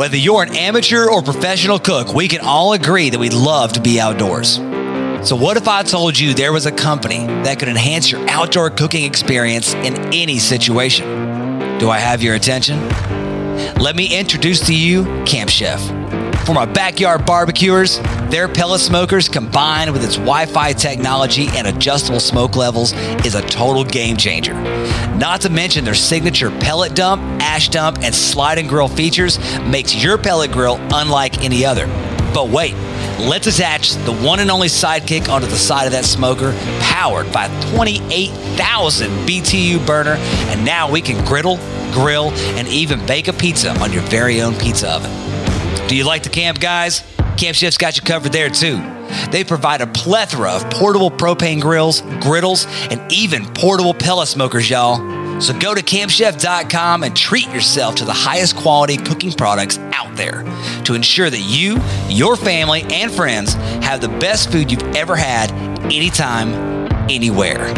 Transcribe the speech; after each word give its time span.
Whether 0.00 0.16
you're 0.16 0.42
an 0.42 0.56
amateur 0.56 1.10
or 1.10 1.20
professional 1.20 1.78
cook, 1.78 2.14
we 2.14 2.26
can 2.26 2.40
all 2.40 2.72
agree 2.72 3.10
that 3.10 3.20
we'd 3.20 3.34
love 3.34 3.74
to 3.74 3.82
be 3.82 4.00
outdoors. 4.00 4.54
So, 5.28 5.36
what 5.36 5.58
if 5.58 5.68
I 5.68 5.82
told 5.82 6.18
you 6.18 6.32
there 6.32 6.54
was 6.54 6.64
a 6.64 6.72
company 6.72 7.26
that 7.44 7.58
could 7.58 7.68
enhance 7.68 8.10
your 8.10 8.26
outdoor 8.30 8.70
cooking 8.70 9.04
experience 9.04 9.74
in 9.74 9.98
any 10.14 10.38
situation? 10.38 11.06
Do 11.78 11.90
I 11.90 11.98
have 11.98 12.22
your 12.22 12.34
attention? 12.34 12.88
Let 13.74 13.94
me 13.94 14.18
introduce 14.18 14.66
to 14.68 14.74
you 14.74 15.04
Camp 15.26 15.50
Chef. 15.50 15.99
For 16.50 16.54
my 16.54 16.66
backyard 16.66 17.26
barbecuers, 17.26 18.00
their 18.28 18.48
pellet 18.48 18.80
smokers 18.80 19.28
combined 19.28 19.92
with 19.92 20.02
its 20.02 20.16
Wi 20.16 20.46
Fi 20.46 20.72
technology 20.72 21.46
and 21.54 21.68
adjustable 21.68 22.18
smoke 22.18 22.56
levels 22.56 22.92
is 23.24 23.36
a 23.36 23.42
total 23.42 23.84
game 23.84 24.16
changer. 24.16 24.54
Not 25.14 25.42
to 25.42 25.48
mention 25.48 25.84
their 25.84 25.94
signature 25.94 26.50
pellet 26.50 26.96
dump, 26.96 27.22
ash 27.40 27.68
dump, 27.68 27.98
and 28.02 28.12
slide 28.12 28.58
and 28.58 28.68
grill 28.68 28.88
features 28.88 29.38
makes 29.60 29.94
your 29.94 30.18
pellet 30.18 30.50
grill 30.50 30.80
unlike 30.92 31.44
any 31.44 31.64
other. 31.64 31.86
But 32.34 32.48
wait, 32.48 32.74
let's 33.20 33.46
attach 33.46 33.92
the 34.04 34.12
one 34.12 34.40
and 34.40 34.50
only 34.50 34.66
sidekick 34.66 35.28
onto 35.28 35.46
the 35.46 35.54
side 35.54 35.84
of 35.84 35.92
that 35.92 36.04
smoker, 36.04 36.52
powered 36.80 37.32
by 37.32 37.46
28,000 37.74 39.08
BTU 39.24 39.86
burner, 39.86 40.14
and 40.50 40.64
now 40.64 40.90
we 40.90 41.00
can 41.00 41.24
griddle, 41.24 41.58
grill, 41.92 42.32
and 42.58 42.66
even 42.66 43.06
bake 43.06 43.28
a 43.28 43.32
pizza 43.32 43.70
on 43.80 43.92
your 43.92 44.02
very 44.02 44.42
own 44.42 44.56
pizza 44.56 44.90
oven. 44.90 45.30
Do 45.88 45.96
you 45.96 46.04
like 46.04 46.22
the 46.22 46.28
camp, 46.28 46.60
guys? 46.60 47.02
Camp 47.36 47.56
Chef's 47.56 47.78
got 47.78 47.96
you 47.96 48.02
covered 48.02 48.32
there 48.32 48.50
too. 48.50 48.76
They 49.30 49.44
provide 49.44 49.80
a 49.80 49.86
plethora 49.86 50.50
of 50.50 50.68
portable 50.70 51.10
propane 51.10 51.60
grills, 51.60 52.02
griddles, 52.20 52.66
and 52.90 53.10
even 53.12 53.46
portable 53.54 53.94
pellet 53.94 54.28
smokers, 54.28 54.68
y'all. 54.68 55.40
So 55.40 55.58
go 55.58 55.74
to 55.74 55.82
campchef.com 55.82 57.02
and 57.02 57.16
treat 57.16 57.48
yourself 57.48 57.94
to 57.96 58.04
the 58.04 58.12
highest 58.12 58.56
quality 58.56 58.98
cooking 58.98 59.32
products 59.32 59.78
out 59.94 60.14
there 60.16 60.44
to 60.84 60.94
ensure 60.94 61.30
that 61.30 61.40
you, 61.40 61.80
your 62.08 62.36
family, 62.36 62.82
and 62.90 63.10
friends 63.10 63.54
have 63.82 64.00
the 64.00 64.08
best 64.08 64.52
food 64.52 64.70
you've 64.70 64.82
ever 64.94 65.16
had 65.16 65.50
anytime, 65.84 66.52
anywhere. 67.08 67.72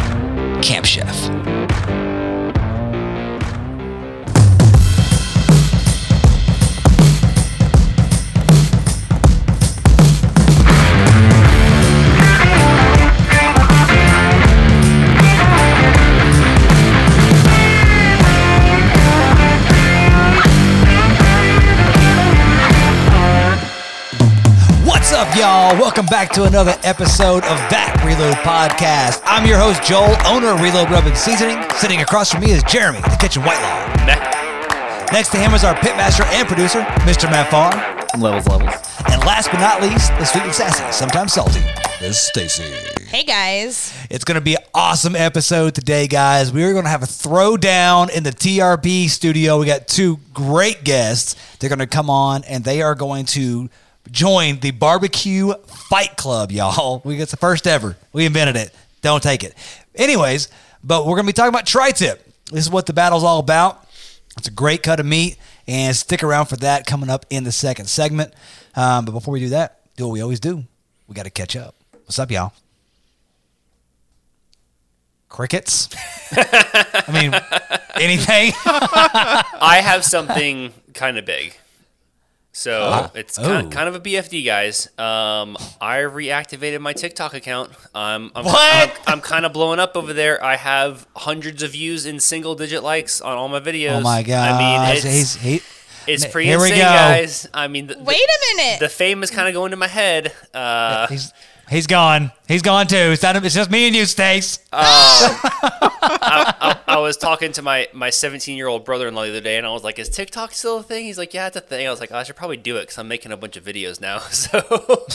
Camp 0.60 0.86
Chef. 0.86 1.51
Up, 25.32 25.38
y'all? 25.38 25.80
Welcome 25.80 26.06
back 26.06 26.30
to 26.32 26.44
another 26.44 26.74
episode 26.82 27.44
of 27.44 27.56
That 27.70 27.96
Reload 28.04 28.36
Podcast. 28.44 29.22
I'm 29.24 29.46
your 29.46 29.56
host, 29.56 29.82
Joel, 29.82 30.14
owner 30.26 30.48
of 30.48 30.60
Reload 30.60 30.90
Rub 30.90 31.06
and 31.06 31.16
Seasoning. 31.16 31.62
Sitting 31.76 32.02
across 32.02 32.32
from 32.32 32.42
me 32.42 32.50
is 32.50 32.62
Jeremy, 32.64 33.00
the 33.00 33.16
kitchen 33.20 33.42
whitelaw. 33.42 34.04
Next 35.12 35.30
to 35.30 35.38
him 35.38 35.54
is 35.54 35.64
our 35.64 35.74
pitmaster 35.76 36.24
and 36.32 36.46
producer, 36.46 36.80
Mr. 37.08 37.30
Matt 37.30 37.50
Farr. 37.50 37.72
Levels, 38.18 38.46
levels. 38.46 38.74
And 39.08 39.20
last 39.24 39.50
but 39.50 39.60
not 39.60 39.80
least, 39.80 40.12
the 40.18 40.24
sweet 40.24 40.44
and 40.44 40.54
sassy, 40.54 40.84
sometimes 40.92 41.32
salty, 41.32 41.60
is 42.02 42.18
Stacy. 42.18 42.70
Hey 43.06 43.22
guys. 43.22 43.94
It's 44.10 44.24
going 44.24 44.36
to 44.36 44.44
be 44.44 44.54
an 44.54 44.62
awesome 44.74 45.16
episode 45.16 45.74
today, 45.74 46.08
guys. 46.08 46.52
We 46.52 46.64
are 46.64 46.72
going 46.72 46.84
to 46.84 46.90
have 46.90 47.02
a 47.02 47.06
throwdown 47.06 48.10
in 48.10 48.22
the 48.22 48.32
TRP 48.32 49.08
studio. 49.08 49.58
We 49.58 49.66
got 49.66 49.86
two 49.88 50.18
great 50.34 50.84
guests. 50.84 51.36
They're 51.58 51.70
going 51.70 51.78
to 51.78 51.86
come 51.86 52.10
on 52.10 52.44
and 52.44 52.64
they 52.64 52.82
are 52.82 52.94
going 52.94 53.26
to 53.26 53.70
join 54.12 54.60
the 54.60 54.70
barbecue 54.70 55.52
fight 55.66 56.16
club, 56.16 56.52
y'all. 56.52 57.02
We 57.04 57.16
got 57.16 57.28
the 57.28 57.36
first 57.36 57.66
ever. 57.66 57.96
We 58.12 58.26
invented 58.26 58.56
it. 58.56 58.72
Don't 59.00 59.22
take 59.22 59.42
it. 59.42 59.54
Anyways, 59.96 60.48
but 60.84 61.06
we're 61.06 61.16
going 61.16 61.26
to 61.26 61.32
be 61.32 61.32
talking 61.32 61.48
about 61.48 61.66
tri-tip. 61.66 62.24
This 62.52 62.64
is 62.64 62.70
what 62.70 62.86
the 62.86 62.92
battle's 62.92 63.24
all 63.24 63.40
about. 63.40 63.84
It's 64.36 64.48
a 64.48 64.52
great 64.52 64.82
cut 64.82 65.00
of 65.00 65.06
meat, 65.06 65.36
and 65.66 65.94
stick 65.94 66.22
around 66.22 66.46
for 66.46 66.56
that 66.56 66.86
coming 66.86 67.10
up 67.10 67.26
in 67.30 67.44
the 67.44 67.52
second 67.52 67.86
segment. 67.86 68.32
Um, 68.74 69.04
but 69.04 69.12
before 69.12 69.32
we 69.32 69.40
do 69.40 69.50
that, 69.50 69.80
do 69.96 70.06
what 70.06 70.12
we 70.12 70.20
always 70.22 70.40
do. 70.40 70.64
We 71.06 71.14
got 71.14 71.24
to 71.24 71.30
catch 71.30 71.56
up. 71.56 71.74
What's 72.04 72.18
up, 72.18 72.30
y'all? 72.30 72.52
Crickets. 75.28 75.88
I 76.32 77.10
mean, 77.12 77.34
anything. 77.96 78.52
I 78.64 79.80
have 79.82 80.04
something 80.04 80.72
kind 80.94 81.18
of 81.18 81.24
big. 81.24 81.56
So 82.54 83.10
it's 83.14 83.38
kind, 83.38 83.68
Oh. 83.68 83.70
kind 83.70 83.88
of 83.88 83.94
a 83.94 84.00
BFD, 84.00 84.44
guys. 84.44 84.86
Um, 84.98 85.56
I 85.80 85.98
reactivated 86.00 86.80
my 86.80 86.92
TikTok 86.92 87.32
account. 87.32 87.70
Um, 87.94 88.30
I'm, 88.34 88.44
What? 88.44 88.90
I'm, 89.06 89.14
I'm 89.14 89.20
kind 89.22 89.46
of 89.46 89.54
blowing 89.54 89.80
up 89.80 89.96
over 89.96 90.12
there. 90.12 90.42
I 90.44 90.56
have 90.56 91.06
hundreds 91.16 91.62
of 91.62 91.72
views 91.72 92.04
and 92.04 92.22
single 92.22 92.54
digit 92.54 92.82
likes 92.82 93.20
on 93.22 93.38
all 93.38 93.48
my 93.48 93.60
videos. 93.60 93.96
Oh 93.98 94.00
my 94.02 94.22
god! 94.22 94.52
I 94.52 94.58
mean, 94.58 94.96
it's, 94.96 95.04
he's, 95.04 95.34
he, 95.36 95.62
it's 96.06 96.26
pretty 96.26 96.48
here 96.50 96.58
we 96.58 96.64
insane, 96.66 96.78
go. 96.80 96.84
guys. 96.84 97.48
I 97.54 97.68
mean, 97.68 97.86
the, 97.86 97.96
Wait 97.98 98.16
a 98.20 98.56
minute. 98.56 98.80
the 98.80 98.88
fame 98.90 99.22
is 99.22 99.30
kind 99.30 99.48
of 99.48 99.54
going 99.54 99.70
to 99.70 99.76
my 99.78 99.88
head. 99.88 100.32
Uh, 100.52 101.06
he's 101.06 101.32
he's 101.68 101.86
gone. 101.86 102.32
He's 102.48 102.62
gone 102.62 102.86
too. 102.86 102.96
It's 102.96 103.22
not. 103.22 103.36
It's 103.36 103.54
just 103.54 103.70
me 103.70 103.86
and 103.86 103.96
you, 103.96 104.04
Stace. 104.06 104.58
Um, 104.72 104.82
I, 106.04 106.78
I 106.86 106.98
was 106.98 107.16
talking 107.16 107.52
to 107.52 107.62
my 107.62 107.88
my 107.92 108.10
17 108.10 108.56
year 108.56 108.68
old 108.68 108.84
brother 108.84 109.08
in 109.08 109.14
law 109.14 109.24
the 109.24 109.30
other 109.30 109.40
day, 109.40 109.56
and 109.56 109.66
I 109.66 109.72
was 109.72 109.84
like, 109.84 109.98
"Is 109.98 110.08
TikTok 110.08 110.52
still 110.52 110.78
a 110.78 110.82
thing?" 110.82 111.04
He's 111.04 111.18
like, 111.18 111.34
"Yeah, 111.34 111.46
it's 111.46 111.56
a 111.56 111.60
thing." 111.60 111.86
I 111.86 111.90
was 111.90 112.00
like, 112.00 112.12
oh, 112.12 112.16
"I 112.16 112.22
should 112.22 112.36
probably 112.36 112.56
do 112.56 112.76
it 112.76 112.82
because 112.82 112.98
I'm 112.98 113.08
making 113.08 113.32
a 113.32 113.36
bunch 113.36 113.56
of 113.56 113.64
videos 113.64 114.00
now." 114.00 114.20
So 114.32 114.58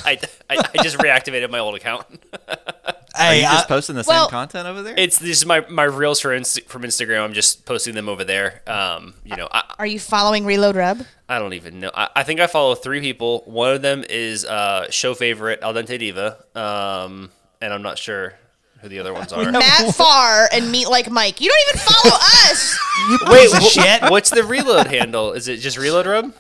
I, 0.05 0.19
I, 0.49 0.57
I 0.57 0.83
just 0.83 0.97
reactivated 0.99 1.49
my 1.49 1.59
old 1.59 1.75
account. 1.75 2.05
Are 3.19 3.35
you 3.35 3.41
just 3.41 3.66
I- 3.66 3.67
posting 3.67 3.95
the 3.95 4.03
Well- 4.07 4.25
same 4.25 4.31
content 4.31 4.67
over 4.67 4.83
there? 4.83 4.95
It's 4.97 5.17
this 5.17 5.38
is 5.38 5.45
my 5.45 5.61
my 5.69 5.83
reels 5.83 6.19
for 6.19 6.33
Inst- 6.33 6.67
from 6.69 6.83
Instagram. 6.83 7.23
I'm 7.23 7.33
just 7.33 7.66
posting 7.66 7.95
them 7.95 8.07
over 8.09 8.23
there. 8.23 8.61
Um, 8.67 9.13
you 9.23 9.35
know, 9.35 9.47
I, 9.51 9.63
Are 9.79 9.85
you 9.88 10.00
following 10.00 10.45
Reload 10.45 10.75
Rub? 10.75 11.01
I 11.29 11.39
don't 11.39 11.53
even 11.53 11.79
know. 11.79 11.91
I, 11.94 12.09
I 12.16 12.23
think 12.23 12.39
I 12.39 12.47
follow 12.47 12.75
three 12.75 13.01
people. 13.01 13.44
One 13.45 13.73
of 13.73 13.81
them 13.81 14.03
is 14.09 14.45
uh, 14.45 14.89
show 14.91 15.13
favorite 15.13 15.59
Al 15.61 15.73
Dente 15.73 16.00
Diva, 16.00 16.38
um, 16.56 17.29
and 17.61 17.73
I'm 17.73 17.81
not 17.81 17.97
sure 17.97 18.33
who 18.81 18.88
the 18.89 19.00
other 19.00 19.13
ones 19.13 19.33
are. 19.33 19.51
Matt 19.51 19.95
Farr 19.95 20.47
and 20.53 20.72
Meet 20.72 20.88
Like 20.89 21.09
Mike. 21.09 21.41
You 21.41 21.50
don't 21.50 21.75
even 21.75 21.81
follow 21.85 22.16
us. 22.50 22.79
Wait, 23.27 23.50
wh- 23.51 23.69
shit. 23.72 24.01
what's 24.11 24.29
the 24.29 24.44
reload 24.44 24.88
handle? 24.88 25.33
Is 25.33 25.47
it 25.47 25.57
just 25.57 25.77
reload 25.77 26.06
rub? 26.06 26.33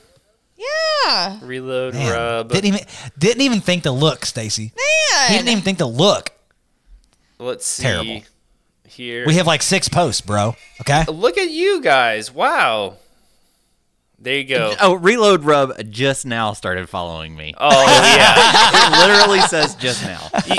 Yeah. 0.55 1.39
Reload 1.41 1.93
Man, 1.93 2.11
rub. 2.11 2.49
didn't 2.51 2.65
even 2.65 2.79
didn't 3.17 3.41
even 3.41 3.61
think 3.61 3.83
to 3.83 3.91
look, 3.91 4.25
Stacy. 4.25 4.71
Man. 4.75 5.29
He 5.31 5.35
didn't 5.37 5.49
even 5.49 5.63
think 5.63 5.77
to 5.79 5.85
look. 5.85 6.31
Let's 7.39 7.65
see 7.65 7.83
Terrible. 7.83 8.21
here. 8.87 9.25
We 9.27 9.35
have 9.35 9.47
like 9.47 9.61
six 9.61 9.87
posts, 9.89 10.21
bro. 10.21 10.55
Okay. 10.81 11.03
Look 11.07 11.37
at 11.37 11.49
you 11.51 11.81
guys! 11.81 12.31
Wow. 12.33 12.95
There 14.19 14.35
you 14.35 14.45
go. 14.45 14.73
oh, 14.81 14.95
Reload 14.95 15.43
Rub 15.43 15.73
just 15.91 16.25
now 16.25 16.53
started 16.53 16.89
following 16.89 17.35
me. 17.35 17.53
Oh 17.57 17.69
yeah. 18.15 18.33
It 18.87 19.07
literally 19.07 19.41
says 19.41 19.75
just 19.75 20.03
now. 20.03 20.19
You- 20.47 20.55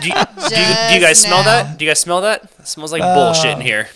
do, 0.00 0.08
you, 0.08 0.14
do, 0.24 0.56
you, 0.56 0.74
do 0.88 0.94
you 0.94 1.00
guys 1.00 1.10
Just 1.10 1.22
smell 1.22 1.42
that? 1.44 1.78
Do 1.78 1.84
you 1.84 1.90
guys 1.90 2.00
smell 2.00 2.22
that? 2.22 2.44
It 2.58 2.66
smells 2.66 2.90
like 2.92 3.02
uh, 3.02 3.14
bullshit 3.14 3.52
in 3.56 3.60
here. 3.60 3.88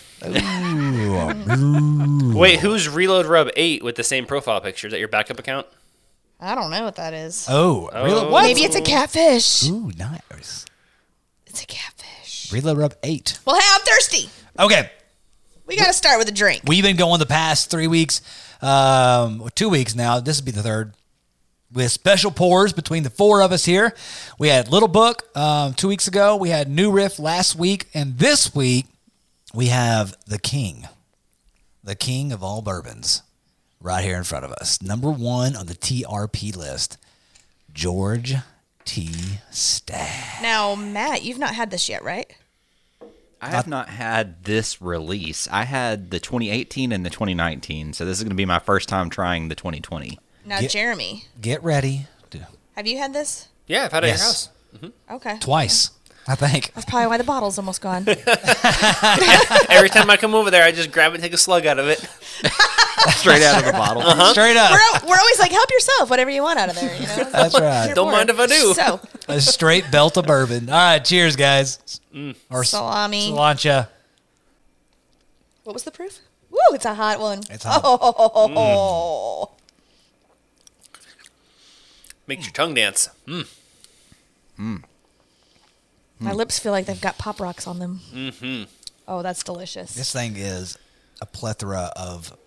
Wait, 2.33 2.59
who's 2.59 2.87
Reload 2.87 3.25
Rub 3.25 3.49
eight 3.55 3.83
with 3.83 3.95
the 3.95 4.03
same 4.03 4.25
profile 4.25 4.61
picture? 4.61 4.87
Is 4.87 4.91
that 4.91 4.99
your 4.99 5.07
backup 5.07 5.39
account? 5.39 5.67
I 6.39 6.55
don't 6.55 6.71
know 6.71 6.83
what 6.83 6.95
that 6.95 7.13
is. 7.13 7.45
Oh, 7.49 7.89
reload, 7.93 8.27
Oh. 8.27 8.29
what? 8.31 8.43
Maybe 8.43 8.61
it's 8.61 8.75
a 8.75 8.81
catfish. 8.81 9.67
Ooh, 9.69 9.91
nice. 9.97 10.65
Reload 12.51 12.77
rub 12.77 12.93
eight. 13.03 13.39
Well, 13.45 13.59
hey, 13.59 13.67
I'm 13.71 13.81
thirsty. 13.81 14.29
Okay, 14.59 14.89
We 15.65 15.77
got 15.77 15.85
to 15.87 15.93
start 15.93 16.19
with 16.19 16.27
a 16.27 16.31
drink. 16.33 16.63
we've 16.67 16.83
been 16.83 16.97
going 16.97 17.19
the 17.19 17.25
past 17.25 17.71
three 17.71 17.87
weeks, 17.87 18.21
um, 18.61 19.49
two 19.55 19.69
weeks 19.69 19.95
now. 19.95 20.19
This 20.19 20.37
would 20.39 20.45
be 20.45 20.51
the 20.51 20.61
third. 20.63 20.93
With 21.73 21.89
special 21.89 22.31
pours 22.31 22.73
between 22.73 23.03
the 23.03 23.09
four 23.09 23.41
of 23.41 23.53
us 23.53 23.63
here. 23.63 23.95
We 24.37 24.49
had 24.49 24.69
Little 24.69 24.89
Book 24.89 25.23
um, 25.37 25.73
two 25.73 25.87
weeks 25.87 26.05
ago. 26.05 26.35
We 26.35 26.49
had 26.49 26.67
New 26.69 26.91
Riff 26.91 27.17
last 27.17 27.55
week, 27.55 27.87
and 27.93 28.17
this 28.17 28.53
week 28.53 28.87
we 29.53 29.67
have 29.67 30.17
the 30.27 30.37
King, 30.37 30.89
the 31.81 31.95
King 31.95 32.33
of 32.33 32.43
all 32.43 32.61
bourbons, 32.61 33.21
right 33.79 34.03
here 34.03 34.17
in 34.17 34.25
front 34.25 34.43
of 34.43 34.51
us. 34.51 34.81
Number 34.81 35.09
one 35.09 35.55
on 35.55 35.67
the 35.67 35.73
TRP 35.75 36.53
list, 36.57 36.97
George 37.73 38.35
T. 38.83 39.09
Stagg. 39.49 40.41
Now, 40.41 40.75
Matt, 40.75 41.23
you've 41.23 41.39
not 41.39 41.55
had 41.55 41.71
this 41.71 41.87
yet, 41.87 42.03
right? 42.03 42.29
I 43.41 43.49
have 43.49 43.67
not 43.67 43.89
had 43.89 44.43
this 44.43 44.81
release. 44.81 45.47
I 45.51 45.63
had 45.63 46.11
the 46.11 46.19
2018 46.19 46.91
and 46.91 47.05
the 47.05 47.09
2019, 47.09 47.93
so 47.93 48.05
this 48.05 48.17
is 48.17 48.23
going 48.23 48.29
to 48.29 48.35
be 48.35 48.45
my 48.45 48.59
first 48.59 48.87
time 48.87 49.09
trying 49.09 49.47
the 49.49 49.55
2020. 49.55 50.19
Now, 50.45 50.59
Get- 50.61 50.71
Jeremy, 50.71 51.25
Get 51.39 51.63
ready. 51.63 52.07
to- 52.31 52.47
have 52.75 52.85
you 52.87 52.97
had 52.97 53.13
this? 53.13 53.47
Yeah, 53.67 53.85
I've 53.85 53.91
had 53.91 54.03
it 54.03 54.07
Yes. 54.07 54.19
at 54.19 54.21
your 54.21 54.89
house. 54.91 54.93
Mm-hmm. 55.09 55.15
Okay. 55.15 55.37
Twice. 55.39 55.89
I 56.27 56.35
think. 56.35 56.71
That's 56.73 56.85
probably 56.85 57.07
why 57.07 57.17
the 57.17 57.23
bottle's 57.23 57.57
almost 57.57 57.81
gone. 57.81 58.07
Every 59.69 59.89
time 59.89 60.09
I 60.09 60.17
come 60.19 60.35
over 60.35 60.51
there, 60.51 60.63
I 60.63 60.71
just 60.71 60.91
grab 60.91 61.11
it 61.11 61.15
and 61.15 61.23
take 61.23 61.33
a 61.33 61.37
slug 61.37 61.65
out 61.65 61.79
of 61.79 61.87
it. 61.87 61.99
Straight 63.17 63.41
out 63.41 63.59
of 63.59 63.65
the 63.65 63.71
bottle. 63.71 64.03
Uh-huh. 64.03 64.31
Straight 64.31 64.55
up. 64.55 64.71
we're, 64.71 64.77
al- 64.77 65.09
we're 65.09 65.17
always 65.19 65.39
like, 65.39 65.51
help 65.51 65.69
yourself, 65.71 66.09
whatever 66.11 66.29
you 66.29 66.43
want 66.43 66.59
out 66.59 66.69
of 66.69 66.75
there. 66.75 66.93
You 66.95 67.07
know? 67.07 67.29
That's 67.31 67.59
right. 67.59 67.85
You're 67.87 67.95
Don't 67.95 68.05
poor. 68.05 68.13
mind 68.13 68.29
if 68.29 68.39
I 68.39 68.45
do. 68.45 68.73
So, 68.75 68.99
A 69.27 69.41
straight 69.41 69.89
belt 69.91 70.17
of 70.17 70.27
bourbon. 70.27 70.69
All 70.69 70.75
right, 70.75 71.03
cheers, 71.03 71.35
guys. 71.35 71.99
Mm. 72.13 72.35
Or 72.51 72.63
salami. 72.63 73.31
Sláinte. 73.31 73.87
What 75.63 75.73
was 75.73 75.83
the 75.83 75.91
proof? 75.91 76.19
Woo, 76.51 76.59
it's 76.73 76.85
a 76.85 76.93
hot 76.93 77.19
one. 77.19 77.39
It's 77.49 77.63
hot. 77.63 77.81
Oh, 77.83 79.49
mm. 79.49 79.57
Makes 82.27 82.45
your 82.45 82.53
tongue 82.53 82.75
dance. 82.75 83.09
Mm. 83.27 83.47
mm. 84.59 84.83
My 86.21 86.33
lips 86.33 86.59
feel 86.59 86.71
like 86.71 86.85
they've 86.85 87.01
got 87.01 87.17
pop 87.17 87.39
rocks 87.39 87.67
on 87.67 87.79
them. 87.79 87.99
Mm-hmm. 88.13 88.63
Oh, 89.07 89.21
that's 89.21 89.43
delicious. 89.43 89.93
This 89.93 90.11
thing 90.13 90.35
is 90.37 90.77
a 91.21 91.25
plethora 91.25 91.91
of. 91.95 92.37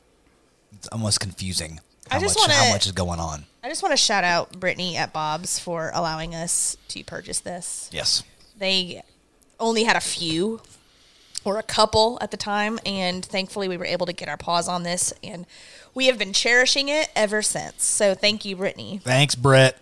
It's 0.73 0.89
almost 0.89 1.21
confusing. 1.21 1.81
I 2.11 2.19
just 2.19 2.37
wanna- 2.37 2.53
how 2.55 2.71
much 2.71 2.87
is 2.87 2.93
going 2.93 3.21
on? 3.21 3.47
I 3.63 3.69
just 3.69 3.83
want 3.83 3.93
to 3.93 3.97
shout 3.97 4.25
out 4.25 4.61
Brittany 4.61 4.97
at 4.99 5.13
Bob's 5.15 5.59
for 5.59 5.91
allowing 5.95 6.35
us 6.35 6.77
to 6.89 7.03
purchase 7.03 7.41
this. 7.41 7.89
Yes. 7.93 8.23
They 8.59 9.03
only 9.59 9.85
had 9.85 9.97
a 9.97 10.01
few 10.03 10.61
or 11.45 11.59
a 11.59 11.63
couple 11.63 12.19
at 12.21 12.31
the 12.31 12.37
time, 12.37 12.79
and 12.85 13.25
thankfully 13.25 13.67
we 13.69 13.79
were 13.79 13.87
able 13.87 14.05
to 14.05 14.13
get 14.13 14.29
our 14.29 14.37
paws 14.37 14.69
on 14.69 14.83
this, 14.83 15.15
and 15.23 15.47
we 15.95 16.07
have 16.07 16.19
been 16.19 16.35
cherishing 16.35 16.91
it 16.91 17.09
ever 17.17 17.41
since. 17.41 17.85
So 17.85 18.15
thank 18.15 18.45
you, 18.45 18.57
Brittany. 18.57 19.01
Thanks, 19.03 19.35
Brett. 19.35 19.79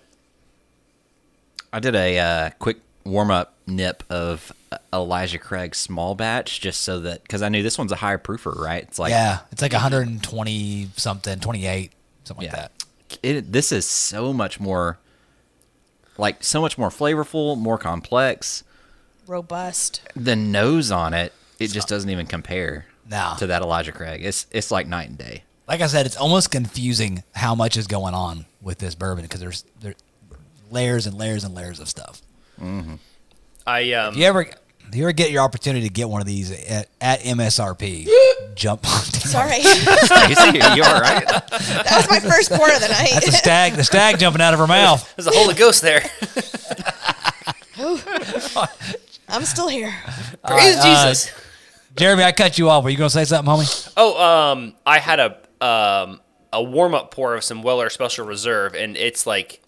I 1.72 1.80
did 1.80 1.96
a 1.96 2.18
uh, 2.18 2.50
quick 2.60 2.76
warm 3.04 3.31
up 3.31 3.54
nip 3.66 4.02
of 4.10 4.52
Elijah 4.93 5.38
Craig's 5.38 5.78
small 5.78 6.14
batch 6.14 6.60
just 6.60 6.82
so 6.82 7.00
that 7.00 7.22
because 7.22 7.43
I 7.43 7.49
knew 7.49 7.62
this 7.62 7.78
one's 7.78 7.93
a 7.93 7.96
higher 7.96 8.19
proofer, 8.19 8.56
right? 8.56 8.82
It's 8.82 8.99
like 8.99 9.10
yeah, 9.10 9.40
it's 9.50 9.62
like 9.62 9.72
120 9.72 10.88
something, 10.96 11.40
28, 11.40 11.93
something 12.25 12.46
like 12.46 12.54
that. 12.56 12.72
it, 13.22 13.52
this 13.52 13.72
is 13.72 13.87
so 13.87 14.32
much 14.32 14.60
more 14.60 14.99
like 16.19 16.43
so 16.44 16.60
much 16.60 16.76
more 16.78 16.90
flavorful, 16.90 17.56
more 17.58 17.78
complex. 17.78 18.64
Robust. 19.26 20.02
The 20.16 20.37
nose 20.37 20.90
on 20.90 21.14
it, 21.14 21.32
it 21.58 21.69
just 21.69 21.88
doesn't 21.88 22.10
even 22.10 22.26
compare 22.26 22.87
No. 23.08 23.34
to 23.38 23.46
that 23.46 23.62
Elijah 23.62 23.93
Craig. 23.93 24.25
It's 24.25 24.46
it's 24.50 24.70
like 24.70 24.87
night 24.87 25.08
and 25.08 25.19
day. 25.19 25.44
Like 25.69 25.81
I 25.81 25.87
said, 25.87 26.06
it's 26.06 26.16
almost 26.16 26.50
confusing 26.50 27.22
how 27.34 27.54
much 27.54 27.76
is 27.76 27.87
going 27.87 28.14
on 28.14 28.46
with 28.60 28.78
this 28.78 28.94
bourbon 28.94 29.22
because 29.25 29.40
there's 29.40 29.64
there 29.81 29.94
layers 30.70 31.06
and 31.06 31.16
layers 31.16 31.44
and 31.44 31.54
layers 31.54 31.78
of 31.81 31.88
stuff. 31.88 32.20
I 32.60 33.93
um, 33.93 34.14
If 34.14 34.16
you 34.16 34.25
ever, 34.26 34.43
if 34.43 34.94
you 34.94 35.04
ever 35.04 35.12
get 35.12 35.31
your 35.31 35.43
opportunity 35.43 35.87
to 35.87 35.93
get 35.93 36.08
one 36.08 36.20
of 36.20 36.26
these 36.26 36.50
at, 36.50 36.88
at 37.00 37.20
MSRP, 37.20 38.08
jump 38.54 38.87
on. 38.87 39.02
Sorry. 39.04 39.60
Stacy, 39.62 40.58
you 40.58 40.84
all 40.84 41.00
right? 41.00 41.26
that 41.26 41.94
was 41.96 42.10
my 42.10 42.20
first 42.20 42.50
pour 42.50 42.70
of 42.70 42.81
the 42.81 42.88
night. 42.88 43.10
That's 43.12 43.26
the 43.26 43.32
stag. 43.32 43.72
The 43.75 43.84
stag 43.84 44.19
jumping 44.19 44.43
out 44.43 44.52
of 44.52 44.60
her 44.60 44.66
mouth. 44.66 45.10
there's 45.16 45.26
a 45.26 45.31
Holy 45.32 45.54
Ghost 45.54 45.81
there. 45.82 46.02
I'm 49.28 49.44
still 49.44 49.69
here. 49.69 49.94
Praise 50.46 50.76
uh, 50.76 50.84
Jesus. 50.84 51.32
Jeremy, 51.96 52.25
I 52.25 52.32
cut 52.32 52.58
you 52.58 52.69
off. 52.69 52.84
Were 52.84 52.90
you 52.90 52.99
going 52.99 53.08
to 53.08 53.14
say 53.14 53.25
something, 53.25 53.52
homie? 53.52 53.93
Oh, 53.96 54.22
um, 54.52 54.75
I 54.84 54.99
had 54.99 55.20
a 55.20 55.38
um 55.64 56.20
a 56.52 56.62
warm 56.62 56.94
up 56.94 57.10
pour 57.10 57.34
of 57.34 57.44
some 57.44 57.62
Weller 57.62 57.88
Special 57.88 58.26
Reserve, 58.26 58.75
and 58.75 58.96
it's 58.96 59.26
like 59.26 59.62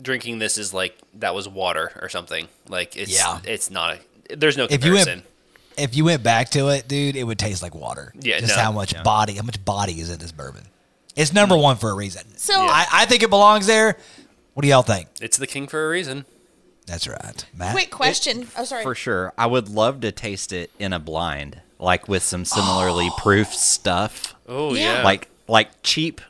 drinking 0.00 0.38
this 0.38 0.58
is 0.58 0.72
like 0.74 0.96
that 1.14 1.34
was 1.34 1.48
water 1.48 1.92
or 2.00 2.08
something. 2.08 2.48
Like 2.68 2.96
it's 2.96 3.12
Yeah. 3.12 3.40
it's 3.44 3.70
not. 3.70 3.98
A, 4.30 4.36
there's 4.36 4.56
no 4.56 4.64
If 4.64 4.84
you 4.84 4.92
went- 4.92 5.06
comparison. 5.06 5.22
If 5.78 5.96
you 5.96 6.04
went 6.04 6.22
back 6.22 6.50
to 6.50 6.68
it, 6.68 6.88
dude, 6.88 7.16
it 7.16 7.24
would 7.24 7.38
taste 7.38 7.62
like 7.62 7.74
water. 7.74 8.12
Yeah, 8.20 8.40
just 8.40 8.54
no, 8.56 8.62
how 8.62 8.72
much 8.72 8.92
yeah. 8.92 9.02
body, 9.02 9.34
how 9.34 9.42
much 9.42 9.64
body 9.64 10.00
is 10.00 10.10
in 10.10 10.18
this 10.18 10.32
bourbon. 10.32 10.64
It's 11.16 11.32
number 11.32 11.56
one 11.56 11.76
for 11.76 11.88
a 11.90 11.94
reason. 11.94 12.22
So 12.36 12.54
I, 12.54 12.86
I 12.92 13.04
think 13.06 13.22
it 13.22 13.30
belongs 13.30 13.66
there. 13.66 13.96
What 14.54 14.62
do 14.62 14.68
y'all 14.68 14.82
think? 14.82 15.08
it's 15.22 15.38
the 15.38 15.46
king 15.46 15.66
for 15.68 15.86
a 15.86 15.88
reason. 15.88 16.26
That's 16.86 17.06
right, 17.06 17.46
Matt. 17.56 17.72
quick 17.72 17.90
question. 17.90 18.48
oh, 18.58 18.64
sorry. 18.64 18.82
For 18.82 18.94
sure. 18.94 19.32
I 19.38 19.46
would 19.46 19.68
love 19.68 20.00
to 20.00 20.12
taste 20.12 20.52
it 20.52 20.70
in 20.78 20.92
a 20.92 20.98
blind, 20.98 21.60
like 21.78 22.08
with 22.08 22.24
some 22.24 22.44
similarly 22.44 23.08
oh. 23.10 23.16
proof 23.16 23.54
stuff. 23.54 24.34
Oh 24.48 24.74
Yeah. 24.74 24.98
yeah. 24.98 25.02
Like 25.02 25.28
like 25.46 25.68
cheap 25.82 26.20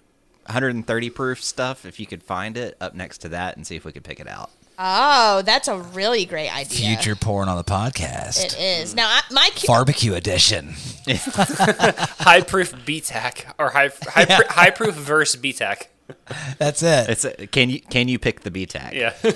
130 0.51 1.11
proof 1.11 1.43
stuff 1.43 1.85
if 1.87 1.99
you 2.01 2.07
could 2.07 2.23
find 2.23 2.57
it 2.57 2.77
up 2.81 2.95
next 2.95 3.19
to 3.19 3.29
that 3.31 3.57
and 3.57 3.67
see 3.67 3.77
if 3.77 3.85
we 3.85 3.93
could 3.93 4.05
pick 4.05 4.21
it 4.21 4.29
out. 4.29 4.51
Oh, 4.83 5.43
that's 5.43 5.69
a 5.69 5.77
really 5.79 6.25
great 6.25 6.49
idea. 6.55 6.97
Future 6.97 7.15
porn 7.15 7.49
on 7.49 7.57
the 7.57 7.65
podcast. 7.65 8.45
It 8.45 8.59
is. 8.59 8.95
Now, 8.95 9.07
I, 9.09 9.21
my 9.31 9.51
cu- 9.55 9.67
Barbecue 9.67 10.15
edition. 10.15 10.75
high 11.07 12.41
proof 12.41 12.73
BTAC 12.73 13.53
or 13.59 13.71
high 13.71 13.91
high, 14.09 14.25
pr- 14.25 14.53
high 14.53 14.71
proof 14.71 14.95
verse 14.95 15.37
BTAC. 15.37 15.83
That's 16.59 16.83
it. 16.83 17.11
It's 17.11 17.25
a, 17.25 17.47
can 17.47 17.71
you 17.71 17.81
can 17.81 18.09
you 18.09 18.19
pick 18.19 18.41
the 18.41 18.51
BTAC? 18.51 18.93
Yeah. 18.93 19.15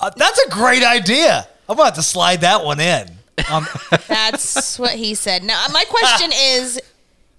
Uh, 0.00 0.10
that's 0.16 0.40
a 0.40 0.50
great 0.50 0.82
idea. 0.82 1.46
I'm 1.68 1.78
about 1.78 1.94
to 1.94 2.02
slide 2.02 2.40
that 2.40 2.64
one 2.64 2.80
in. 2.80 3.08
Um, 3.48 3.68
That's 4.08 4.76
what 4.80 4.94
he 4.96 5.14
said. 5.14 5.44
Now, 5.44 5.64
my 5.72 5.84
question 5.88 6.32
is 6.34 6.80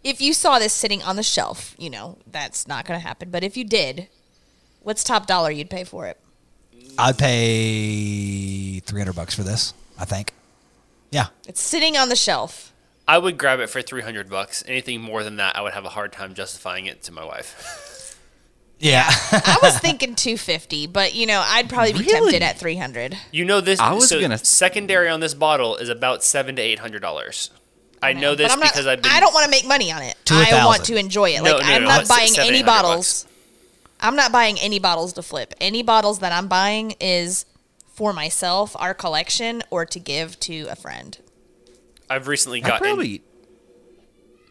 if 0.04 0.22
you 0.22 0.34
saw 0.34 0.60
this 0.60 0.74
sitting 0.74 1.02
on 1.02 1.16
the 1.16 1.24
shelf, 1.24 1.76
you 1.78 1.90
know, 1.90 2.18
that's 2.30 2.68
not 2.68 2.86
going 2.86 3.00
to 3.00 3.06
happen. 3.06 3.30
But 3.30 3.44
if 3.44 3.56
you 3.58 3.64
did, 3.64 4.08
what's 4.82 5.04
top 5.04 5.28
dollar 5.28 5.50
you'd 5.52 5.70
pay 5.70 5.84
for 5.84 6.08
it? 6.08 6.20
I'd 6.98 7.18
pay 7.18 8.80
300 8.80 9.14
bucks 9.14 9.36
for 9.36 9.44
this. 9.44 9.74
I 9.98 10.06
think. 10.06 10.34
Yeah. 11.12 11.28
It's 11.48 11.62
sitting 11.62 11.96
on 11.98 12.10
the 12.10 12.16
shelf. 12.16 12.72
I 13.08 13.18
would 13.18 13.38
grab 13.38 13.60
it 13.60 13.70
for 13.70 13.82
300 13.82 14.30
bucks. 14.30 14.64
Anything 14.68 15.02
more 15.02 15.24
than 15.24 15.36
that, 15.38 15.56
I 15.56 15.62
would 15.62 15.74
have 15.74 15.86
a 15.86 15.90
hard 15.90 16.12
time 16.14 16.34
justifying 16.34 16.86
it 16.86 17.04
to 17.04 17.12
my 17.12 17.24
wife. 17.26 17.80
Yeah. 18.80 19.06
I 19.08 19.60
was 19.64 19.80
thinking 19.80 20.14
250, 20.14 20.88
but 20.88 21.14
you 21.16 21.26
know, 21.26 21.42
I'd 21.46 21.70
probably 21.70 21.94
be 21.94 22.00
Really? 22.00 22.32
tempted 22.32 22.42
at 22.42 22.58
300. 22.60 23.16
You 23.32 23.46
know 23.46 23.62
this. 23.62 23.80
I 23.80 23.94
was 23.94 24.10
so 24.10 24.20
gonna- 24.20 24.40
secondary 24.40 25.08
on 25.08 25.22
this 25.22 25.34
bottle 25.34 25.78
is 25.78 25.88
about 25.88 26.22
seven 26.22 26.58
to 26.58 26.62
eight 26.62 26.80
hundred 26.80 27.02
dollars. 27.02 27.50
I 28.04 28.14
know 28.14 28.36
this 28.36 28.52
I'm 28.52 28.60
not, 28.60 28.72
because 28.72 28.86
I've 28.88 29.02
been. 29.02 29.12
I 29.12 29.20
don't 29.20 29.34
want 29.34 29.46
to 29.46 29.52
make 29.52 29.66
money 29.68 29.92
on 29.92 30.02
it. 30.04 30.16
To 30.26 30.34
a 30.34 30.38
I 30.38 30.66
want 30.66 30.86
to 30.86 30.96
enjoy 30.98 31.30
it. 31.32 31.42
No, 31.44 31.54
Like 31.58 31.66
no, 31.66 31.74
I'm 31.74 31.82
no, 31.84 31.88
not 31.90 32.02
it's 32.02 32.10
buying 32.10 32.30
any 32.38 32.60
eight 32.60 32.66
hundred 32.66 32.66
bottles. 32.66 33.28
I'm 34.02 34.16
not 34.16 34.32
buying 34.32 34.58
any 34.60 34.80
bottles 34.80 35.14
to 35.14 35.22
flip. 35.24 35.54
Any 35.62 35.82
bottles 35.84 36.20
that 36.20 36.32
I'm 36.34 36.48
buying 36.48 36.96
is 37.00 37.46
for 37.94 38.12
myself, 38.12 38.76
our 38.78 38.94
collection, 38.94 39.64
or 39.70 39.86
to 39.86 40.00
give 40.00 40.40
to 40.42 40.68
a 40.70 40.76
friend. 40.76 41.18
I've 42.10 42.28
recently 42.28 42.62
I 42.64 42.68
gotten. 42.68 42.86
probably 42.88 43.22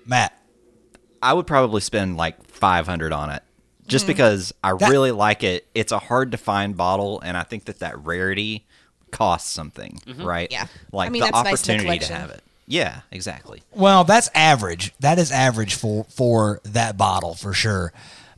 Matt. 0.07 0.37
I 1.23 1.33
would 1.35 1.47
probably 1.47 1.81
spend 1.81 2.17
like 2.17 2.43
500 2.49 3.13
on 3.13 3.31
it. 3.31 3.43
Just 3.87 4.05
Mm-hmm. 4.05 4.13
because 4.13 4.53
I 4.65 4.73
That- 4.75 4.91
really 4.91 5.11
like 5.13 5.43
it. 5.43 5.67
It's 5.75 5.93
a 5.93 5.99
hard 5.99 6.33
to 6.33 6.39
find 6.39 6.77
bottle 6.77 7.21
and 7.21 7.37
I 7.37 7.43
think 7.43 7.67
that 7.67 7.81
that 7.81 8.03
rarity 8.05 8.65
costs 9.11 9.51
something, 9.53 10.01
right? 10.19 10.51
Yeah. 10.51 10.67
Like 10.93 11.09
I 11.09 11.11
mean, 11.11 11.21
the 11.21 11.27
that's 11.31 11.45
nice 11.45 11.63
the 11.63 11.73
opportunity 11.75 11.99
to 12.07 12.15
have 12.15 12.31
it. 12.31 12.43
Yeah, 12.73 13.01
exactly. 13.11 13.63
Well, 13.75 14.05
that's 14.05 14.31
average. 14.35 14.95
That 15.01 15.19
is 15.19 15.31
average 15.31 15.75
for 15.75 16.05
for 16.05 16.61
that 16.65 16.97
bottle 16.97 17.35
for 17.35 17.53
sure. 17.53 17.93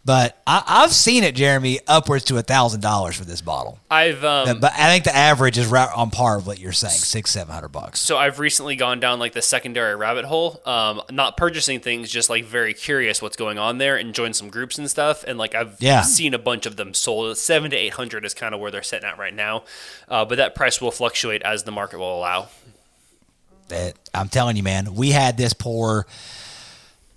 But 0.07 0.39
I, 0.47 0.63
I've 0.67 0.93
seen 0.93 1.25
it, 1.25 1.35
Jeremy, 1.35 1.79
upwards 1.89 2.25
to 2.25 2.37
a 2.37 2.43
thousand 2.43 2.81
dollars 2.83 3.17
for 3.17 3.25
this 3.25 3.41
bottle. 3.41 3.79
I've 3.91 4.23
um, 4.25 4.59
but 4.61 4.73
I 4.75 4.93
think 4.93 5.05
the 5.05 5.17
average 5.17 5.57
is 5.57 5.67
right 5.69 5.89
on 5.97 6.11
par 6.11 6.37
with 6.37 6.47
what 6.47 6.59
you're 6.59 6.73
saying, 6.73 6.93
six, 6.99 7.31
seven 7.31 7.55
hundred 7.55 7.69
bucks. 7.69 8.01
so 8.01 8.19
I've 8.19 8.39
recently 8.41 8.75
gone 8.77 9.01
down 9.01 9.19
like 9.19 9.33
the 9.33 9.41
secondary 9.41 9.95
rabbit 9.97 10.25
hole. 10.27 10.61
Um, 10.67 11.01
not 11.11 11.37
purchasing 11.39 11.79
things, 11.81 12.11
just 12.11 12.29
like 12.29 12.45
very 12.45 12.75
curious 12.75 13.23
what's 13.23 13.37
going 13.37 13.57
on 13.57 13.79
there, 13.79 13.97
and 13.97 14.13
join 14.13 14.35
some 14.35 14.51
groups 14.51 14.77
and 14.79 14.91
stuff. 14.91 15.25
And 15.27 15.39
like 15.39 15.55
I've 15.55 15.77
Yeah. 15.81 16.03
seen 16.03 16.35
a 16.35 16.39
bunch 16.39 16.67
of 16.67 16.75
them 16.77 16.93
sold. 16.93 17.39
Seven 17.39 17.71
to 17.71 17.77
eight 17.77 17.95
hundred 17.95 18.27
is 18.27 18.35
kind 18.35 18.53
of 18.53 18.61
where 18.61 18.71
they're 18.73 18.83
sitting 18.83 19.09
at 19.09 19.17
right 19.17 19.33
now, 19.35 19.63
uh, 20.09 20.25
but 20.27 20.37
that 20.37 20.55
price 20.57 20.81
will 20.83 20.91
fluctuate 20.91 21.41
as 21.43 21.63
the 21.63 21.73
market 21.73 21.99
will 21.99 22.19
allow. 22.19 22.49
That 23.69 23.95
I'm 24.13 24.29
telling 24.29 24.57
you, 24.57 24.63
man, 24.63 24.95
we 24.95 25.11
had 25.11 25.37
this 25.37 25.53
pour. 25.53 26.07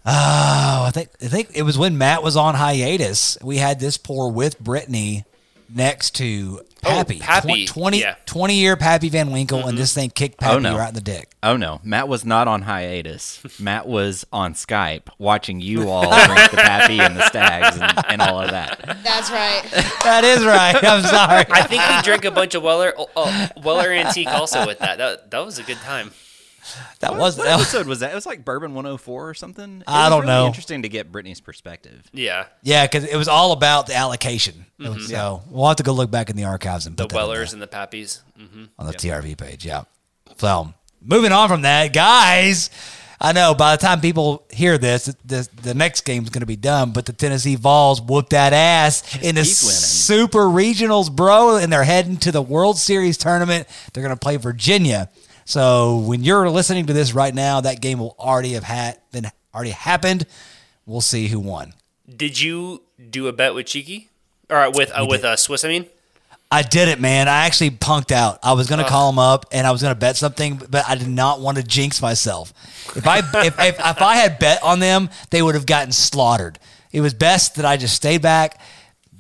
Oh, 0.06 0.84
I 0.88 0.92
think 0.94 1.10
I 1.22 1.28
think 1.28 1.50
it 1.54 1.64
was 1.64 1.78
when 1.78 1.98
Matt 1.98 2.24
was 2.24 2.38
on 2.38 2.56
hiatus. 2.56 3.38
We 3.44 3.58
had 3.58 3.80
this 3.80 3.98
pour 3.98 4.32
with 4.32 4.58
Brittany 4.60 5.26
next 5.74 6.12
to 6.16 6.62
Pappy. 6.82 7.18
Oh, 7.22 7.26
Pappy, 7.26 7.66
Tw- 7.66 7.70
20, 7.70 8.00
yeah. 8.00 8.16
20 8.26 8.56
year 8.56 8.78
Pappy 8.78 9.10
Van 9.10 9.32
Winkle, 9.32 9.68
and 9.68 9.78
this 9.78 9.94
thing 9.94 10.10
kicked 10.10 10.40
Pappy 10.40 10.56
Oh, 10.56 10.60
no. 10.60 10.78
right 10.78 10.88
in 10.88 10.96
the 10.96 11.02
dick. 11.02 11.30
Oh 11.44 11.58
no, 11.58 11.82
Matt 11.84 12.08
was 12.08 12.24
not 12.24 12.48
on 12.48 12.62
hiatus. 12.62 13.42
Matt 13.60 13.86
was 13.86 14.26
on 14.32 14.54
Skype 14.54 15.10
watching 15.18 15.60
you 15.60 15.90
all 15.90 16.04
drink 16.04 16.52
the 16.52 16.58
Pappy 16.58 17.02
and 17.02 17.18
the 17.18 17.28
Stags 17.28 17.78
and, 17.78 17.92
and 18.08 18.22
all 18.22 18.40
of 18.40 18.52
that. 18.52 18.80
That's 19.04 19.30
right. 19.30 19.64
That 20.08 20.24
is 20.24 20.46
right. 20.46 20.74
I'm 20.86 21.04
sorry. 21.04 21.44
I 21.50 21.64
think 21.64 21.84
we 21.90 22.02
drank 22.04 22.24
a 22.24 22.32
bunch 22.32 22.56
of 22.56 22.64
Weller 22.64 22.94
uh, 23.18 23.48
Weller 23.62 23.92
Antique 23.92 24.30
also 24.30 24.66
with 24.66 24.80
that. 24.80 25.00
That 25.00 25.32
that 25.32 25.46
was 25.46 25.60
a 25.60 25.64
good 25.64 25.78
time. 25.80 26.12
That 27.00 27.16
was 27.16 27.38
What 27.38 27.46
that 27.48 27.60
episode 27.60 27.88
was 27.88 28.00
that? 28.00 28.12
It 28.12 28.16
was 28.16 28.26
like 28.26 28.44
Bourbon 28.46 28.74
104 28.74 29.30
or 29.30 29.34
something. 29.34 29.80
It 29.82 29.84
I 29.88 30.04
was 30.04 30.10
don't 30.12 30.22
really 30.22 30.34
know. 30.34 30.46
Interesting 30.48 30.82
to 30.84 30.90
get 30.90 31.12
Brittany's 31.12 31.40
perspective. 31.42 32.10
Yeah, 32.14 32.46
yeah, 32.64 32.86
because 32.86 33.04
it 33.06 33.16
was 33.16 33.28
all 33.28 33.52
about 33.52 33.88
the 33.88 33.96
allocation. 33.96 34.66
It 34.80 34.90
was- 34.90 35.08
So 35.10 35.42
we'll 35.50 35.68
have 35.68 35.78
to 35.78 35.84
go 35.84 35.94
look 35.94 36.12
back 36.12 36.30
in 36.30 36.36
the 36.36 36.44
archives 36.46 36.86
and 36.86 36.96
the 36.98 37.04
put 37.04 37.10
that 37.12 37.16
on 37.20 37.28
Wellers 37.30 37.52
the- 37.52 37.56
and 37.56 37.62
the 37.64 37.68
Pappies. 37.68 38.22
hmm 38.38 38.66
on 38.78 38.88
the 38.88 38.94
TRP 38.94 39.38
page. 39.38 39.66
Yeah. 39.66 39.84
So 40.38 40.74
moving 41.02 41.32
on 41.32 41.50
from 41.50 41.62
that, 41.64 41.94
guys. 41.94 42.70
I 43.20 43.32
know 43.34 43.56
by 43.56 43.76
the 43.76 43.82
time 43.82 44.00
people 44.00 44.44
hear 44.52 44.78
this, 44.78 45.06
the, 45.26 45.50
the 45.64 45.74
next 45.74 46.02
game's 46.02 46.30
going 46.30 46.42
to 46.42 46.46
be 46.46 46.56
done, 46.56 46.92
but 46.92 47.08
the 47.08 47.14
Tennessee 47.14 47.56
Vols 47.56 48.00
whooped 48.00 48.30
that 48.30 48.54
ass 48.54 49.18
in 49.24 49.34
the 49.34 49.44
Super 49.44 50.42
Regionals, 50.46 51.12
bro, 51.12 51.58
and 51.58 51.74
they're 51.74 51.84
heading 51.84 52.18
to 52.18 52.32
the 52.32 52.44
World 52.44 52.78
Series 52.78 53.18
tournament. 53.18 53.68
They're 53.92 54.04
going 54.04 54.14
to 54.14 54.20
play 54.20 54.38
Virginia. 54.38 55.10
So 55.48 56.00
when 56.00 56.26
you're 56.26 56.50
listening 56.50 56.88
to 56.88 56.94
this 56.94 57.14
right 57.14 57.34
now, 57.34 57.62
that 57.62 57.80
game 57.80 58.00
will 58.00 58.18
already 58.20 58.52
have 58.52 58.66
had 58.66 59.00
been 59.14 59.28
already 59.56 59.70
happened. 59.70 60.26
We'll 60.86 61.00
see 61.00 61.28
who 61.28 61.40
won. 61.40 61.74
Did 62.14 62.42
you 62.42 62.82
do 63.10 63.28
a 63.28 63.34
bet 63.34 63.56
with 63.56 63.66
Cheeky 63.66 64.10
or 64.50 64.70
with 64.72 64.92
uh, 64.92 65.06
with 65.08 65.24
uh, 65.24 65.38
Swiss? 65.38 65.64
I 65.64 65.70
mean, 65.70 65.86
I 66.52 66.64
did 66.64 66.90
it, 66.90 67.00
man. 67.00 67.30
I 67.30 67.46
actually 67.46 67.72
punked 67.72 68.12
out. 68.12 68.40
I 68.44 68.52
was 68.54 68.68
going 68.68 68.84
to 68.84 68.90
call 68.90 69.10
him 69.10 69.20
up 69.20 69.46
and 69.54 69.66
I 69.66 69.72
was 69.72 69.82
going 69.82 69.94
to 69.94 70.00
bet 70.00 70.18
something, 70.18 70.62
but 70.70 70.84
I 70.86 70.96
did 70.96 71.08
not 71.08 71.40
want 71.40 71.56
to 71.56 71.64
jinx 71.64 72.02
myself. 72.02 72.52
If 72.98 73.08
I 73.08 73.20
if, 73.46 73.58
if, 73.58 73.80
if 73.80 74.02
I 74.02 74.18
had 74.18 74.40
bet 74.40 74.62
on 74.64 74.80
them, 74.80 75.10
they 75.30 75.42
would 75.42 75.56
have 75.56 75.66
gotten 75.66 75.94
slaughtered. 75.94 76.60
It 76.92 77.00
was 77.00 77.14
best 77.14 77.56
that 77.56 77.66
I 77.66 77.78
just 77.78 77.96
stayed 77.96 78.22
back, 78.22 78.60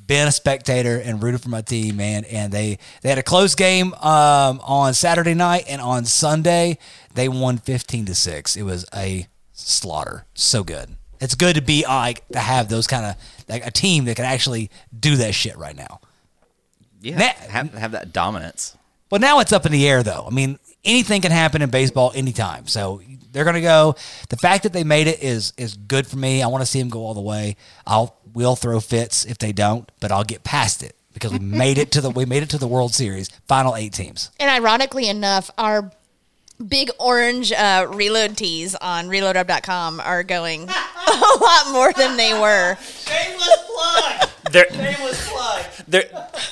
been 0.07 0.27
a 0.27 0.31
spectator, 0.31 0.97
and 0.97 1.21
rooted 1.21 1.41
for 1.41 1.49
my 1.49 1.61
team, 1.61 1.97
man. 1.97 2.25
And 2.25 2.51
they 2.51 2.79
they 3.01 3.09
had 3.09 3.17
a 3.17 3.23
close 3.23 3.53
game 3.53 3.93
um, 3.95 4.59
on 4.63 4.93
Saturday 4.93 5.33
night, 5.33 5.65
and 5.67 5.81
on 5.81 6.05
Sunday 6.05 6.77
they 7.13 7.29
won 7.29 7.57
fifteen 7.57 8.05
to 8.05 8.15
six. 8.15 8.55
It 8.55 8.63
was 8.63 8.85
a 8.95 9.27
slaughter. 9.53 10.25
So 10.33 10.63
good. 10.63 10.95
It's 11.19 11.35
good 11.35 11.55
to 11.55 11.61
be 11.61 11.83
like 11.85 12.27
to 12.29 12.39
have 12.39 12.69
those 12.69 12.87
kind 12.87 13.05
of 13.05 13.15
like 13.49 13.65
a 13.65 13.71
team 13.71 14.05
that 14.05 14.15
can 14.15 14.25
actually 14.25 14.69
do 14.97 15.17
that 15.17 15.33
shit 15.33 15.57
right 15.57 15.75
now. 15.75 15.99
Yeah, 17.01 17.17
Na- 17.17 17.49
have, 17.49 17.73
have 17.73 17.91
that 17.91 18.13
dominance. 18.13 18.75
Well, 19.09 19.21
now 19.21 19.39
it's 19.39 19.51
up 19.51 19.65
in 19.65 19.71
the 19.71 19.87
air, 19.87 20.03
though. 20.03 20.25
I 20.27 20.31
mean, 20.31 20.59
anything 20.87 21.21
can 21.21 21.31
happen 21.31 21.61
in 21.61 21.69
baseball 21.69 22.11
anytime. 22.15 22.65
So 22.67 23.01
they're 23.31 23.43
going 23.43 23.55
to 23.55 23.61
go. 23.61 23.95
The 24.29 24.37
fact 24.37 24.63
that 24.63 24.73
they 24.73 24.83
made 24.83 25.07
it 25.07 25.21
is 25.21 25.53
is 25.57 25.75
good 25.75 26.07
for 26.07 26.17
me. 26.17 26.41
I 26.41 26.47
want 26.47 26.63
to 26.63 26.65
see 26.65 26.79
them 26.79 26.89
go 26.89 27.01
all 27.01 27.13
the 27.13 27.21
way. 27.21 27.55
I'll 27.85 28.17
will 28.33 28.55
throw 28.55 28.79
fits 28.79 29.25
if 29.25 29.37
they 29.37 29.51
don't, 29.51 29.91
but 29.99 30.11
I'll 30.11 30.23
get 30.23 30.43
past 30.43 30.83
it 30.83 30.95
because 31.13 31.31
we 31.31 31.39
made 31.41 31.77
it 31.77 31.91
to 31.91 32.01
the 32.01 32.09
we 32.09 32.25
made 32.25 32.43
it 32.43 32.49
to 32.51 32.57
the 32.57 32.67
World 32.67 32.93
Series, 32.93 33.29
final 33.47 33.75
eight 33.75 33.93
teams. 33.93 34.31
And 34.39 34.49
ironically 34.49 35.07
enough, 35.07 35.51
our 35.57 35.91
big 36.65 36.89
orange 36.99 37.51
uh, 37.51 37.87
reload 37.89 38.35
tees 38.37 38.75
on 38.75 39.07
reloadup.com 39.07 39.99
are 39.99 40.23
going 40.23 40.63
a 41.07 41.37
lot 41.41 41.71
more 41.71 41.93
than 41.93 42.17
they 42.17 42.33
were. 42.33 42.75
Shameless 42.81 43.57
plug. 43.67 44.29
Shameless 44.51 45.29
plug. 45.31 45.46
There, 45.87 46.03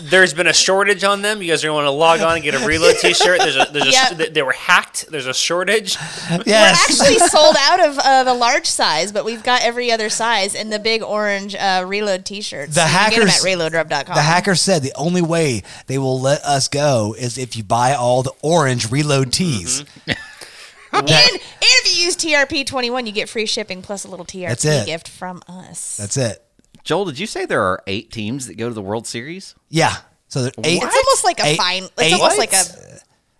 there's 0.01 0.33
been 0.33 0.47
a 0.47 0.53
shortage 0.53 1.03
on 1.03 1.21
them. 1.21 1.41
You 1.41 1.51
guys 1.51 1.63
are 1.63 1.67
going 1.67 1.83
to 1.85 1.91
log 1.91 2.21
on 2.21 2.35
and 2.35 2.43
get 2.43 2.55
a 2.55 2.65
reload 2.65 2.95
T-shirt. 3.01 3.39
There's 3.39 3.55
a, 3.57 3.67
there's 3.71 3.87
a, 3.87 3.91
Yep. 3.91 4.11
they- 4.17 4.29
they 4.29 4.41
were 4.41 4.53
hacked. 4.53 5.07
There's 5.11 5.27
a 5.27 5.33
shortage. 5.33 5.97
Yes. 6.45 6.87
We're 6.99 7.05
actually 7.05 7.19
sold 7.29 7.55
out 7.59 7.79
of 7.85 7.97
uh, 7.99 8.23
the 8.23 8.33
large 8.33 8.65
size, 8.67 9.11
but 9.11 9.25
we've 9.25 9.43
got 9.43 9.61
every 9.63 9.91
other 9.91 10.09
size 10.09 10.55
in 10.55 10.69
the 10.69 10.79
big 10.79 11.01
orange 11.03 11.55
uh, 11.55 11.83
reload 11.87 12.25
t-shirts. 12.25 12.75
The 12.75 12.81
So 12.81 12.87
you 12.87 12.93
can 12.93 13.09
get 13.11 13.21
'em 13.21 13.27
hackers- 13.27 13.45
at 13.45 13.51
reloadup.com. 13.89 14.15
The 14.15 14.21
hacker 14.21 14.55
said 14.55 14.81
the 14.83 14.93
only 14.95 15.21
way 15.21 15.63
they 15.87 15.97
will 15.97 16.19
let 16.19 16.43
us 16.43 16.67
go 16.67 17.15
is 17.17 17.37
if 17.37 17.55
you 17.55 17.63
buy 17.63 17.93
all 17.93 18.23
the 18.23 18.33
orange 18.41 18.91
reload 18.91 19.31
tees. 19.33 19.83
and, 20.07 21.09
and 21.09 21.39
if 21.61 21.97
you 21.97 22.05
use 22.05 22.15
TRP21, 22.15 23.05
you 23.05 23.11
get 23.11 23.27
free 23.29 23.45
shipping 23.45 23.81
plus 23.81 24.05
a 24.05 24.07
little 24.07 24.25
That's 24.25 24.63
TRP 24.65 24.85
gift 24.85 25.07
from 25.09 25.41
us. 25.47 25.97
That's 25.97 26.17
it. 26.17 26.41
Joel, 26.85 27.05
did 27.05 27.19
you 27.19 27.27
say 27.27 27.45
there 27.45 27.63
are 27.63 27.83
eight 27.87 28.11
teams 28.11 28.47
that 28.47 28.55
go 28.57 28.67
to 28.69 28.73
the 28.73 28.81
World 28.81 29.05
Series? 29.07 29.55
Yeah. 29.69 29.93
So 30.29 30.41
there's 30.43 30.53
eight. 30.63 30.81
it's 30.81 30.95
almost 30.95 31.23
like 31.23 31.39
a 31.39 31.45
Eight- 31.47 31.57
fine. 31.57 31.83
It's 31.83 31.91
eight- 31.97 32.13
almost 32.13 32.37
like 32.37 32.53
a. 32.53 32.63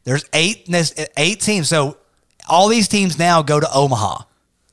There's 0.04 0.26
eight 0.34 0.66
there's 0.68 0.94
eight 1.18 1.40
teams. 1.42 1.68
So 1.70 1.98
all 2.50 2.68
these 2.68 2.88
teams 2.88 3.18
now 3.18 3.42
go 3.42 3.60
to 3.60 3.72
Omaha. 3.74 4.24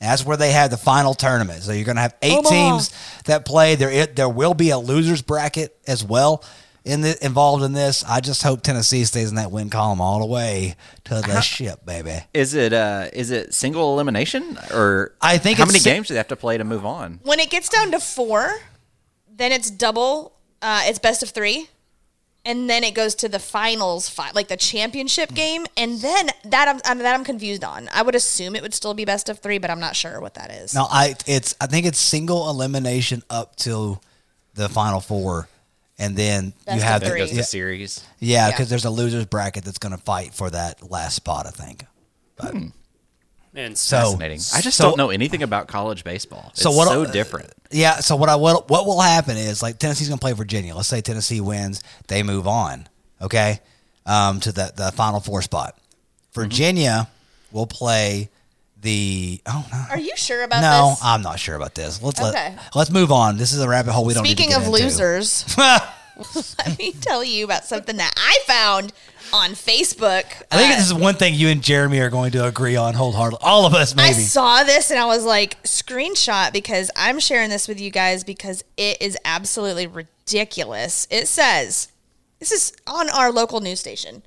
That's 0.00 0.24
where 0.26 0.36
they 0.36 0.50
have 0.52 0.70
the 0.70 0.76
final 0.76 1.14
tournament. 1.14 1.62
So 1.62 1.72
you're 1.72 1.84
going 1.84 1.96
to 1.96 2.02
have 2.02 2.14
eight 2.22 2.38
Omaha. 2.38 2.50
teams 2.50 2.90
that 3.26 3.44
play. 3.44 3.76
There 3.76 4.06
there 4.06 4.28
will 4.28 4.52
be 4.54 4.70
a 4.70 4.78
losers 4.78 5.22
bracket 5.22 5.76
as 5.86 6.02
well 6.04 6.42
in 6.84 7.00
the, 7.02 7.16
involved 7.24 7.62
in 7.62 7.72
this. 7.72 8.04
I 8.04 8.20
just 8.20 8.42
hope 8.42 8.62
Tennessee 8.62 9.04
stays 9.04 9.30
in 9.30 9.36
that 9.36 9.50
win 9.50 9.70
column 9.70 10.00
all 10.00 10.20
the 10.20 10.26
way 10.26 10.74
to 11.04 11.14
the 11.14 11.40
ship, 11.40 11.84
baby. 11.86 12.18
Is 12.34 12.54
it 12.54 12.72
uh 12.72 13.08
is 13.12 13.30
it 13.30 13.54
single 13.54 13.92
elimination 13.94 14.58
or 14.72 15.14
I 15.20 15.38
think 15.38 15.58
how 15.58 15.64
it's 15.64 15.72
many 15.72 15.80
si- 15.80 15.90
games 15.90 16.08
do 16.08 16.14
they 16.14 16.18
have 16.18 16.28
to 16.28 16.36
play 16.36 16.58
to 16.58 16.64
move 16.64 16.84
on? 16.84 17.20
When 17.22 17.38
it 17.40 17.50
gets 17.50 17.68
down 17.68 17.90
to 17.92 18.00
four, 18.00 18.60
then 19.30 19.52
it's 19.52 19.70
double. 19.70 20.32
Uh, 20.60 20.82
it's 20.84 21.00
best 21.00 21.24
of 21.24 21.30
three, 21.30 21.68
and 22.44 22.70
then 22.70 22.84
it 22.84 22.94
goes 22.94 23.16
to 23.16 23.28
the 23.28 23.40
finals, 23.40 24.08
fi- 24.08 24.30
like 24.32 24.46
the 24.46 24.56
championship 24.56 25.34
game, 25.34 25.66
and 25.76 26.00
then 26.00 26.28
that 26.44 26.68
I'm, 26.68 26.80
I'm 26.84 26.98
that 26.98 27.14
I'm 27.14 27.24
confused 27.24 27.64
on. 27.64 27.88
I 27.92 28.02
would 28.02 28.14
assume 28.14 28.54
it 28.54 28.62
would 28.62 28.74
still 28.74 28.94
be 28.94 29.04
best 29.04 29.28
of 29.28 29.40
three, 29.40 29.58
but 29.58 29.70
I'm 29.70 29.80
not 29.80 29.96
sure 29.96 30.20
what 30.20 30.34
that 30.34 30.52
is. 30.52 30.72
No, 30.74 30.86
I 30.88 31.16
it's 31.26 31.56
I 31.60 31.66
think 31.66 31.86
it's 31.86 31.98
single 31.98 32.48
elimination 32.48 33.24
up 33.28 33.56
to 33.56 33.98
the 34.54 34.68
final 34.68 35.00
four, 35.00 35.48
and 36.02 36.16
then 36.16 36.52
Best 36.66 36.76
you 36.76 36.82
have 36.82 37.00
That 37.00 37.10
three. 37.10 37.18
goes 37.20 37.32
yeah, 37.32 37.38
to 37.38 37.44
series. 37.44 38.04
yeah, 38.18 38.46
Yeah. 38.46 38.50
because 38.50 38.68
there's 38.68 38.84
a 38.84 38.90
losers 38.90 39.24
bracket 39.26 39.64
that's 39.64 39.78
going 39.78 39.92
to 39.96 40.02
fight 40.02 40.34
for 40.34 40.50
that 40.50 40.90
last 40.90 41.14
spot. 41.16 41.46
I 41.46 41.50
think. 41.50 41.84
But 42.36 42.54
And 43.54 43.76
So- 43.76 43.98
Fascinating. 44.12 44.40
I 44.54 44.60
just 44.62 44.76
so- 44.78 44.84
don't 44.84 44.96
know 44.96 45.10
anything 45.10 45.42
about 45.42 45.68
college 45.68 46.04
baseball. 46.04 46.46
It's 46.52 46.62
So 46.62 46.70
what- 46.70 46.88
so 46.88 47.04
different. 47.04 47.50
Yeah. 47.70 48.00
So 48.00 48.16
what 48.16 48.28
I 48.30 48.36
what, 48.36 48.68
what 48.70 48.86
will 48.86 49.00
happen 49.00 49.36
is 49.36 49.62
like 49.62 49.78
Tennessee's 49.78 50.08
going 50.08 50.18
to 50.18 50.22
play 50.22 50.32
Virginia. 50.32 50.74
Let's 50.74 50.88
say 50.88 51.00
Tennessee 51.02 51.40
wins, 51.40 51.82
they 52.08 52.22
move 52.22 52.46
on. 52.48 52.88
Okay, 53.20 53.60
um, 54.06 54.40
to 54.40 54.52
the 54.52 54.72
the 54.74 54.90
final 54.92 55.20
four 55.20 55.42
spot. 55.42 55.76
Virginia 56.34 57.08
will 57.52 57.66
play 57.66 58.30
the. 58.82 59.40
Oh 59.46 59.64
no. 59.72 59.84
Are 59.90 59.98
you 59.98 60.12
sure 60.16 60.42
about 60.42 60.60
No, 60.60 60.90
this? 60.90 61.02
No, 61.02 61.08
I'm 61.08 61.22
not 61.22 61.38
sure 61.40 61.56
about 61.56 61.74
this. 61.74 62.02
Let's 62.02 62.20
Okay. 62.20 62.30
let 62.32 62.76
let's 62.76 62.90
move 62.90 63.10
on. 63.10 63.36
This 63.38 63.52
is 63.52 63.60
a 63.60 63.68
rabbit 63.68 63.92
hole 63.92 64.04
we 64.04 64.14
don't. 64.14 64.24
Speaking 64.24 64.50
need 64.50 64.56
to 64.56 64.60
of 64.62 64.68
losers, 64.68 65.44
let 65.58 66.78
me 66.78 66.92
tell 66.92 67.24
you 67.24 67.44
about 67.44 67.64
something 67.64 67.96
that 67.96 68.12
I 68.16 68.38
found 68.46 68.92
on 69.32 69.50
Facebook. 69.52 70.24
I 70.50 70.56
think 70.58 70.72
Uh, 70.72 70.76
this 70.76 70.86
is 70.86 70.92
one 70.94 71.14
thing 71.14 71.34
you 71.34 71.48
and 71.48 71.62
Jeremy 71.62 72.00
are 72.00 72.10
going 72.10 72.32
to 72.32 72.44
agree 72.46 72.76
on 72.76 72.94
wholeheartedly. 72.94 73.38
All 73.42 73.64
of 73.64 73.72
us, 73.74 73.94
maybe. 73.96 74.10
I 74.10 74.12
saw 74.12 74.62
this 74.62 74.90
and 74.90 75.00
I 75.00 75.06
was 75.06 75.24
like, 75.24 75.62
screenshot 75.62 76.52
because 76.52 76.90
I'm 76.96 77.18
sharing 77.18 77.48
this 77.48 77.66
with 77.66 77.80
you 77.80 77.90
guys 77.90 78.24
because 78.24 78.62
it 78.76 79.00
is 79.00 79.16
absolutely 79.24 79.86
ridiculous. 79.86 81.06
It 81.10 81.28
says, 81.28 81.88
this 82.40 82.52
is 82.52 82.74
on 82.86 83.08
our 83.08 83.32
local 83.32 83.60
news 83.60 83.80
station. 83.80 84.22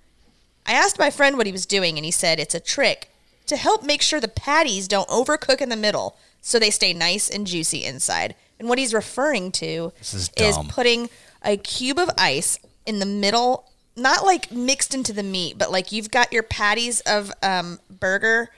I 0.66 0.74
asked 0.74 0.98
my 0.98 1.12
friend 1.12 1.38
what 1.38 1.46
he 1.46 1.52
was 1.52 1.68
doing 1.68 1.98
and 2.00 2.06
he 2.06 2.10
said 2.12 2.40
it's 2.40 2.56
a 2.56 2.60
trick 2.60 3.10
to 3.48 3.56
help 3.56 3.84
make 3.84 4.02
sure 4.02 4.20
the 4.20 4.28
patties 4.28 4.88
don't 4.88 5.08
overcook 5.10 5.62
in 5.62 5.70
the 5.70 5.76
middle 5.76 6.18
so 6.42 6.60
they 6.60 6.70
stay 6.70 6.94
nice 6.94 7.30
and 7.30 7.48
juicy 7.48 7.84
inside. 7.84 8.36
And 8.60 8.70
what 8.70 8.78
he's 8.78 8.94
referring 8.94 9.52
to 9.54 9.92
is 10.02 10.30
dumb. 10.56 10.68
putting 10.68 11.10
a 11.44 11.58
cube 11.58 12.00
of 12.00 12.10
ice 12.18 12.60
in 12.86 13.00
the 13.00 13.06
middle, 13.06 13.72
not 13.96 14.26
like 14.26 14.52
mixed 14.52 14.94
into 14.94 15.12
the 15.12 15.24
meat, 15.24 15.58
but 15.58 15.72
like 15.72 15.92
you've 15.92 16.12
got 16.12 16.32
your 16.32 16.44
patties 16.44 17.02
of 17.02 17.32
um, 17.42 17.80
burger 17.90 18.50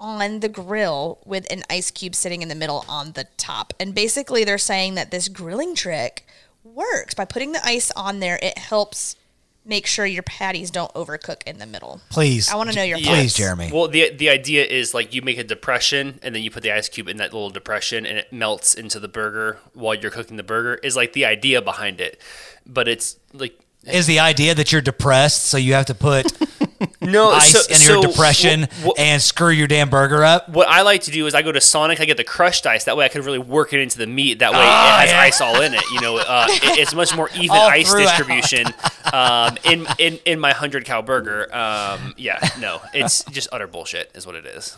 on 0.00 0.40
the 0.40 0.48
grill 0.48 1.18
with 1.24 1.46
an 1.50 1.62
ice 1.70 1.90
cube 1.90 2.14
sitting 2.14 2.42
in 2.42 2.48
the 2.48 2.54
middle 2.54 2.84
on 2.88 3.12
the 3.12 3.26
top. 3.36 3.72
And 3.78 3.94
basically, 3.94 4.44
they're 4.44 4.58
saying 4.58 4.96
that 4.96 5.10
this 5.10 5.28
grilling 5.28 5.74
trick 5.74 6.26
works 6.64 7.14
by 7.14 7.24
putting 7.24 7.52
the 7.52 7.64
ice 7.64 7.90
on 7.92 8.20
there. 8.20 8.38
It 8.42 8.58
helps 8.58 9.16
make 9.64 9.86
sure 9.86 10.04
your 10.04 10.22
patties 10.22 10.70
don't 10.70 10.92
overcook 10.94 11.42
in 11.46 11.58
the 11.58 11.66
middle. 11.66 12.00
Please, 12.10 12.50
I 12.50 12.56
wanna 12.56 12.72
know 12.72 12.82
your 12.82 12.98
please. 12.98 13.34
Jeremy. 13.34 13.70
Well, 13.72 13.88
the 13.88 14.10
the 14.10 14.28
idea 14.28 14.64
is 14.64 14.94
like 14.94 15.14
you 15.14 15.22
make 15.22 15.38
a 15.38 15.44
depression 15.44 16.18
and 16.22 16.34
then 16.34 16.42
you 16.42 16.50
put 16.50 16.62
the 16.62 16.72
ice 16.72 16.88
cube 16.88 17.08
in 17.08 17.16
that 17.18 17.32
little 17.32 17.50
depression 17.50 18.04
and 18.06 18.18
it 18.18 18.32
melts 18.32 18.74
into 18.74 18.98
the 18.98 19.08
burger 19.08 19.58
while 19.74 19.94
you're 19.94 20.10
cooking 20.10 20.36
the 20.36 20.42
burger 20.42 20.74
is 20.76 20.96
like 20.96 21.12
the 21.12 21.24
idea 21.24 21.62
behind 21.62 22.00
it. 22.00 22.20
But 22.66 22.88
it's 22.88 23.16
like 23.32 23.58
is 23.84 24.06
the 24.06 24.20
idea 24.20 24.54
that 24.54 24.70
you're 24.70 24.80
depressed, 24.80 25.46
so 25.46 25.56
you 25.56 25.74
have 25.74 25.86
to 25.86 25.94
put 25.94 26.32
no 27.02 27.30
ice 27.30 27.52
so, 27.52 27.60
in 27.74 27.80
your 27.80 28.02
so 28.02 28.08
depression 28.10 28.62
wh- 28.62 28.86
wh- 28.86 29.00
and 29.00 29.20
screw 29.20 29.50
your 29.50 29.66
damn 29.66 29.90
burger 29.90 30.22
up? 30.24 30.48
what 30.48 30.68
I 30.68 30.82
like 30.82 31.02
to 31.02 31.10
do 31.10 31.26
is 31.26 31.34
I 31.34 31.42
go 31.42 31.52
to 31.52 31.60
Sonic. 31.60 32.00
I 32.00 32.04
get 32.04 32.16
the 32.16 32.24
crushed 32.24 32.66
ice. 32.66 32.84
That 32.84 32.96
way, 32.96 33.04
I 33.04 33.08
can 33.08 33.22
really 33.22 33.38
work 33.38 33.72
it 33.72 33.80
into 33.80 33.98
the 33.98 34.06
meat. 34.06 34.38
That 34.40 34.52
way, 34.52 34.58
it 34.58 34.62
has 34.62 35.10
yeah. 35.10 35.20
ice 35.20 35.40
all 35.40 35.60
in 35.60 35.74
it. 35.74 35.82
You 35.92 36.00
know, 36.00 36.16
uh, 36.16 36.46
it- 36.50 36.78
it's 36.78 36.94
much 36.94 37.14
more 37.14 37.28
even 37.34 37.50
All 37.50 37.68
ice 37.68 37.90
throughout. 37.90 38.16
distribution 38.16 38.66
um, 39.12 39.56
in 39.64 39.86
in 39.98 40.18
in 40.24 40.40
my 40.40 40.52
hundred 40.52 40.84
cow 40.84 41.02
burger. 41.02 41.44
Um, 41.54 42.14
yeah, 42.16 42.38
no, 42.60 42.80
it's 42.94 43.24
just 43.24 43.48
utter 43.52 43.66
bullshit, 43.66 44.10
is 44.14 44.26
what 44.26 44.34
it 44.36 44.46
is. 44.46 44.76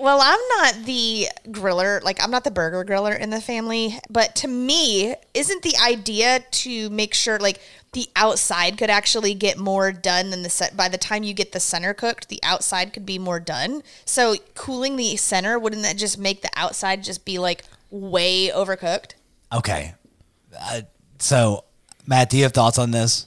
Well, 0.00 0.20
I'm 0.22 0.40
not 0.56 0.86
the 0.86 1.28
griller, 1.48 2.02
like 2.02 2.24
I'm 2.24 2.30
not 2.30 2.44
the 2.44 2.50
burger 2.50 2.82
griller 2.90 3.20
in 3.20 3.28
the 3.28 3.40
family, 3.42 3.98
but 4.08 4.34
to 4.36 4.48
me, 4.48 5.14
isn't 5.34 5.62
the 5.62 5.76
idea 5.76 6.40
to 6.50 6.88
make 6.88 7.12
sure 7.12 7.38
like 7.38 7.60
the 7.92 8.08
outside 8.16 8.78
could 8.78 8.88
actually 8.88 9.34
get 9.34 9.58
more 9.58 9.92
done 9.92 10.30
than 10.30 10.42
the 10.42 10.48
set 10.48 10.74
by 10.74 10.88
the 10.88 10.96
time 10.96 11.22
you 11.22 11.34
get 11.34 11.52
the 11.52 11.60
center 11.60 11.92
cooked, 11.92 12.30
the 12.30 12.40
outside 12.42 12.94
could 12.94 13.04
be 13.04 13.18
more 13.18 13.38
done. 13.40 13.82
So 14.06 14.36
cooling 14.54 14.96
the 14.96 15.16
center, 15.16 15.58
wouldn't 15.58 15.82
that 15.82 15.98
just 15.98 16.16
make 16.16 16.40
the 16.40 16.50
outside 16.56 17.04
just 17.04 17.26
be 17.26 17.38
like 17.38 17.64
way 17.90 18.48
overcooked? 18.48 19.12
Okay. 19.52 19.92
Uh, 20.58 20.80
so, 21.18 21.64
Matt, 22.06 22.30
do 22.30 22.38
you 22.38 22.44
have 22.44 22.52
thoughts 22.54 22.78
on 22.78 22.90
this? 22.90 23.26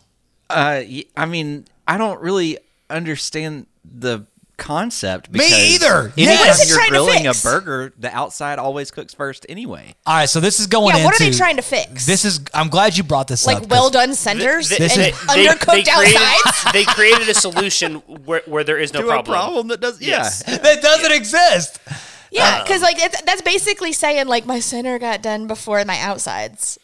Uh, 0.49 0.81
y- 0.83 1.05
I 1.15 1.27
mean, 1.27 1.65
I 1.87 1.99
don't 1.99 2.19
really 2.19 2.57
understand 2.89 3.67
the 3.85 4.25
concept. 4.57 5.31
Because 5.31 5.51
either. 5.51 5.85
Anytime 5.99 6.13
Yeah. 6.15 6.39
What 6.39 6.49
is 6.49 6.61
it 6.61 6.67
you're 6.69 6.77
trying 6.77 6.87
to 6.87 6.91
grilling 6.91 7.27
a 7.27 7.33
fix? 7.33 7.43
burger, 7.43 7.93
the 7.97 8.15
outside 8.15 8.59
always 8.59 8.91
cooks 8.91 9.13
first 9.13 9.45
anyway. 9.49 9.95
All 10.05 10.15
right, 10.15 10.29
so 10.29 10.39
this 10.39 10.59
is 10.59 10.67
going 10.67 10.89
Yeah, 10.95 11.01
into 11.01 11.05
what 11.05 11.15
are 11.21 11.23
they 11.31 11.31
trying 11.37 11.55
to 11.57 11.61
fix? 11.61 12.05
This 12.05 12.25
is 12.25 12.39
I'm 12.53 12.69
glad 12.69 12.95
you 12.97 13.03
brought 13.03 13.27
this 13.27 13.43
up. 13.47 13.53
Like 13.53 13.57
'cause 13.63 13.67
well 13.69 13.89
done 13.89 14.13
centers 14.15 14.69
Th- 14.69 14.79
and 14.79 14.89
This 14.89 14.97
is- 14.97 15.13
undercooked 15.27 15.65
created, 15.85 15.89
outsides? 15.89 16.63
they 16.73 16.85
created 16.85 17.27
a 17.29 17.33
solution 17.33 17.95
where, 18.25 18.41
where 18.45 18.63
there 18.63 18.77
is 18.77 18.93
no 18.93 19.01
To 19.01 19.07
problem. 19.07 19.33
a 19.35 19.37
problem 19.39 19.67
that 19.69 19.81
does, 19.81 20.01
Yes. 20.01 20.43
yeah. 20.47 20.57
that 20.63 20.81
doesn't 20.81 21.11
exist. 21.11 21.79
Yeah, 22.31 22.57
uh, 22.59 22.63
because 22.63 22.81
like 22.81 22.97
it's, 22.99 23.21
that's 23.21 23.41
basically 23.43 23.93
saying 23.93 24.27
like 24.27 24.45
my 24.45 24.59
center 24.59 24.97
got 24.99 25.21
done 25.21 25.45
before 25.47 25.83
my 25.85 25.99
outsides. 25.99 26.79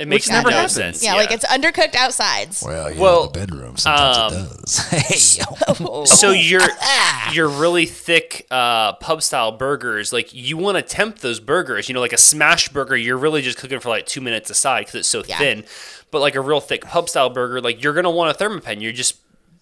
It 0.00 0.08
makes 0.08 0.26
Which 0.26 0.32
never 0.32 0.48
no 0.50 0.56
happens. 0.56 0.72
sense. 0.72 1.04
Yeah, 1.04 1.14
like 1.14 1.30
it's 1.30 1.44
undercooked 1.44 1.94
outsides. 1.94 2.62
Well, 2.66 2.90
you 2.90 3.00
Well, 3.00 3.24
know, 3.24 3.26
the 3.30 3.38
bedroom 3.38 3.76
sometimes 3.76 4.32
um, 4.32 4.38
it 4.44 4.48
does. 4.62 4.78
hey, 4.88 5.76
yo. 5.84 6.04
so 6.06 6.30
your 6.30 6.62
your 7.34 7.48
really 7.48 7.84
thick 7.84 8.46
uh, 8.50 8.94
pub 8.94 9.22
style 9.22 9.52
burgers, 9.52 10.10
like 10.12 10.32
you 10.32 10.56
want 10.56 10.76
to 10.78 10.82
tempt 10.82 11.20
those 11.20 11.38
burgers. 11.38 11.88
You 11.88 11.94
know, 11.94 12.00
like 12.00 12.14
a 12.14 12.18
smash 12.18 12.70
burger, 12.70 12.96
you're 12.96 13.18
really 13.18 13.42
just 13.42 13.58
cooking 13.58 13.78
for 13.78 13.90
like 13.90 14.06
two 14.06 14.22
minutes 14.22 14.48
aside 14.48 14.80
because 14.86 14.94
it's 14.94 15.08
so 15.08 15.22
Yeah. 15.28 15.36
thin. 15.38 15.64
But 16.10 16.20
like 16.20 16.34
a 16.34 16.40
real 16.40 16.60
thick 16.60 16.86
pub 16.86 17.08
style 17.10 17.28
burger, 17.28 17.60
like 17.60 17.82
you're 17.84 17.92
gonna 17.94 18.10
want 18.10 18.34
a 18.34 18.42
Thermapen. 18.42 18.80
You 18.80 18.92
just 18.94 19.16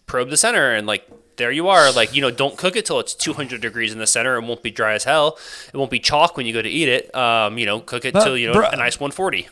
probe 0.06 0.30
the 0.30 0.36
center 0.36 0.72
and 0.72 0.86
like 0.86 1.04
there 1.36 1.50
you 1.50 1.68
are. 1.68 1.90
Like 1.92 2.14
you 2.14 2.22
know, 2.22 2.30
don't 2.30 2.56
cook 2.56 2.76
it 2.76 2.86
till 2.86 3.00
it's 3.00 3.12
200 3.14 3.60
degrees 3.60 3.92
in 3.92 3.98
the 3.98 4.06
center. 4.06 4.36
It 4.36 4.42
won't 4.44 4.62
be 4.62 4.70
dry 4.70 4.94
as 4.94 5.02
hell. 5.02 5.36
It 5.74 5.76
won't 5.76 5.90
be 5.90 5.98
chalk 5.98 6.36
when 6.36 6.46
you 6.46 6.52
go 6.52 6.62
to 6.62 6.68
eat 6.70 6.88
it. 6.88 7.12
Um, 7.14 7.58
you 7.58 7.66
know, 7.66 7.80
cook 7.80 8.04
it 8.04 8.14
But, 8.14 8.22
till 8.24 8.36
you 8.38 8.46
know 8.46 8.52
bro- 8.54 8.68
a 8.70 8.76
nice 8.76 9.00
140. 9.00 9.48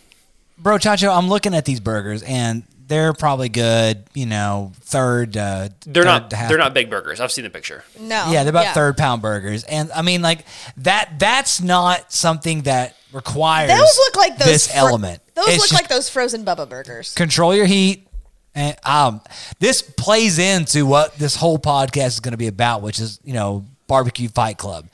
Bro, 0.58 0.76
Chacho, 0.78 1.16
I'm 1.16 1.28
looking 1.28 1.54
at 1.54 1.64
these 1.64 1.80
burgers 1.80 2.22
and 2.22 2.62
they're 2.88 3.12
probably 3.12 3.48
good. 3.48 4.04
You 4.14 4.26
know, 4.26 4.72
third. 4.80 5.36
Uh, 5.36 5.68
They're 5.84 6.04
third 6.04 6.04
not 6.04 6.32
half- 6.32 6.48
they're 6.48 6.58
not 6.58 6.72
big 6.74 6.88
burgers. 6.88 7.20
I've 7.20 7.32
seen 7.32 7.42
the 7.44 7.50
picture. 7.50 7.82
No. 7.98 8.30
Yeah, 8.30 8.44
they're 8.44 8.50
about 8.50 8.74
third 8.74 8.96
pound 8.96 9.22
burgers, 9.22 9.64
and 9.64 9.90
I 9.92 10.02
mean, 10.02 10.22
like 10.22 10.44
that. 10.78 11.18
That's 11.18 11.60
not 11.60 12.12
something 12.12 12.62
that 12.62 12.94
requires. 13.12 13.70
Those 13.70 13.96
look 13.98 14.16
like 14.16 14.38
those 14.38 14.46
this 14.48 14.66
fro- 14.68 14.78
element. 14.88 15.20
Those 15.34 15.48
It's 15.48 15.56
look 15.58 15.68
just 15.70 15.72
like 15.74 15.88
those 15.88 16.08
frozen 16.08 16.44
Bubba 16.44 16.68
burgers. 16.68 17.12
control 17.14 17.54
your 17.54 17.66
heat. 17.66 18.06
And 18.54 18.74
um, 18.84 19.20
this 19.58 19.82
plays 19.82 20.38
into 20.38 20.86
what 20.86 21.14
this 21.18 21.34
whole 21.36 21.58
podcast 21.58 22.06
is 22.06 22.20
going 22.20 22.32
to 22.32 22.38
be 22.38 22.46
about, 22.46 22.80
which 22.82 23.00
is 23.00 23.18
you 23.24 23.34
know 23.34 23.66
barbecue 23.88 24.28
fight 24.28 24.58
club, 24.58 24.86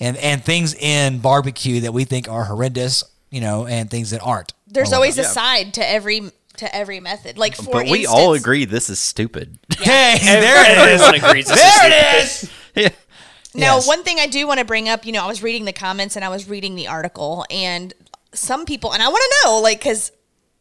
and 0.00 0.16
and 0.16 0.42
things 0.42 0.74
in 0.74 1.18
barbecue 1.18 1.80
that 1.82 1.92
we 1.92 2.04
think 2.04 2.26
are 2.28 2.44
horrendous, 2.44 3.04
you 3.30 3.40
know, 3.42 3.66
and 3.66 3.90
things 3.90 4.10
that 4.10 4.20
aren't. 4.22 4.52
There's 4.74 4.92
Oh, 4.92 4.96
always 4.96 5.16
a 5.18 5.24
side 5.24 5.72
to 5.74 5.88
every 5.90 6.30
to 6.58 6.76
every 6.76 7.00
method. 7.00 7.36
Like 7.38 7.56
for 7.56 7.72
but 7.72 7.84
we 7.84 8.00
instance, 8.00 8.08
all 8.08 8.34
agree 8.34 8.64
this 8.64 8.90
is 8.90 8.98
stupid. 9.00 9.58
Hey, 9.78 10.18
there 10.22 10.70
it 10.70 10.94
is. 10.94 11.00
Everyone 11.02 11.14
agrees 11.30 11.46
this 11.48 11.56
There 11.60 12.18
is 12.20 12.42
it 12.44 12.48
stupid. 12.48 12.92
Now, 13.56 13.76
Yes. 13.76 13.86
one 13.86 14.02
thing 14.02 14.18
I 14.18 14.26
do 14.26 14.48
want 14.48 14.58
to 14.58 14.64
bring 14.64 14.88
up, 14.88 15.06
you 15.06 15.12
know, 15.12 15.22
I 15.22 15.28
was 15.28 15.40
reading 15.40 15.64
the 15.64 15.72
comments 15.72 16.16
and 16.16 16.24
I 16.24 16.28
was 16.28 16.48
reading 16.48 16.74
the 16.74 16.88
article, 16.88 17.44
and 17.50 17.94
some 18.32 18.64
people, 18.64 18.92
and 18.92 19.00
I 19.00 19.06
want 19.06 19.22
to 19.22 19.48
know, 19.48 19.60
like, 19.60 19.78
because 19.78 20.10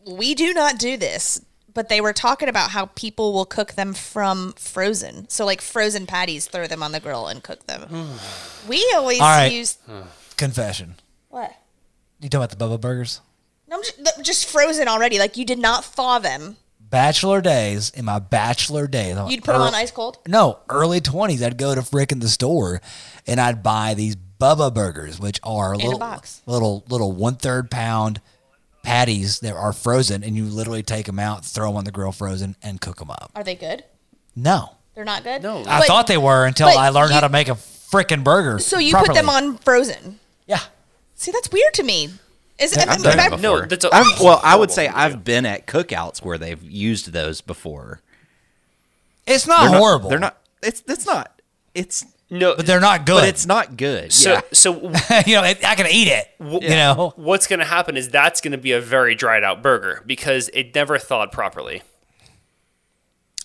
we 0.06 0.36
do 0.36 0.54
not 0.54 0.78
do 0.78 0.96
this, 0.96 1.42
but 1.74 1.90
they 1.90 2.00
were 2.02 2.14
talking 2.14 2.50
about 2.50 2.70
how 2.70 2.86
people 2.94 3.34
will 3.34 3.46
cook 3.46 3.74
them 3.74 3.96
from 3.96 4.54
frozen. 4.60 5.28
So, 5.28 5.44
like, 5.44 5.60
frozen 5.60 6.06
patties, 6.06 6.46
throw 6.46 6.68
them 6.68 6.84
on 6.84 6.92
the 6.92 7.00
grill 7.00 7.26
and 7.26 7.42
cook 7.42 7.66
them. 7.66 7.90
we 8.68 8.86
always 8.94 9.20
All 9.20 9.26
right. 9.28 9.52
use 9.52 9.80
Confession. 10.38 10.94
what? 11.30 11.52
You 12.22 12.30
talking 12.30 12.44
about 12.46 12.52
the 12.58 12.64
Bubba 12.64 12.80
burgers? 12.80 13.22
No, 13.74 13.80
I'm 13.80 13.84
just, 13.84 14.24
just 14.24 14.50
frozen 14.50 14.88
already. 14.88 15.18
Like, 15.18 15.36
you 15.36 15.46
did 15.46 15.58
not 15.58 15.84
thaw 15.84 16.20
them. 16.20 16.58
Bachelor 16.80 17.42
days 17.42 17.90
in 17.90 18.06
my 18.06 18.20
bachelor 18.20 18.86
days. 18.86 19.18
You'd 19.28 19.44
put 19.44 19.54
them 19.54 19.62
ear- 19.62 19.68
on 19.68 19.74
ice 19.74 19.90
cold. 19.90 20.20
No, 20.28 20.60
early 20.70 21.02
twenties. 21.02 21.42
I'd 21.42 21.58
go 21.58 21.74
to 21.74 21.82
frickin' 21.82 22.22
the 22.22 22.30
store, 22.30 22.82
and 23.26 23.42
I'd 23.42 23.64
buy 23.64 23.96
these 23.96 24.16
Bubba 24.16 24.72
burgers, 24.72 25.20
which 25.20 25.40
are 25.42 25.74
a 25.74 25.78
little, 25.78 25.98
box. 25.98 26.42
little, 26.46 26.84
little 26.88 27.12
one 27.12 27.36
third 27.36 27.72
pound 27.72 28.22
patties 28.84 29.40
that 29.40 29.56
are 29.56 29.74
frozen, 29.74 30.24
and 30.24 30.36
you 30.36 30.44
literally 30.46 30.84
take 30.84 31.08
them 31.08 31.18
out, 31.18 31.44
throw 31.44 31.70
them 31.70 31.78
on 31.78 31.86
the 31.86 31.92
grill 31.92 32.12
frozen, 32.12 32.56
and 32.62 32.80
cook 32.80 32.98
them 32.98 33.10
up. 33.10 33.32
Are 33.36 33.44
they 33.44 33.56
good? 33.56 33.84
No, 34.36 34.76
They're 34.94 35.04
not 35.06 35.24
good. 35.24 35.42
No. 35.42 35.62
I 35.66 35.80
But- 35.80 35.88
thought 35.88 36.06
they 36.08 36.18
were 36.20 36.46
until 36.46 36.68
but 36.68 36.78
I 36.78 36.90
learned 36.90 37.12
how 37.14 37.22
to 37.22 37.30
make 37.30 37.48
a 37.50 37.56
frickin' 37.56 38.24
burger. 38.24 38.60
So 38.60 38.78
you 38.78 38.96
put 38.96 39.16
them 39.16 39.30
on 39.30 39.58
frozen. 39.58 40.20
Yeah. 40.46 40.60
See, 41.16 41.32
that's 41.32 41.50
weird 41.52 41.74
to 41.76 41.84
me. 41.84 42.12
Is 42.64 42.78
I've 42.78 42.90
I 42.90 42.96
done 42.98 43.18
back- 43.18 43.32
it 43.34 43.40
No, 43.42 43.54
before. 43.56 43.68
that's 43.68 43.86
a- 43.86 43.94
I've, 43.94 44.20
well, 44.22 44.40
I 44.44 44.56
would 44.56 44.72
say 44.72 44.88
I've 44.88 45.14
do. 45.14 45.18
been 45.20 45.46
at 45.46 45.68
cookouts 45.68 46.24
where 46.24 46.38
they've 46.38 46.62
used 46.64 47.12
those 47.14 47.42
before. 47.42 48.02
It's 49.28 49.46
not 49.48 49.62
They're 49.62 49.72
not- 49.72 49.78
horrible. 49.78 50.10
They're 50.10 50.20
not. 50.20 50.38
It's 50.62 50.82
that's 50.82 51.06
not. 51.06 51.42
It's 51.74 52.06
No, 52.30 52.56
but 52.56 52.66
they're 52.66 52.80
not 52.80 53.06
good. 53.06 53.22
but 53.22 53.30
it's 53.30 53.46
not 53.46 53.78
good. 53.78 54.12
so 54.14 54.34
yeah. 54.34 54.42
so 54.54 54.74
you 55.26 55.36
know, 55.36 55.44
it, 55.44 55.64
I 55.66 55.76
can 55.76 55.88
eat 55.88 56.08
it. 56.08 56.28
You 56.40 56.70
know, 56.70 57.14
what's 57.16 57.48
going 57.48 57.60
to 57.60 57.66
happen 57.66 57.98
is 57.98 58.10
that's 58.10 58.42
going 58.42 58.52
to 58.54 58.58
be 58.58 58.72
a 58.72 58.82
very 58.82 59.16
dried 59.16 59.44
out 59.44 59.62
burger 59.62 60.04
because 60.06 60.50
it 60.54 60.74
never 60.76 60.98
thawed 60.98 61.32
properly. 61.32 61.82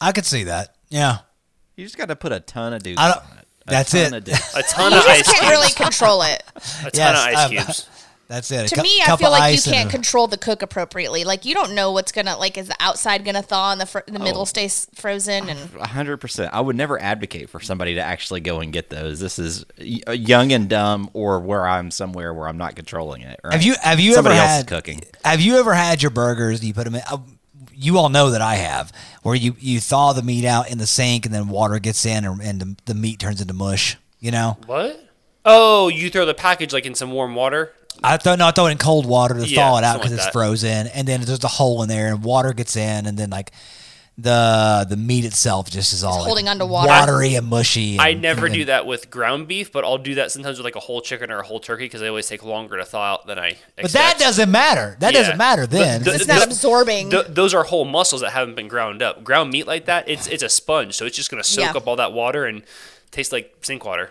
I 0.00 0.12
could 0.12 0.24
see 0.26 0.44
that. 0.44 0.74
Yeah. 0.88 1.18
You 1.76 1.84
just 1.84 1.96
got 1.98 2.06
to 2.08 2.16
put 2.16 2.32
a 2.32 2.40
ton 2.40 2.72
of 2.72 2.82
dudes 2.82 3.00
I 3.00 3.08
don't- 3.12 3.18
on 3.30 3.38
it. 3.38 3.44
A 3.66 3.70
that's 3.70 3.90
ton 3.92 4.14
it. 4.14 4.16
Of 4.18 4.24
dudes. 4.24 4.54
A 4.56 4.62
ton 4.62 4.92
you 4.92 4.98
of 4.98 5.04
just 5.04 5.24
can't 5.26 5.38
cubes. 5.40 5.50
really 5.50 5.70
control 5.72 6.22
it. 6.22 6.42
a 6.56 6.90
ton 6.90 6.90
Yes, 6.94 7.18
of 7.20 7.26
ice 7.26 7.36
I've- 7.36 7.56
cubes. 7.56 7.88
That's 8.28 8.50
it. 8.50 8.68
To 8.68 8.74
cou- 8.76 8.82
me, 8.82 9.00
I 9.06 9.16
feel 9.16 9.30
like 9.30 9.56
you 9.56 9.62
can't 9.72 9.88
a- 9.88 9.90
control 9.90 10.26
the 10.26 10.36
cook 10.36 10.60
appropriately. 10.60 11.24
Like 11.24 11.46
you 11.46 11.54
don't 11.54 11.74
know 11.74 11.92
what's 11.92 12.12
gonna 12.12 12.36
like. 12.36 12.58
Is 12.58 12.68
the 12.68 12.76
outside 12.78 13.24
gonna 13.24 13.40
thaw 13.42 13.72
and 13.72 13.80
the 13.80 13.86
fr- 13.86 14.00
the 14.06 14.18
Oh. 14.20 14.22
middle 14.22 14.44
stays 14.44 14.86
frozen? 14.94 15.48
And 15.48 15.58
hundred 15.80 16.18
percent. 16.18 16.52
I 16.52 16.60
would 16.60 16.76
never 16.76 17.00
advocate 17.00 17.48
for 17.48 17.58
somebody 17.58 17.94
to 17.94 18.02
actually 18.02 18.40
go 18.40 18.60
and 18.60 18.70
get 18.70 18.90
those. 18.90 19.18
This 19.18 19.38
is 19.38 19.64
uh, 20.06 20.12
young 20.12 20.52
and 20.52 20.68
dumb, 20.68 21.08
or 21.14 21.40
where 21.40 21.66
I'm 21.66 21.90
somewhere 21.90 22.34
where 22.34 22.48
I'm 22.48 22.58
not 22.58 22.76
controlling 22.76 23.22
it. 23.22 23.40
right? 23.42 23.54
Have 23.54 23.62
you 23.62 23.76
have 23.82 23.98
you 23.98 24.12
Somebody 24.12 24.36
ever 24.36 24.42
else 24.44 24.52
is 24.52 24.56
had 24.58 24.66
cooking? 24.66 25.00
Have 25.24 25.40
you 25.40 25.56
ever 25.58 25.72
had 25.72 26.02
your 26.02 26.10
burgers? 26.10 26.62
You 26.62 26.74
put 26.74 26.84
them 26.84 26.96
in. 26.96 27.02
Uh, 27.10 27.18
you 27.72 27.96
all 27.96 28.10
know 28.10 28.30
that 28.30 28.42
I 28.42 28.56
have, 28.56 28.92
where 29.22 29.36
you 29.36 29.56
you 29.58 29.80
thaw 29.80 30.12
the 30.12 30.22
meat 30.22 30.44
out 30.44 30.68
in 30.70 30.76
the 30.76 30.86
sink 30.86 31.24
and 31.24 31.34
then 31.34 31.48
water 31.48 31.78
gets 31.78 32.04
in 32.04 32.26
and, 32.26 32.42
and 32.42 32.60
the, 32.60 32.76
the 32.84 32.94
meat 32.94 33.20
turns 33.20 33.40
into 33.40 33.54
mush. 33.54 33.96
You 34.20 34.32
know, 34.32 34.58
What? 34.66 35.02
Oh, 35.46 35.88
you 35.88 36.10
throw 36.10 36.26
the 36.26 36.34
package 36.34 36.72
like 36.74 36.84
in 36.84 36.94
some 36.94 37.10
warm 37.12 37.34
water. 37.34 37.72
I 38.04 38.16
thought 38.16 38.38
no, 38.38 38.46
I 38.48 38.50
throw 38.52 38.66
it 38.66 38.72
in 38.72 38.78
cold 38.78 39.06
water 39.06 39.34
to 39.34 39.46
Yeah, 39.46 39.56
thaw 39.70 39.78
it 39.78 39.84
out 39.84 39.92
something 39.94 39.98
because 40.00 40.10
like 40.12 40.16
it's 40.18 40.24
that. 40.26 40.32
frozen, 40.32 40.86
and 40.88 41.06
then 41.08 41.20
there's 41.22 41.44
a 41.44 41.48
hole 41.48 41.82
in 41.82 41.88
there 41.88 42.08
and 42.08 42.22
water 42.22 42.52
gets 42.52 42.76
in, 42.76 43.06
and 43.06 43.18
then 43.18 43.30
like 43.30 43.50
the 44.20 44.84
the 44.88 44.96
meat 44.96 45.24
itself 45.24 45.70
just 45.70 45.92
is 45.92 46.02
all 46.02 46.16
like, 46.18 46.26
holding 46.26 46.48
onto 46.48 46.64
water. 46.66 46.88
watery 46.88 47.36
and 47.36 47.46
mushy. 47.46 47.92
And, 47.92 48.00
I 48.00 48.14
never 48.14 48.46
and 48.46 48.54
do 48.54 48.64
that 48.64 48.84
with 48.84 49.10
ground 49.10 49.46
beef, 49.46 49.70
but 49.70 49.84
I'll 49.84 49.96
do 49.98 50.16
that 50.16 50.32
sometimes 50.32 50.58
with 50.58 50.64
like 50.64 50.74
a 50.74 50.80
whole 50.80 51.00
chicken 51.00 51.30
or 51.30 51.38
a 51.38 51.44
whole 51.46 51.60
turkey 51.60 51.84
because 51.84 52.00
they 52.00 52.08
always 52.08 52.26
take 52.26 52.42
longer 52.44 52.76
to 52.78 52.84
thaw 52.84 53.12
out 53.14 53.26
than 53.28 53.38
I. 53.38 53.48
Expect. 53.50 53.82
But 53.82 53.92
that 53.92 54.18
doesn't 54.18 54.50
matter. 54.50 54.96
That 54.98 55.12
Yeah. 55.12 55.20
doesn't 55.20 55.38
matter 55.38 55.66
then. 55.68 56.02
The- 56.02 56.14
it's 56.14 56.26
not 56.26 56.40
the- 56.40 56.46
absorbing. 56.46 57.10
Th- 57.10 57.26
those 57.28 57.54
are 57.54 57.62
whole 57.62 57.84
muscles 57.84 58.22
that 58.22 58.30
haven't 58.30 58.56
been 58.56 58.66
ground 58.66 59.02
up. 59.02 59.22
Ground 59.22 59.50
meat 59.52 59.68
like 59.68 59.84
that, 59.84 60.08
it's 60.08 60.26
it's 60.26 60.42
a 60.42 60.48
sponge, 60.48 60.94
so 60.94 61.04
it's 61.06 61.16
just 61.16 61.30
gonna 61.30 61.44
soak 61.44 61.64
Yeah. 61.66 61.72
up 61.76 61.86
all 61.86 61.94
that 61.96 62.12
water 62.12 62.44
and 62.44 62.62
taste 63.12 63.30
like 63.30 63.54
sink 63.62 63.84
water. 63.84 64.10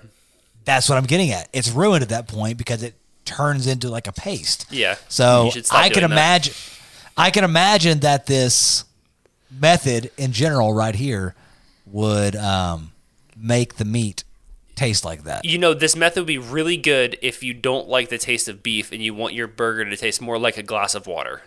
That's 0.64 0.88
what 0.88 0.98
I'm 0.98 1.06
getting 1.06 1.32
at. 1.32 1.50
It's 1.52 1.70
ruined 1.70 2.02
at 2.04 2.10
that 2.10 2.28
point 2.30 2.58
because 2.58 2.82
it 2.82 2.94
turns 3.28 3.68
into 3.68 3.90
like 3.90 4.08
a 4.08 4.12
paste. 4.12 4.66
Yeah. 4.72 4.96
So 5.10 5.46
You 5.46 5.52
should 5.52 5.66
stop 5.68 5.80
I 5.80 5.90
can 5.90 6.00
doing 6.00 6.10
that. 6.10 6.16
imagine, 6.16 6.54
I 7.16 7.30
can 7.30 7.44
imagine 7.44 8.00
that 8.00 8.26
this 8.26 8.86
method 9.52 10.10
in 10.18 10.32
general 10.32 10.74
right 10.74 10.96
here 10.96 11.36
would 11.86 12.36
um, 12.36 12.92
make 13.36 13.76
the 13.76 13.86
meat 13.86 14.24
taste 14.76 15.04
like 15.06 15.24
that. 15.24 15.46
You 15.46 15.58
know, 15.58 15.74
this 15.74 15.96
method 15.96 16.22
would 16.22 16.28
be 16.28 16.38
really 16.38 16.78
good 16.78 17.18
if 17.22 17.44
you 17.44 17.54
don't 17.54 17.88
like 17.88 18.10
the 18.10 18.18
taste 18.18 18.48
of 18.48 18.64
beef 18.64 18.92
and 18.92 19.02
you 19.02 19.14
want 19.14 19.34
your 19.34 19.48
burger 19.48 19.86
to 19.86 19.98
taste 19.98 20.22
more 20.22 20.38
like 20.40 20.58
a 20.58 20.64
glass 20.64 20.96
of 20.96 21.06
water. 21.08 21.42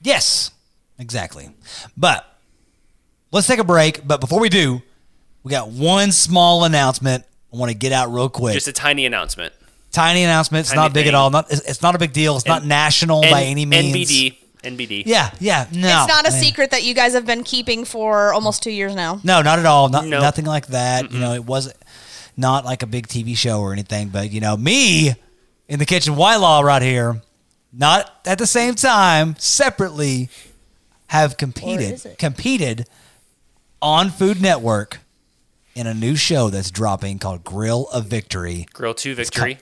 Yes, 0.00 0.50
exactly. 0.98 1.50
But 1.96 2.26
let's 3.30 3.46
take 3.46 3.58
a 3.58 3.64
break. 3.64 4.06
But 4.06 4.20
before 4.20 4.40
we 4.40 4.48
do, 4.48 4.82
we 5.42 5.50
got 5.50 5.68
one 5.68 6.12
small 6.12 6.64
announcement. 6.64 7.24
I 7.52 7.56
want 7.56 7.70
to 7.70 7.76
get 7.76 7.92
out 7.92 8.12
real 8.12 8.28
quick. 8.28 8.54
Just 8.54 8.68
a 8.68 8.72
tiny 8.72 9.04
announcement. 9.06 9.52
Tiny 9.92 10.24
announcement. 10.24 10.60
It's 10.62 10.70
Tiny 10.70 10.80
not 10.82 10.92
big 10.92 11.04
thing. 11.04 11.08
at 11.08 11.14
all. 11.14 11.30
Not. 11.30 11.50
It's, 11.52 11.60
it's 11.68 11.82
not 11.82 11.94
a 11.94 11.98
big 11.98 12.12
deal. 12.12 12.36
It's 12.36 12.46
not 12.46 12.62
N- 12.62 12.68
national 12.68 13.20
by 13.22 13.42
any 13.44 13.66
means. 13.66 13.94
NBD. 14.10 14.36
NBD. 14.62 15.02
Yeah. 15.06 15.30
Yeah. 15.40 15.66
No. 15.72 15.86
it's 16.04 16.08
not 16.08 16.26
a 16.26 16.30
man. 16.30 16.40
secret 16.40 16.70
that 16.70 16.82
you 16.84 16.94
guys 16.94 17.12
have 17.14 17.26
been 17.26 17.44
keeping 17.44 17.84
for 17.84 18.32
almost 18.32 18.62
two 18.62 18.70
years 18.70 18.94
now. 18.94 19.20
No, 19.24 19.42
not 19.42 19.58
at 19.58 19.66
all. 19.66 19.88
Not, 19.88 20.06
No. 20.06 20.20
Nothing 20.20 20.44
like 20.46 20.68
that. 20.68 21.10
You 21.12 21.18
know, 21.18 21.34
it 21.34 21.44
wasn't. 21.44 21.76
not 22.36 22.64
like 22.64 22.82
a 22.82 22.86
big 22.86 23.06
TV 23.08 23.36
show 23.36 23.60
or 23.60 23.72
anything, 23.72 24.08
but 24.08 24.30
you 24.30 24.40
know, 24.40 24.56
me 24.56 25.14
in 25.68 25.78
the 25.78 25.84
kitchen, 25.86 26.14
Whitelaw 26.16 26.60
right 26.60 26.80
here, 26.82 27.20
not 27.72 28.10
at 28.24 28.38
the 28.38 28.46
same 28.46 28.74
time, 28.74 29.34
separately, 29.38 30.28
have 31.08 31.36
competed 31.36 32.16
competed 32.18 32.86
on 33.82 34.08
Food 34.10 34.40
Network 34.40 35.00
in 35.74 35.86
a 35.86 35.92
new 35.94 36.14
show 36.16 36.48
that's 36.50 36.70
dropping 36.70 37.18
called 37.18 37.42
Grill 37.44 37.88
of 37.88 38.06
Victory. 38.06 38.66
Grill 38.72 38.94
Two 38.94 39.14
Victory. 39.14 39.58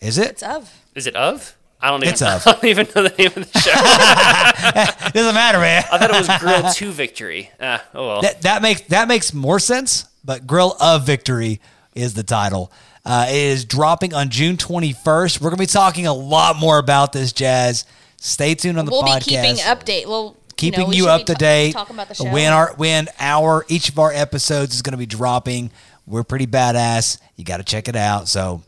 Is 0.00 0.18
it? 0.18 0.30
It's 0.30 0.42
of. 0.42 0.72
Is 0.94 1.06
it 1.06 1.16
of? 1.16 1.56
I 1.80 1.90
don't 1.90 2.02
even. 2.02 2.12
It's 2.12 2.22
of. 2.22 2.42
I 2.46 2.52
don't 2.52 2.64
even 2.64 2.86
know 2.94 3.02
the 3.02 3.14
name 3.16 3.32
of 3.36 3.52
the 3.52 3.58
show. 3.58 3.70
I 3.74 5.10
Doesn't 5.14 5.34
matter, 5.34 5.58
man. 5.58 5.84
I 5.92 5.98
thought 5.98 6.10
it 6.10 6.28
was 6.28 6.38
Grill 6.40 6.72
Two 6.72 6.92
Victory. 6.92 7.50
Ah, 7.60 7.84
oh 7.94 8.06
well. 8.06 8.22
that 8.22 8.42
that 8.42 8.62
makes 8.62 8.80
that 8.82 9.08
makes 9.08 9.32
more 9.32 9.58
sense. 9.58 10.06
But 10.24 10.46
Grill 10.46 10.76
of 10.80 11.06
Victory 11.06 11.60
is 11.94 12.14
the 12.14 12.22
title. 12.22 12.72
Uh, 13.04 13.26
it 13.28 13.34
is 13.36 13.64
dropping 13.64 14.12
on 14.12 14.28
June 14.28 14.56
21st. 14.56 15.40
We're 15.40 15.50
gonna 15.50 15.60
be 15.60 15.66
talking 15.66 16.06
a 16.06 16.12
lot 16.12 16.56
more 16.56 16.78
about 16.78 17.12
this, 17.12 17.32
Jazz. 17.32 17.84
Stay 18.18 18.54
tuned 18.54 18.78
on 18.78 18.84
the 18.84 18.90
We'll 18.90 19.02
podcast. 19.02 19.24
be 19.26 19.30
keeping 19.30 19.56
update. 19.56 20.06
We'll 20.06 20.36
keeping 20.56 20.80
you, 20.80 20.86
know, 20.86 20.90
we 20.90 20.96
you 20.96 21.08
up 21.08 21.24
to 21.26 21.34
ta- 21.34 21.38
date. 21.38 21.72
Talking 21.72 21.96
about 21.96 22.08
the 22.08 22.14
show. 22.16 22.30
When 22.30 22.52
our 22.52 22.74
when 22.74 23.08
our 23.18 23.64
each 23.68 23.88
of 23.88 23.98
our 23.98 24.12
episodes 24.12 24.74
is 24.74 24.82
going 24.82 24.92
to 24.92 24.98
be 24.98 25.06
dropping. 25.06 25.70
We're 26.06 26.24
pretty 26.24 26.46
badass. 26.46 27.18
You 27.36 27.44
got 27.44 27.58
to 27.58 27.64
check 27.64 27.86
it 27.86 27.94
out. 27.94 28.28
So, 28.28 28.62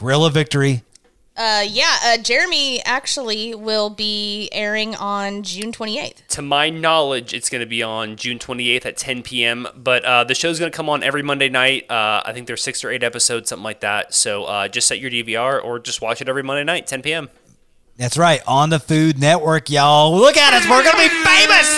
Grill 0.00 0.24
of 0.24 0.32
Victory. 0.32 0.82
uh, 1.36 1.62
yeah, 1.68 1.94
uh, 2.04 2.16
Jeremy 2.16 2.82
actually 2.86 3.54
will 3.54 3.90
be 3.90 4.48
airing 4.50 4.94
on 4.94 5.42
June 5.42 5.72
28th. 5.72 6.26
to 6.28 6.40
my 6.40 6.70
knowledge, 6.70 7.34
it's 7.34 7.50
going 7.50 7.60
to 7.60 7.66
be 7.66 7.82
on 7.82 8.16
June 8.16 8.38
28th 8.38 8.86
at 8.86 8.96
10 8.96 9.22
p.m. 9.22 9.68
But 9.76 10.02
uh, 10.06 10.24
the 10.24 10.34
show's 10.34 10.58
going 10.58 10.72
to 10.72 10.76
come 10.76 10.88
on 10.88 11.02
every 11.02 11.22
Monday 11.22 11.50
night. 11.50 11.90
Uh, 11.90 12.22
I 12.24 12.32
think 12.32 12.46
there's 12.46 12.62
six 12.62 12.82
or 12.82 12.90
eight 12.90 13.02
episodes, 13.02 13.50
something 13.50 13.62
like 13.62 13.80
that. 13.80 14.14
So 14.14 14.44
uh, 14.44 14.68
just 14.68 14.88
set 14.88 15.00
your 15.00 15.10
DVR 15.10 15.62
or 15.62 15.78
just 15.78 16.00
watch 16.00 16.22
it 16.22 16.30
every 16.30 16.42
Monday 16.42 16.64
night, 16.64 16.86
10 16.86 17.02
p.m. 17.02 17.28
That's 17.98 18.16
right, 18.16 18.40
on 18.48 18.70
the 18.70 18.78
Food 18.80 19.18
Network, 19.18 19.68
y'all. 19.68 20.16
Look 20.16 20.38
at 20.38 20.54
us. 20.54 20.64
We're 20.66 20.82
going 20.82 20.96
to 20.96 21.02
be 21.02 21.24
famous. 21.24 21.68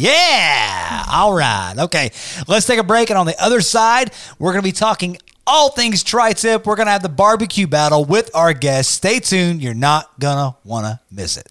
Yeah. 0.00 1.04
All 1.12 1.34
right. 1.34 1.74
Okay. 1.76 2.12
Let's 2.48 2.66
take 2.66 2.78
a 2.78 2.82
break. 2.82 3.10
And 3.10 3.18
on 3.18 3.26
the 3.26 3.38
other 3.42 3.60
side, 3.60 4.12
we're 4.38 4.52
going 4.52 4.62
to 4.62 4.68
be 4.68 4.72
talking 4.72 5.18
all 5.46 5.70
things 5.70 6.02
tri 6.02 6.32
tip. 6.32 6.66
We're 6.66 6.76
going 6.76 6.86
to 6.86 6.92
have 6.92 7.02
the 7.02 7.08
barbecue 7.08 7.66
battle 7.66 8.04
with 8.04 8.30
our 8.34 8.52
guests. 8.52 8.92
Stay 8.92 9.20
tuned. 9.20 9.62
You're 9.62 9.74
not 9.74 10.18
going 10.18 10.36
to 10.36 10.56
want 10.64 10.86
to 10.86 11.00
miss 11.10 11.36
it. 11.36 11.48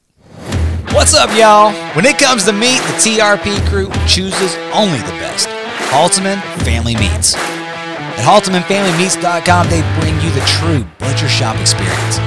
What's 0.94 1.14
up, 1.14 1.30
y'all? 1.38 1.72
When 1.96 2.06
it 2.06 2.18
comes 2.20 2.44
to 2.46 2.52
meat, 2.52 2.80
the 2.80 2.98
TRP 3.00 3.66
crew 3.70 3.90
chooses 4.08 4.56
only 4.74 5.00
the 5.00 5.16
best. 5.24 5.48
Halteman 5.90 6.40
Family 6.66 6.96
Meats. 6.96 7.36
At 7.36 8.20
HaltemanFamilyMeats.com, 8.20 9.70
they 9.70 9.82
bring 10.00 10.16
you 10.22 10.30
the 10.32 10.42
true 10.46 10.86
butcher 11.00 11.30
shop 11.30 11.56
experience. 11.60 12.18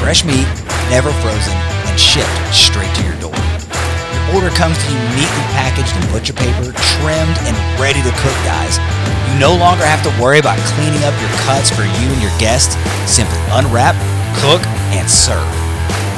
Fresh 0.00 0.24
meat, 0.24 0.46
never 0.90 1.12
frozen, 1.22 1.54
and 1.54 1.98
shipped 1.98 2.54
straight 2.54 2.92
to 2.96 3.04
your 3.04 3.20
door. 3.20 3.37
Order 4.36 4.52
comes 4.52 4.76
to 4.76 4.86
you 4.92 5.00
neatly 5.16 5.44
packaged 5.56 5.96
in 5.96 6.04
butcher 6.12 6.36
paper, 6.36 6.68
trimmed, 7.00 7.38
and 7.48 7.56
ready 7.80 8.04
to 8.04 8.12
cook, 8.20 8.36
guys. 8.44 8.76
You 9.24 9.40
no 9.40 9.56
longer 9.56 9.88
have 9.88 10.04
to 10.04 10.12
worry 10.20 10.36
about 10.36 10.60
cleaning 10.76 11.00
up 11.08 11.16
your 11.16 11.32
cuts 11.48 11.72
for 11.72 11.88
you 11.88 12.06
and 12.12 12.20
your 12.20 12.34
guests. 12.36 12.76
Simply 13.08 13.40
unwrap, 13.56 13.96
cook, 14.44 14.60
and 14.92 15.08
serve. 15.08 15.48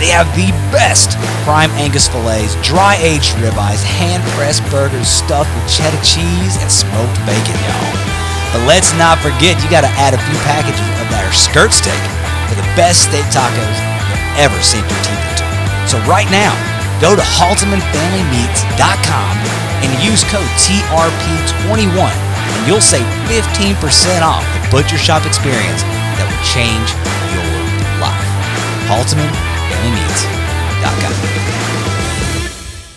They 0.03 0.11
have 0.11 0.27
the 0.35 0.51
best 0.75 1.15
prime 1.47 1.71
Angus 1.79 2.11
fillets, 2.11 2.59
dry 2.67 2.99
aged 2.99 3.39
ribeyes, 3.39 3.85
hand 3.87 4.27
pressed 4.35 4.67
burgers 4.75 5.07
stuffed 5.07 5.53
with 5.55 5.71
cheddar 5.71 6.03
cheese 6.03 6.59
and 6.59 6.67
smoked 6.67 7.15
bacon, 7.29 7.55
y'all. 7.63 7.95
But 8.51 8.67
let's 8.67 8.91
not 8.99 9.23
forget, 9.23 9.55
you 9.63 9.71
got 9.71 9.87
to 9.87 9.93
add 10.03 10.19
a 10.19 10.21
few 10.27 10.39
packages 10.43 10.83
of 10.99 11.07
their 11.15 11.31
skirt 11.31 11.71
steak 11.71 12.03
for 12.51 12.59
the 12.59 12.67
best 12.75 13.07
steak 13.07 13.23
tacos 13.31 13.79
you'll 14.11 14.51
ever 14.51 14.59
sink 14.59 14.83
your 14.83 15.03
teeth 15.07 15.25
into. 15.31 15.47
So 15.87 16.03
right 16.11 16.27
now, 16.35 16.51
go 17.01 17.17
to 17.17 17.23
HaltemanFamilyMeats.com 17.23 19.37
and 19.81 20.05
use 20.05 20.23
code 20.25 20.45
TRP21 20.61 22.13
and 22.13 22.67
you'll 22.69 22.81
save 22.81 23.07
15% 23.27 24.23
off 24.23 24.45
the 24.53 24.61
butcher 24.71 24.99
shop 24.99 25.25
experience 25.25 25.83
that 25.83 26.29
will 26.29 26.45
change 26.45 26.93
your 27.33 27.49
life. 28.01 28.29
HaltemanFamilyMeats.com. 28.87 31.15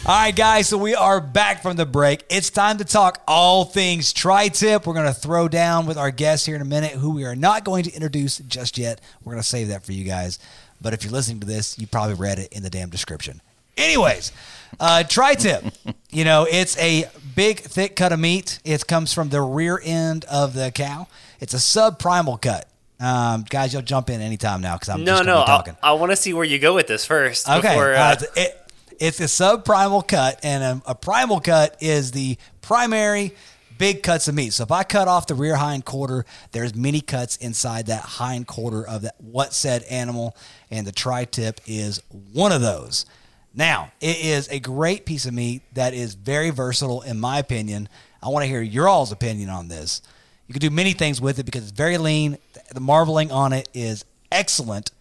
All 0.06 0.16
right, 0.16 0.36
guys, 0.36 0.68
so 0.68 0.78
we 0.78 0.96
are 0.96 1.22
back 1.22 1.62
from 1.62 1.78
the 1.78 1.86
break. 1.86 2.26
It's 2.30 2.50
time 2.50 2.78
to 2.80 2.84
talk 2.84 3.24
all 3.26 3.64
things 3.64 4.12
tri 4.12 4.50
tip. 4.50 4.86
We're 4.86 4.96
going 4.96 5.06
to 5.06 5.14
throw 5.14 5.48
down 5.48 5.86
with 5.86 5.98
our 5.98 6.12
guest 6.12 6.46
here 6.46 6.58
in 6.58 6.62
a 6.62 6.66
minute, 6.66 6.92
who 6.92 7.12
we 7.12 7.24
are 7.24 7.38
not 7.38 7.64
going 7.64 7.86
to 7.86 7.94
introduce 7.94 8.40
just 8.40 8.78
yet. 8.78 9.00
We're 9.24 9.32
going 9.32 9.42
to 9.42 9.48
save 9.48 9.70
that 9.70 9.86
for 9.86 9.94
you 9.94 10.04
guys. 10.04 10.40
But 10.82 10.92
if 10.92 11.06
you're 11.06 11.14
listening 11.14 11.40
to 11.40 11.48
this, 11.48 11.80
you 11.80 11.88
probably 11.88 12.16
read 12.16 12.38
it 12.38 12.52
in 12.52 12.64
the 12.64 12.70
damn 12.70 12.90
description. 12.90 13.40
Anyways, 13.78 14.32
uh, 14.80 15.04
tri 15.04 15.36
tip. 15.36 15.64
you 16.12 16.24
know, 16.26 16.48
it's 16.50 16.78
a 16.78 17.06
big, 17.36 17.60
thick 17.60 17.96
cut 17.96 18.12
of 18.12 18.20
meat. 18.20 18.60
It 18.64 18.86
comes 18.88 19.14
from 19.14 19.30
the 19.30 19.42
rear 19.42 19.80
end 19.84 20.26
of 20.26 20.54
the 20.54 20.72
cow. 20.72 21.08
It's 21.40 21.54
a 21.54 21.60
sub 21.60 22.00
primal 22.00 22.38
cut. 22.38 22.68
Um, 23.00 23.44
guys, 23.50 23.74
you'll 23.74 23.82
jump 23.82 24.10
in 24.10 24.22
anytime 24.22 24.62
now 24.62 24.76
because 24.76 24.90
I'm 24.90 25.04
No, 25.04 25.14
just 25.16 25.26
no, 25.26 25.42
be 25.42 25.46
talking. 25.46 25.78
I, 25.84 25.90
I 25.90 25.92
want 25.94 26.12
to 26.12 26.16
see 26.16 26.34
where 26.34 26.46
you 26.46 26.60
go 26.60 26.74
with 26.74 26.88
this 26.88 27.06
first. 27.06 27.50
Okay. 27.50 27.62
Before, 27.70 27.94
uh, 27.94 27.98
uh, 27.98 28.12
it's- 28.14 28.38
it, 28.38 28.60
it's 29.00 29.20
a 29.20 29.24
subprimal 29.24 30.08
cut, 30.08 30.40
and 30.44 30.64
a, 30.64 30.92
a 30.92 30.96
primal 30.96 31.42
cut 31.42 31.76
is 31.82 32.12
the 32.12 32.38
primary 32.62 33.34
big 33.78 34.04
cuts 34.04 34.28
of 34.28 34.36
meat. 34.36 34.54
So 34.54 34.64
if 34.64 34.72
I 34.72 34.84
cut 34.84 35.08
off 35.10 35.28
the 35.28 35.34
rear 35.36 35.56
hind 35.56 35.84
quarter, 35.84 36.26
there's 36.52 36.76
many 36.76 37.02
cuts 37.02 37.36
inside 37.38 37.88
that 37.88 38.04
hind 38.04 38.48
quarter 38.48 38.88
of 38.88 39.02
that 39.02 39.16
what 39.20 39.54
said 39.54 39.84
animal, 39.90 40.38
and 40.72 40.86
the 40.88 40.92
tri-tip 40.94 41.60
is 41.66 42.02
one 42.32 42.52
of 42.52 42.62
those. 42.62 43.06
Now, 43.54 43.92
it 44.02 44.18
is 44.20 44.48
a 44.50 44.60
great 44.60 45.06
piece 45.06 45.26
of 45.26 45.34
meat 45.34 45.62
that 45.74 45.94
is 45.94 46.16
very 46.16 46.50
versatile, 46.50 47.02
in 47.02 47.20
my 47.20 47.38
opinion. 47.38 47.88
I 48.22 48.30
want 48.30 48.44
to 48.44 48.48
hear 48.48 48.62
your 48.62 48.88
all's 48.88 49.12
opinion 49.12 49.50
on 49.50 49.68
this. 49.68 50.02
You 50.48 50.54
can 50.54 50.60
do 50.62 50.72
many 50.72 50.94
things 50.94 51.22
with 51.22 51.38
it 51.38 51.46
because 51.46 51.62
it's 51.64 51.72
very 51.72 52.00
lean. 52.00 52.40
The 52.74 52.80
marbling 52.80 53.32
on 53.32 53.54
it 53.54 53.70
is 53.74 54.06
excellent, 54.32 54.92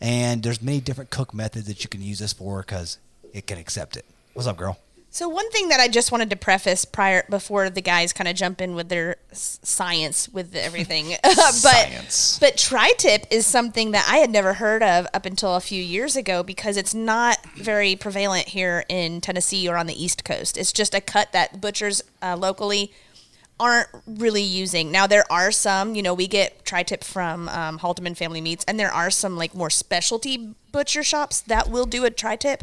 and 0.00 0.42
there's 0.42 0.60
many 0.60 0.80
different 0.80 1.10
cook 1.10 1.32
methods 1.32 1.66
that 1.68 1.84
you 1.84 1.88
can 1.88 2.02
use 2.02 2.18
this 2.18 2.32
for 2.32 2.60
because 2.62 2.98
it 3.32 3.46
can 3.46 3.58
accept 3.58 3.96
it. 3.96 4.04
What's 4.34 4.48
up, 4.48 4.56
girl? 4.56 4.78
So 5.12 5.28
one 5.28 5.50
thing 5.50 5.68
that 5.70 5.80
I 5.80 5.88
just 5.88 6.12
wanted 6.12 6.30
to 6.30 6.36
preface 6.36 6.84
prior 6.84 7.24
before 7.28 7.68
the 7.68 7.80
guys 7.80 8.12
kind 8.12 8.28
of 8.28 8.36
jump 8.36 8.60
in 8.60 8.76
with 8.76 8.88
their 8.88 9.16
science 9.32 10.28
with 10.28 10.54
everything, 10.54 11.16
but 11.24 11.34
Science. 11.34 12.38
but 12.38 12.56
tri-tip 12.56 13.26
is 13.28 13.44
something 13.44 13.90
that 13.90 14.06
I 14.08 14.18
had 14.18 14.30
never 14.30 14.54
heard 14.54 14.84
of 14.84 15.08
up 15.12 15.26
until 15.26 15.56
a 15.56 15.60
few 15.60 15.82
years 15.82 16.14
ago 16.14 16.44
because 16.44 16.76
it's 16.76 16.94
not 16.94 17.38
very 17.56 17.96
prevalent 17.96 18.48
here 18.50 18.84
in 18.88 19.20
Tennessee 19.20 19.68
or 19.68 19.76
on 19.76 19.88
the 19.88 20.00
East 20.00 20.24
Coast. 20.24 20.56
It's 20.56 20.72
just 20.72 20.94
a 20.94 21.00
cut 21.00 21.32
that 21.32 21.60
butchers 21.60 22.02
uh, 22.22 22.36
locally 22.36 22.92
aren't 23.58 23.88
really 24.06 24.42
using. 24.42 24.92
Now 24.92 25.08
there 25.08 25.24
are 25.30 25.50
some, 25.50 25.96
you 25.96 26.02
know, 26.02 26.14
we 26.14 26.28
get 26.28 26.64
tri-tip 26.64 27.02
from 27.02 27.48
um, 27.48 27.78
Halteman 27.78 28.14
Family 28.14 28.40
Meats, 28.40 28.64
and 28.68 28.78
there 28.78 28.92
are 28.92 29.10
some 29.10 29.36
like 29.36 29.56
more 29.56 29.70
specialty 29.70 30.54
butcher 30.70 31.02
shops 31.02 31.40
that 31.42 31.68
will 31.68 31.84
do 31.84 32.04
a 32.04 32.10
tri-tip. 32.10 32.62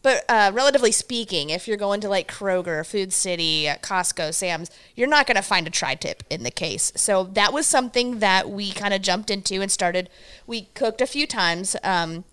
But 0.00 0.24
uh, 0.28 0.52
relatively 0.54 0.92
speaking, 0.92 1.50
if 1.50 1.66
you're 1.66 1.76
going 1.76 2.00
to 2.02 2.08
like 2.08 2.30
Kroger, 2.30 2.86
Food 2.86 3.12
City, 3.12 3.66
Costco, 3.82 4.32
Sam's, 4.32 4.70
you're 4.94 5.08
not 5.08 5.26
going 5.26 5.36
to 5.36 5.42
find 5.42 5.66
a 5.66 5.70
tri-tip 5.70 6.22
in 6.30 6.44
the 6.44 6.50
case. 6.50 6.92
So 6.94 7.24
that 7.24 7.52
was 7.52 7.66
something 7.66 8.20
that 8.20 8.48
we 8.48 8.70
kind 8.70 8.94
of 8.94 9.02
jumped 9.02 9.28
into 9.28 9.60
and 9.60 9.70
started. 9.70 10.08
We 10.46 10.68
cooked 10.74 11.00
a 11.00 11.06
few 11.06 11.26
times, 11.26 11.74
um, 11.82 12.24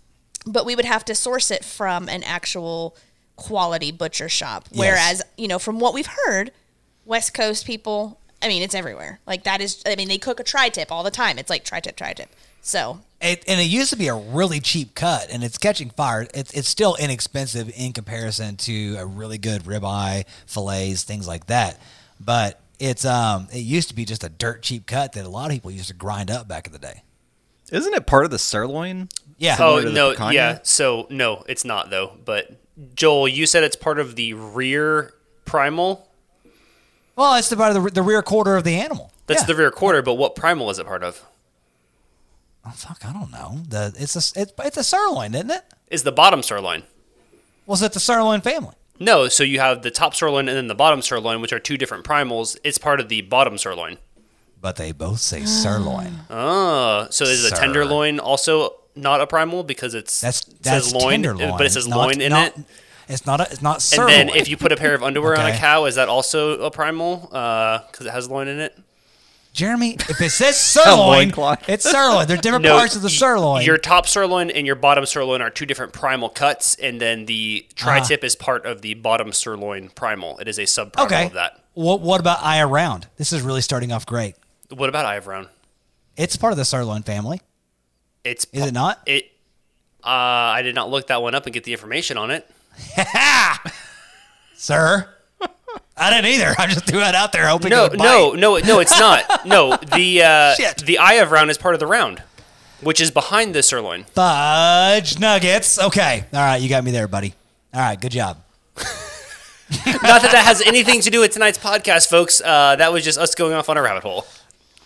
but 0.46 0.66
we 0.66 0.76
would 0.76 0.86
have 0.86 1.04
to 1.06 1.16
source 1.16 1.50
it 1.50 1.66
from 1.66 2.08
an 2.08 2.24
actual 2.24 2.96
quality 3.36 3.92
butcher 3.92 4.30
shop. 4.30 4.68
Whereas, 4.72 5.24
you 5.36 5.48
know, 5.48 5.60
from 5.60 5.80
what 5.80 5.94
we've 5.94 6.10
heard, 6.26 6.52
West 7.04 7.34
Coast 7.34 7.66
people, 7.66 8.20
I 8.42 8.48
mean, 8.48 8.62
it's 8.62 8.76
everywhere. 8.76 9.20
Like 9.26 9.44
that 9.44 9.60
is, 9.60 9.82
I 9.88 9.96
mean, 9.96 10.08
they 10.08 10.20
cook 10.20 10.40
a 10.40 10.44
tri-tip 10.44 10.92
all 10.92 11.04
the 11.04 11.12
time. 11.12 11.40
It's 11.40 11.50
like 11.50 11.66
tri-tip, 11.66 11.96
tri-tip. 11.96 12.30
So 12.62 13.02
It, 13.26 13.44
and 13.48 13.60
it 13.60 13.64
used 13.66 13.90
to 13.90 13.96
be 13.96 14.08
a 14.08 14.16
really 14.16 14.60
cheap 14.60 14.94
cut, 14.96 15.28
and 15.32 15.44
it's 15.44 15.58
catching 15.58 15.90
fire. 15.90 16.28
It's, 16.34 16.54
it's 16.54 16.70
still 16.70 16.96
inexpensive 16.96 17.72
in 17.76 17.92
comparison 17.92 18.56
to 18.58 18.96
a 18.98 19.06
really 19.06 19.38
good 19.38 19.64
ribeye, 19.64 20.26
fillets, 20.46 21.04
things 21.04 21.28
like 21.28 21.48
that. 21.48 21.80
But 22.20 22.62
it's 22.80 23.04
um, 23.06 23.48
it 23.52 23.60
used 23.60 23.90
to 23.90 23.96
be 23.96 24.06
just 24.06 24.24
a 24.24 24.30
dirt 24.30 24.62
cheap 24.62 24.86
cut 24.86 25.14
that 25.14 25.26
a 25.26 25.30
lot 25.30 25.46
of 25.46 25.52
people 25.54 25.72
used 25.72 25.88
to 25.88 25.94
grind 25.94 26.30
up 26.30 26.48
back 26.48 26.68
in 26.68 26.74
the 26.74 26.80
day. 26.80 27.04
Isn't 27.72 27.94
it 27.94 28.06
part 28.06 28.26
of 28.26 28.32
the 28.32 28.38
sirloin? 28.40 29.10
Yeah. 29.38 29.56
oh 29.60 29.80
similar 29.80 29.82
to 29.82 29.90
the 30.20 30.26
no, 30.26 30.30
yeah. 30.30 30.60
So 30.64 31.08
no, 31.10 31.44
it's 31.48 31.66
not 31.66 31.90
though. 31.90 32.14
But 32.24 32.52
Joel, 32.96 33.28
you 33.28 33.46
said 33.48 33.64
it's 33.64 33.76
part 33.76 33.98
of 34.00 34.16
the 34.16 34.34
rear 34.34 35.14
primal. 35.46 36.08
Well, 37.16 37.36
it's 37.36 37.52
about 37.52 37.74
the, 37.74 37.90
the 37.90 38.04
rear 38.04 38.22
quarter 38.22 38.56
of 38.56 38.64
the 38.66 38.76
animal. 38.76 39.12
That's 39.28 39.42
Yeah. 39.42 39.48
the 39.48 39.56
rear 39.56 39.72
quarter. 39.72 40.02
But 40.02 40.16
what 40.16 40.36
primal 40.36 40.70
is 40.70 40.80
it 40.80 40.86
part 40.86 41.04
of? 41.04 41.24
Oh, 42.68 42.72
fuck, 42.72 43.06
I 43.06 43.14
don't 43.14 43.32
know. 43.32 43.60
The 43.68 43.94
it's 43.98 44.16
a 44.16 44.42
it's, 44.42 44.54
it's 44.58 44.78
a 44.78 44.84
sirloin, 44.84 45.36
isn't 45.36 45.52
it? 45.52 45.64
Is 45.92 46.04
the 46.04 46.12
bottom 46.12 46.42
sirloin? 46.42 46.84
Was 47.66 47.82
it 47.82 47.94
the 47.94 48.00
sirloin 48.00 48.42
family? 48.42 48.76
No, 49.00 49.28
so 49.28 49.44
you 49.44 49.60
have 49.60 49.82
the 49.84 49.92
top 49.92 50.16
sirloin 50.16 50.48
and 50.48 50.56
then 50.58 50.68
the 50.68 50.76
bottom 50.76 51.02
sirloin, 51.02 51.42
which 51.42 51.52
are 51.54 51.60
two 51.60 51.78
different 51.78 52.06
primals. 52.06 52.58
It's 52.64 52.78
part 52.78 53.00
of 53.00 53.10
the 53.10 53.22
bottom 53.22 53.58
sirloin. 53.58 53.98
but 54.62 54.78
they 54.78 54.92
both 54.92 55.20
say 55.20 55.46
sirloin. 55.46 56.22
Oh, 56.30 57.08
so 57.12 57.26
is 57.26 57.44
the 57.44 57.50
Sir. 57.50 57.56
tenderloin 57.58 58.20
also 58.20 58.76
not 58.96 59.20
a 59.22 59.28
primal 59.28 59.64
because 59.64 59.94
it's 59.94 60.22
That's 60.22 60.44
that's 60.62 60.86
says 60.86 60.94
loin, 60.94 61.22
tenderloin, 61.22 61.58
but 61.58 61.66
it 61.68 61.72
says 61.72 61.88
not- 61.88 61.98
loin 61.98 62.22
in 62.22 62.32
not- 62.32 62.58
it. 62.58 62.64
It's 63.08 63.26
not 63.28 63.40
a, 63.42 63.44
it's 63.52 63.62
not 63.62 63.84
sirloin. 63.84 64.10
And 64.10 64.18
sirloin. 64.22 64.28
then 64.34 64.42
if 64.42 64.48
you 64.50 64.58
put 64.58 64.72
a 64.72 64.76
pair 64.78 64.96
of 64.96 65.04
underwear 65.08 65.34
on 65.38 65.46
a 65.46 65.50
Okay. 65.50 65.58
cow, 65.60 65.86
is 65.86 65.94
that 65.96 66.10
also 66.10 66.60
a 66.62 66.72
primal? 66.72 67.30
Uh, 67.32 67.80
because 67.92 68.08
it 68.08 68.12
has 68.12 68.28
loin 68.30 68.48
in 68.48 68.60
it. 68.60 68.76
Jeremy, 69.56 69.94
if 69.94 70.20
it 70.20 70.32
says 70.32 70.60
sirloin, 70.74 71.32
it's 71.66 71.90
sirloin. 71.90 72.28
They're 72.28 72.36
different 72.36 72.64
No, 72.64 72.78
parts 72.78 72.98
of 72.98 73.02
the 73.02 73.10
sirloin. 73.10 73.64
Your 73.64 73.78
top 73.78 74.06
sirloin 74.06 74.52
and 74.52 74.68
your 74.68 74.76
bottom 74.76 75.06
sirloin 75.06 75.42
are 75.42 75.50
two 75.50 75.66
different 75.66 75.94
primal 75.94 76.28
cuts, 76.28 76.76
and 76.76 77.00
then 77.00 77.26
the 77.26 77.66
tri-tip 77.76 78.26
is 78.26 78.36
part 78.36 78.66
of 78.66 78.82
the 78.82 78.96
bottom 78.96 79.32
sirloin 79.32 79.90
primal. 79.90 80.38
It 80.40 80.50
is 80.50 80.60
a 80.60 80.66
sub 80.66 80.92
primal 80.92 81.08
okay. 81.08 81.26
of 81.28 81.34
that. 81.34 81.62
What 81.74 82.02
what 82.02 82.20
about 82.20 82.44
eye 82.44 82.62
around? 82.62 83.08
This 83.16 83.32
is 83.32 83.42
really 83.42 83.62
starting 83.62 83.94
off 83.94 84.06
great. 84.06 84.36
What 84.70 84.90
about 84.90 85.06
eye 85.06 85.16
of 85.16 85.26
round? 85.26 85.48
It's 86.18 86.36
part 86.36 86.52
of 86.52 86.58
the 86.58 86.66
sirloin 86.66 87.04
family, 87.04 87.42
It's 88.26 88.46
is 88.52 88.66
it 88.66 88.74
not? 88.74 89.02
It. 89.06 89.32
Uh, 90.04 90.10
I 90.10 90.62
did 90.64 90.76
not 90.76 90.90
look 90.90 91.08
that 91.08 91.22
one 91.22 91.34
up 91.34 91.46
and 91.46 91.54
get 91.54 91.64
the 91.64 91.72
information 91.72 92.18
on 92.18 92.30
it. 92.30 92.50
Sir, 94.54 95.15
I 95.98 96.10
didn't 96.10 96.26
either. 96.32 96.54
I 96.58 96.68
just 96.68 96.86
threw 96.86 97.00
that 97.00 97.16
out 97.16 97.32
there, 97.32 97.48
hoping 97.48 97.70
No, 97.70 97.88
no, 97.88 98.32
no, 98.34 98.58
no, 98.58 98.80
it's 98.80 98.98
not. 99.00 99.46
No, 99.46 99.78
the 99.96 100.24
uh, 100.24 100.54
Shit. 100.56 100.78
the 100.86 100.98
eye 100.98 101.16
of 101.16 101.32
round 101.32 101.50
is 101.50 101.58
part 101.58 101.74
of 101.74 101.80
the 101.80 101.88
round, 101.88 102.22
which 102.82 103.00
is 103.00 103.12
behind 103.12 103.56
the 103.56 103.64
sirloin. 103.64 104.04
Fudge 104.06 105.20
nuggets. 105.20 105.80
Okay, 105.80 106.26
all 106.34 106.40
right, 106.40 106.58
you 106.58 106.68
got 106.70 106.84
me 106.84 106.92
there, 106.92 107.08
buddy. 107.08 107.34
All 107.74 107.80
right, 107.82 108.00
good 108.00 108.12
job. 108.12 108.38
Not 109.86 110.22
that 110.22 110.32
that 110.32 110.44
has 110.46 110.62
anything 110.62 111.02
to 111.02 111.10
do 111.10 111.22
with 111.22 111.32
tonight's 111.32 111.58
podcast, 111.58 112.10
folks. 112.10 112.40
Uh, 112.40 112.76
that 112.76 112.92
was 112.94 113.04
just 113.04 113.18
us 113.18 113.34
going 113.34 113.54
off 113.54 113.70
on 113.70 113.78
a 113.78 113.82
rabbit 113.82 114.04
hole. 114.04 114.26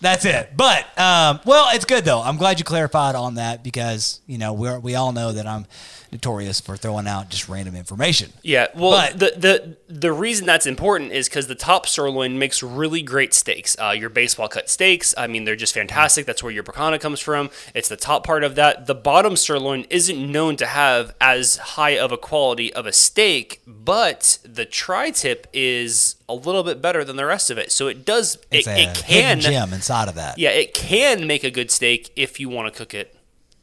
That's 0.02 0.24
it. 0.24 0.52
But 0.56 0.86
um, 0.98 1.42
well, 1.46 1.68
it's 1.74 1.86
good 1.86 2.06
though. 2.06 2.22
I'm 2.22 2.38
glad 2.38 2.60
you 2.60 2.66
clarified 2.66 3.16
on 3.16 3.36
that 3.36 3.64
because 3.64 4.22
you 4.28 4.38
know 4.38 4.54
we 4.54 4.78
we 4.78 4.96
all 4.96 5.12
know 5.12 5.34
that 5.34 5.46
I'm 5.46 5.66
notorious 6.12 6.60
for 6.60 6.76
throwing 6.78 7.08
out 7.08 7.30
just 7.30 7.48
random 7.50 7.76
information. 7.76 8.34
Yeah, 8.44 8.68
well, 8.76 8.92
But- 8.92 9.20
the 9.20 9.34
the 9.38 9.78
the 9.94 10.12
reason 10.14 10.46
that's 10.46 10.66
important 10.66 11.12
is 11.12 11.28
because 11.28 11.48
the 11.48 11.56
top 11.56 11.88
sirloin 11.88 12.38
makes 12.38 12.62
really 12.62 13.02
great 13.02 13.34
steaks. 13.34 13.76
Uh, 13.80 13.90
your 13.92 14.10
baseball 14.10 14.48
cut 14.48 14.70
steaks, 14.70 15.14
I 15.18 15.28
mean, 15.28 15.44
they're 15.46 15.56
just 15.56 15.74
fantastic. 15.74 16.26
That's 16.26 16.44
where 16.44 16.52
your 16.52 16.64
picanha 16.64 17.00
comes 17.02 17.20
from. 17.20 17.50
It's 17.74 17.90
the 17.90 17.96
top 17.98 18.24
part 18.26 18.44
of 18.44 18.56
that. 18.56 18.86
The 18.86 18.94
bottom 18.96 19.36
sirloin 19.36 19.86
isn't 19.90 20.32
known 20.32 20.56
to 20.58 20.66
have 20.68 21.16
as 21.20 21.58
high 21.58 21.98
of 21.98 22.12
a 22.12 22.18
quality 22.18 22.72
of 22.74 22.86
a 22.86 22.94
steak, 22.94 23.62
but 23.66 24.38
the 24.44 24.66
tri-tip 24.66 25.48
is 25.54 26.16
a 26.28 26.34
little 26.36 26.64
bit 26.64 26.82
better 26.82 27.04
than 27.04 27.16
the 27.16 27.26
rest 27.26 27.50
of 27.50 27.58
it. 27.58 27.72
So 27.72 27.88
it 27.88 28.06
does 28.06 28.38
It's 28.52 28.68
it, 28.68 28.72
a 28.72 28.82
it 28.92 28.96
can 28.96 29.40
gem 29.40 29.74
inside 29.74 30.08
of 30.08 30.16
that. 30.16 30.38
yeah 30.38 30.50
it 30.52 30.74
can 30.76 31.26
make 31.26 31.44
a 31.44 31.50
good 31.52 31.72
steak 31.72 32.12
if 32.16 32.40
you 32.40 32.48
want 32.50 32.72
to 32.72 32.78
cook 32.78 32.94
it 32.94 33.16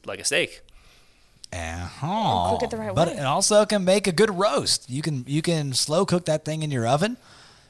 like 0.05 0.19
a 0.19 0.25
steak. 0.25 0.61
Uh-huh. 1.57 2.51
cook 2.51 2.63
it 2.63 2.71
the 2.71 2.77
right 2.77 2.95
but 2.95 3.09
way. 3.09 3.15
it 3.15 3.25
also 3.25 3.65
can 3.67 3.85
make 3.85 4.07
a 4.07 4.13
good 4.13 4.31
roast. 4.37 4.89
You 4.91 5.03
can 5.03 5.25
you 5.27 5.43
can 5.43 5.73
slow 5.73 6.05
cook 6.07 6.25
that 6.27 6.45
thing 6.45 6.63
in 6.63 6.71
your 6.71 6.87
oven. 6.87 7.17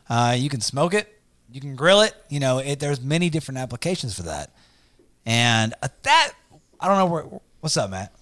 Uh, 0.09 0.35
you 0.39 0.49
can 0.49 0.61
smoke 0.61 0.95
it. 0.95 1.21
You 1.53 1.61
can 1.61 1.77
grill 1.77 2.01
it. 2.01 2.15
You 2.29 2.41
know, 2.41 2.59
it, 2.59 2.81
there's 2.81 3.01
many 3.01 3.31
different 3.31 3.59
applications 3.59 4.15
for 4.15 4.23
that. 4.25 4.51
And 5.25 5.75
uh, 5.83 5.89
that 6.03 6.33
I 6.81 6.89
don't 6.89 6.99
know 6.99 7.07
where. 7.07 7.25
What's 7.61 7.77
up, 7.77 7.91
Matt? 7.91 8.13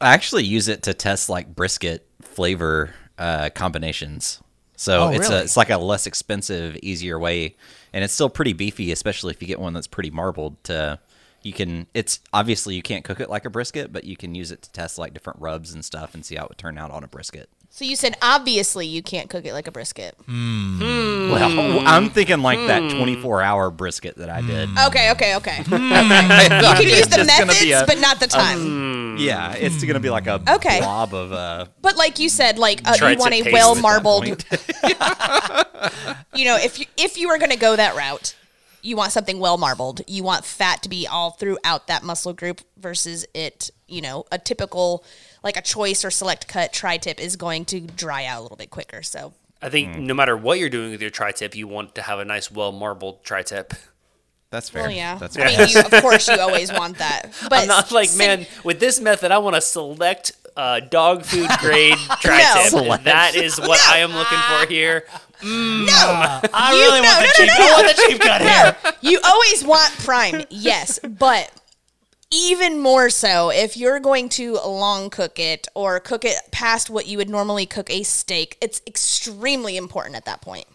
I 0.00 0.12
actually 0.14 0.44
use 0.44 0.68
it 0.68 0.82
to 0.84 0.94
test 0.94 1.28
like 1.28 1.54
brisket 1.54 2.06
flavor 2.22 2.94
uh, 3.18 3.50
combinations. 3.54 4.40
So 4.76 5.04
Oh, 5.04 5.08
it's 5.08 5.28
really? 5.28 5.40
a 5.40 5.44
it's 5.44 5.56
like 5.56 5.70
a 5.70 5.78
less 5.78 6.06
expensive, 6.06 6.76
easier 6.82 7.18
way, 7.18 7.56
and 7.92 8.04
it's 8.04 8.12
still 8.14 8.28
pretty 8.30 8.52
beefy, 8.52 8.92
especially 8.92 9.32
if 9.32 9.42
you 9.42 9.48
get 9.48 9.58
one 9.58 9.72
that's 9.72 9.88
pretty 9.88 10.10
marbled. 10.10 10.62
To 10.64 10.98
you 11.42 11.52
can 11.52 11.86
it's 11.94 12.20
obviously 12.32 12.74
you 12.74 12.82
can't 12.82 13.04
cook 13.04 13.20
it 13.20 13.30
like 13.30 13.44
a 13.44 13.50
brisket, 13.50 13.92
but 13.92 14.04
you 14.04 14.16
can 14.16 14.34
use 14.34 14.50
it 14.50 14.62
to 14.62 14.72
test 14.72 14.98
like 14.98 15.14
different 15.14 15.40
rubs 15.40 15.72
and 15.72 15.84
stuff 15.84 16.14
and 16.14 16.24
see 16.24 16.36
how 16.36 16.44
it 16.44 16.50
would 16.50 16.58
turn 16.58 16.78
out 16.78 16.90
on 16.90 17.04
a 17.04 17.08
brisket. 17.08 17.48
So 17.70 17.84
you 17.84 17.96
said 17.96 18.16
obviously 18.22 18.86
you 18.86 19.02
can't 19.02 19.28
cook 19.28 19.44
it 19.44 19.52
like 19.52 19.66
a 19.68 19.70
brisket. 19.72 20.16
mm. 20.26 21.30
well 21.30 21.82
I'm 21.86 22.10
thinking 22.10 22.40
like 22.40 22.58
that 22.66 22.90
24 22.96 23.42
hour 23.42 23.70
brisket 23.70 24.16
that 24.16 24.30
I 24.30 24.40
did. 24.40 24.70
Okay, 24.86 25.10
okay, 25.12 25.36
okay. 25.36 25.60
okay. 25.60 25.68
You 25.68 25.70
can 25.70 26.88
use 26.88 27.08
the 27.08 27.24
methods, 27.24 27.82
but 27.86 28.00
not 28.00 28.20
the 28.20 28.26
time. 28.26 29.16
Yeah, 29.18 29.52
it's 29.54 29.82
gonna 29.84 30.00
be 30.00 30.10
like 30.10 30.26
a 30.26 30.40
Okay. 30.48 30.78
blob 30.80 31.12
of 31.12 31.32
uh, 31.32 31.66
But 31.82 31.96
like 31.96 32.18
you 32.18 32.28
said, 32.28 32.58
like 32.58 32.80
uh, 32.84 32.96
you 32.98 33.18
want 33.18 33.34
a 33.34 33.52
well 33.52 33.72
it 33.72 33.78
at 33.78 33.82
that 33.82 33.82
marbled. 33.82 34.44
You 36.34 36.44
know, 36.44 36.56
if 36.56 36.78
you 36.78 36.86
if 36.96 37.18
you 37.18 37.30
are 37.30 37.38
going 37.38 37.50
to 37.50 37.56
go 37.56 37.74
that 37.74 37.96
route, 37.96 38.34
you 38.88 38.96
want 38.96 39.12
something 39.12 39.38
well 39.38 39.58
marbled. 39.58 40.02
You 40.06 40.22
want 40.22 40.44
fat 40.44 40.82
to 40.82 40.88
be 40.88 41.06
all 41.06 41.30
throughout 41.32 41.86
that 41.88 42.02
muscle 42.02 42.32
group 42.32 42.62
versus 42.76 43.26
it. 43.34 43.70
You 43.86 44.02
know, 44.02 44.24
a 44.32 44.38
typical 44.38 45.04
like 45.42 45.56
a 45.56 45.62
choice 45.62 46.04
or 46.04 46.10
select 46.10 46.48
cut 46.48 46.72
tri 46.72 46.96
tip 46.96 47.20
is 47.20 47.36
going 47.36 47.64
to 47.66 47.80
dry 47.80 48.24
out 48.24 48.40
a 48.40 48.42
little 48.42 48.56
bit 48.56 48.70
quicker. 48.70 49.02
So 49.02 49.32
I 49.60 49.68
think 49.70 49.96
no 49.98 50.14
matter 50.14 50.36
what 50.36 50.58
you're 50.58 50.68
doing 50.68 50.90
with 50.92 51.00
your 51.00 51.10
tri-tip, 51.10 51.56
you 51.56 51.66
want 51.66 51.94
to 51.96 52.02
have 52.02 52.18
a 52.20 52.24
nice, 52.24 52.50
well 52.50 52.70
marbled 52.72 53.24
tri-tip. 53.24 53.74
That's 54.50 54.70
fair. 54.70 54.82
well, 54.84 54.90
yeah. 54.90 55.18
That's 55.18 55.36
I 55.36 55.48
fair. 55.48 55.58
mean, 55.58 55.68
you, 55.68 55.80
of 55.80 55.90
course, 56.02 56.28
you 56.28 56.38
always 56.38 56.72
want 56.72 56.98
that. 56.98 57.32
But 57.50 57.60
I'm 57.60 57.68
not 57.68 57.90
like, 57.92 58.08
sin- 58.08 58.18
man, 58.40 58.46
with 58.64 58.80
this 58.80 59.00
method, 59.00 59.30
I 59.30 59.38
want 59.38 59.56
to 59.56 59.60
select 59.60 60.32
uh, 60.56 60.80
dog 60.80 61.24
food 61.24 61.50
grade 61.58 61.96
tri-tip. 62.20 62.70
Select. 62.70 63.04
That 63.04 63.34
is 63.34 63.58
what 63.58 63.80
I 63.88 63.98
am 63.98 64.12
looking 64.14 64.38
for 64.38 64.72
here. 64.72 65.04
Mm. 65.40 65.86
No, 65.86 66.40
I 66.52 66.72
You- 66.74 66.80
really 66.80 67.00
no, 67.00 67.08
want 67.08 67.20
the 67.20 67.26
no, 67.26 67.32
cheap. 67.36 67.58
no, 67.58 67.64
I 67.66 67.72
want 67.82 67.88
the 67.96 68.02
cheap 68.08 68.20
cut 68.20 68.42
here. 68.42 68.94
you 69.00 69.20
always 69.24 69.64
want 69.64 69.92
prime, 69.98 70.44
yes, 70.50 70.98
but 71.06 71.50
even 72.30 72.78
more 72.80 73.08
so 73.08 73.50
if 73.50 73.76
you're 73.76 74.00
going 74.00 74.28
to 74.28 74.54
long 74.54 75.08
cook 75.10 75.38
it 75.38 75.66
or 75.74 75.98
cook 76.00 76.24
it 76.24 76.36
past 76.50 76.90
what 76.90 77.06
you 77.06 77.16
would 77.18 77.30
normally 77.30 77.64
cook 77.66 77.88
a 77.90 78.02
steak, 78.02 78.58
it's 78.60 78.82
extremely 78.86 79.76
important 79.76 80.14
at 80.16 80.24
that 80.26 80.40
point. 80.42 80.66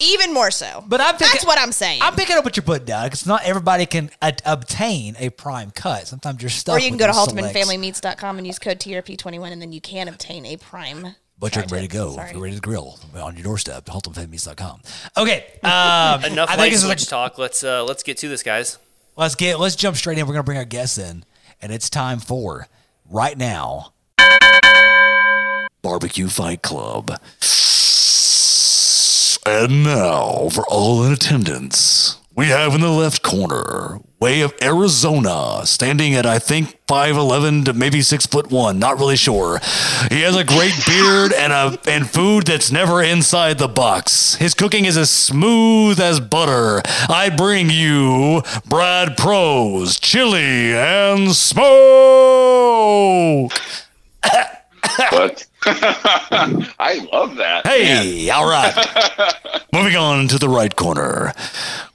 Even 0.00 0.32
more 0.32 0.50
so. 0.52 0.84
But 0.86 1.00
I'm 1.00 1.14
picking, 1.16 1.28
That's 1.32 1.44
what 1.46 1.58
I'm 1.58 1.72
saying. 1.72 2.02
I'm 2.02 2.14
picking 2.14 2.36
up 2.36 2.44
what 2.44 2.56
you're 2.56 2.62
putting 2.62 2.84
down 2.84 3.06
because 3.06 3.26
not 3.26 3.42
everybody 3.44 3.84
can 3.84 4.10
a- 4.22 4.32
obtain 4.44 5.16
a 5.18 5.30
prime 5.30 5.72
cut. 5.72 6.06
Sometimes 6.06 6.40
you're 6.40 6.50
stuck. 6.50 6.76
or 6.76 6.78
you 6.78 6.88
can 6.88 6.98
go 6.98 7.06
to 7.08 7.12
those 7.12 7.26
haltemanfamilymeats.com 7.28 8.38
and 8.38 8.46
use 8.46 8.60
code 8.60 8.78
TRP21 8.78 9.50
and 9.50 9.60
then 9.60 9.72
you 9.72 9.80
can 9.80 10.06
obtain 10.06 10.44
a 10.46 10.56
prime. 10.56 11.16
Butcher 11.38 11.60
tri-tip. 11.60 11.72
ready 11.72 11.88
to 11.88 11.92
go. 11.94 12.12
Sorry. 12.14 12.32
You're 12.32 12.42
ready 12.42 12.56
to 12.56 12.60
grill 12.60 12.98
on 13.14 13.36
your 13.36 13.44
doorstep. 13.44 13.84
HaltonFamilies.com. 13.86 14.80
Okay. 15.16 15.44
Um, 15.62 16.24
Enough 16.32 16.50
I 16.50 16.56
think 16.56 16.72
this 16.72 16.82
is 16.82 16.86
switch 16.86 17.06
talk. 17.06 17.38
Let's 17.38 17.62
uh, 17.62 17.84
let's 17.84 18.02
get 18.02 18.16
to 18.18 18.28
this, 18.28 18.42
guys. 18.42 18.78
Let's 19.16 19.34
get 19.34 19.60
let's 19.60 19.76
jump 19.76 19.96
straight 19.96 20.18
in. 20.18 20.26
We're 20.26 20.32
gonna 20.34 20.42
bring 20.44 20.58
our 20.58 20.64
guests 20.64 20.98
in, 20.98 21.24
and 21.62 21.72
it's 21.72 21.88
time 21.88 22.18
for 22.18 22.66
right 23.08 23.38
now. 23.38 23.92
Barbecue 25.82 26.28
Fight 26.28 26.62
Club. 26.62 27.10
And 29.46 29.82
now, 29.82 30.48
for 30.50 30.64
all 30.68 31.04
in 31.04 31.12
attendance, 31.12 32.18
we 32.34 32.46
have 32.46 32.74
in 32.74 32.80
the 32.82 32.90
left 32.90 33.22
corner, 33.22 34.00
Way 34.20 34.40
of 34.40 34.52
Arizona, 34.60 35.64
standing 35.64 36.14
at 36.14 36.26
I 36.26 36.40
think 36.40 36.76
five 36.88 37.16
eleven 37.16 37.64
to 37.64 37.72
maybe 37.72 38.02
six 38.02 38.26
foot 38.26 38.50
one. 38.50 38.80
Not 38.80 38.98
really 38.98 39.16
sure. 39.16 39.60
He 40.10 40.22
has 40.22 40.34
a 40.34 40.42
great 40.42 40.74
beard 40.86 41.32
and 41.32 41.52
a 41.52 41.78
and 41.88 42.10
food 42.10 42.46
that's 42.48 42.72
never 42.72 43.00
inside 43.00 43.58
the 43.58 43.68
box. 43.68 44.34
His 44.34 44.54
cooking 44.54 44.86
is 44.86 44.96
as 44.96 45.08
smooth 45.08 46.00
as 46.00 46.18
butter. 46.18 46.82
I 47.08 47.30
bring 47.30 47.70
you 47.70 48.42
Brad 48.66 49.16
Pros 49.16 50.00
Chili 50.00 50.74
and 50.74 51.30
Smoke. 51.32 51.68
But 55.10 55.46
I 55.64 57.06
love 57.12 57.36
that. 57.36 57.66
Hey, 57.66 58.30
all 58.30 58.48
right. 58.50 58.74
Moving 59.72 59.96
on 59.96 60.26
to 60.28 60.38
the 60.38 60.48
right 60.48 60.74
corner, 60.74 61.32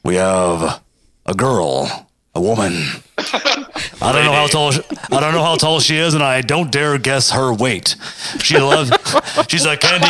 we 0.03 0.15
have 0.15 0.81
a 1.25 1.33
girl, 1.33 2.09
a 2.35 2.41
woman. 2.41 2.73
I 4.01 4.11
don't 4.11 4.25
know 4.25 4.33
how 4.33 4.47
tall. 4.47 4.71
She, 4.71 4.81
I 5.11 5.19
don't 5.19 5.33
know 5.33 5.43
how 5.43 5.55
tall 5.55 5.79
she 5.79 5.97
is, 5.97 6.13
and 6.13 6.23
I 6.23 6.41
don't 6.41 6.71
dare 6.71 6.97
guess 6.97 7.31
her 7.31 7.53
weight. 7.53 7.95
She 8.41 8.57
loves. 8.57 8.91
she's 9.47 9.65
a 9.65 9.77
candy. 9.77 10.07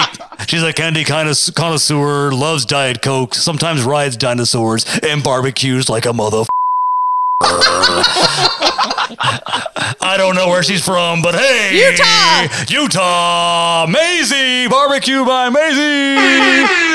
She's 0.48 0.64
a 0.64 0.74
candy 0.74 1.04
kind 1.04 1.28
of 1.30 1.38
connoisseur. 1.56 2.32
Loves 2.32 2.66
diet 2.66 3.02
coke. 3.02 3.36
Sometimes 3.36 3.84
rides 3.84 4.18
dinosaurs 4.18 4.86
and 5.04 5.24
barbecues 5.24 5.90
like 5.90 6.06
a 6.06 6.14
mother. 6.14 6.44
I 10.02 10.16
don't 10.18 10.36
know 10.36 10.48
where 10.48 10.64
she's 10.64 10.84
from, 10.84 11.22
but 11.22 11.36
hey, 11.36 11.90
Utah! 11.90 12.48
Utah, 12.70 13.86
Maisie, 13.88 14.68
barbecue 14.70 15.26
by 15.26 15.50
Maisie. 15.50 16.93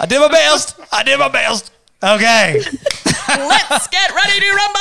I 0.00 0.06
did 0.06 0.18
my 0.20 0.28
best. 0.28 0.78
I 0.92 1.02
did 1.02 1.18
my 1.18 1.28
best. 1.28 1.70
Okay, 2.02 2.54
Let's 3.28 3.86
get 3.88 4.14
ready 4.14 4.40
to 4.40 4.50
rumble. 4.54 4.80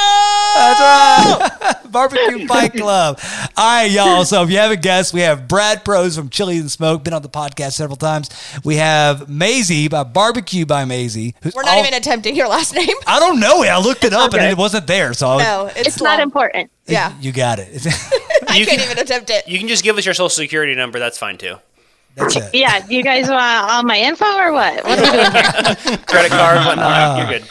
that's 0.55 0.79
right. 0.79 1.75
barbecue 1.91 2.47
Fight 2.47 2.71
Club. 2.73 3.19
All 3.58 3.82
right, 3.82 3.91
y'all. 3.91 4.23
So 4.23 4.41
if 4.43 4.49
you 4.49 4.55
haven't 4.58 4.82
guessed, 4.82 5.13
we 5.13 5.19
have 5.19 5.45
Brad 5.45 5.84
Pros 5.84 6.15
from 6.15 6.29
Chili 6.29 6.60
and 6.60 6.71
Smoke, 6.71 7.03
been 7.03 7.13
on 7.13 7.21
the 7.21 7.27
podcast 7.27 7.73
several 7.73 7.97
times. 7.97 8.29
We 8.63 8.77
have 8.77 9.27
Maisie 9.27 9.89
by 9.89 10.03
Barbecue 10.05 10.65
by 10.65 10.86
Maisie. 10.86 11.36
who's 11.43 11.53
We're 11.53 11.63
not 11.63 11.73
all- 11.73 11.79
even 11.84 11.93
attempting 11.93 12.38
your 12.38 12.47
last 12.47 12.73
name. 12.73 12.95
I 13.05 13.19
don't 13.19 13.41
know 13.41 13.63
it. 13.63 13.67
I 13.67 13.79
looked 13.79 14.05
it 14.05 14.13
up 14.13 14.34
and 14.34 14.41
it 14.43 14.58
wasn't 14.58 14.88
there. 14.88 15.13
So 15.13 15.27
was, 15.36 15.43
No, 15.43 15.65
it's, 15.75 15.88
It's 15.89 16.01
not 16.01 16.21
important. 16.21 16.71
Yeah, 16.88 17.13
you 17.19 17.34
got 17.34 17.60
it. 17.60 17.86
I 18.47 18.55
You 18.55 18.65
can't 18.65 18.79
can- 18.79 18.91
even 18.91 18.97
attempt 18.97 19.29
it. 19.29 19.45
You 19.45 19.60
can 19.60 19.67
just 19.67 19.84
give 19.84 19.97
us 19.97 20.05
your 20.05 20.13
social 20.13 20.29
security 20.29 20.73
number. 20.73 20.99
That's 20.99 21.17
fine 21.17 21.38
too. 21.38 21.58
That's 22.19 22.36
it. 22.36 22.53
Yeah, 22.53 22.86
do 22.86 22.95
you 22.95 23.03
guys 23.03 23.29
want 23.29 23.71
all 23.71 23.84
my 23.84 23.97
info 23.97 24.25
or 24.25 24.51
what? 24.53 24.84
What 24.86 24.99
are 24.99 25.01
we 25.01 25.12
doing 25.12 25.32
here? 25.32 25.97
Credit 26.08 26.29
card, 26.32 26.65
whatnot. 26.65 27.17
You're 27.17 27.39
good. 27.39 27.49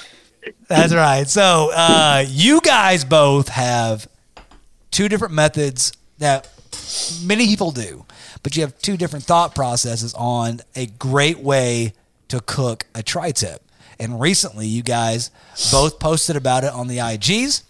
That's 0.69 0.95
right. 0.95 1.27
So 1.29 1.71
uh, 1.75 2.25
you 2.29 2.61
guys 2.61 3.05
both 3.05 3.49
have 3.49 4.07
two 4.91 5.09
different 5.09 5.35
methods 5.35 5.93
that 6.19 6.49
many 7.25 7.47
people 7.47 7.71
do, 7.71 8.05
but 8.43 8.57
you 8.57 8.63
have 8.63 8.79
two 8.79 8.97
different 8.97 9.25
thought 9.25 9.55
processes 9.55 10.15
on 10.15 10.61
a 10.77 10.87
great 10.87 11.39
way 11.39 11.95
to 12.29 12.41
cook 12.41 12.87
a 12.95 13.03
tri-tip. 13.03 13.63
And 13.99 14.21
recently, 14.21 14.67
you 14.67 14.83
guys 14.83 15.31
both 15.73 15.99
posted 15.99 16.37
about 16.37 16.65
it 16.65 16.73
on 16.73 16.87
the 16.87 16.99
IGs. 16.99 17.63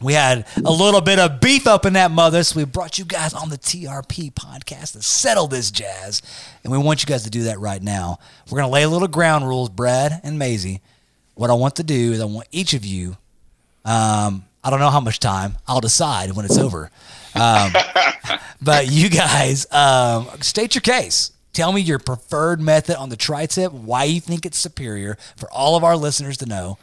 We 0.00 0.14
had 0.14 0.46
a 0.56 0.72
little 0.72 1.02
bit 1.02 1.18
of 1.18 1.40
beef 1.40 1.66
up 1.66 1.84
in 1.84 1.92
that 1.92 2.10
mother, 2.10 2.42
so 2.42 2.58
we 2.58 2.64
brought 2.64 2.98
you 2.98 3.04
guys 3.04 3.34
on 3.34 3.50
the 3.50 3.58
TRP 3.58 4.32
podcast 4.32 4.92
to 4.92 5.02
settle 5.02 5.46
this 5.46 5.70
jazz. 5.70 6.22
And 6.64 6.72
we 6.72 6.78
want 6.78 7.02
you 7.02 7.06
guys 7.06 7.24
to 7.24 7.30
do 7.30 7.44
that 7.44 7.60
right 7.60 7.82
now. 7.82 8.18
We're 8.50 8.58
going 8.60 8.68
to 8.68 8.72
lay 8.72 8.84
a 8.84 8.88
little 8.88 9.08
ground 9.08 9.46
rules, 9.46 9.68
Brad 9.68 10.20
and 10.24 10.38
Maisie. 10.38 10.80
What 11.34 11.50
I 11.50 11.54
want 11.54 11.76
to 11.76 11.82
do 11.82 12.12
is 12.12 12.20
I 12.20 12.24
want 12.24 12.48
each 12.50 12.72
of 12.72 12.84
you, 12.84 13.16
um, 13.84 14.44
I 14.64 14.70
don't 14.70 14.80
know 14.80 14.90
how 14.90 15.00
much 15.00 15.20
time, 15.20 15.58
I'll 15.68 15.80
decide 15.80 16.32
when 16.32 16.46
it's 16.46 16.58
over. 16.58 16.90
Um, 17.34 17.72
but 18.62 18.90
you 18.90 19.10
guys, 19.10 19.70
um, 19.70 20.28
state 20.40 20.74
your 20.74 20.82
case. 20.82 21.32
Tell 21.52 21.72
me 21.72 21.80
your 21.80 21.98
preferred 21.98 22.60
method 22.60 22.96
on 22.96 23.08
the 23.08 23.16
tri 23.16 23.46
tip, 23.46 23.72
why 23.72 24.04
you 24.04 24.20
think 24.20 24.46
it's 24.46 24.58
superior 24.58 25.18
for 25.36 25.50
all 25.50 25.76
of 25.76 25.84
our 25.84 25.96
listeners 25.96 26.36
to 26.38 26.46
know. 26.46 26.78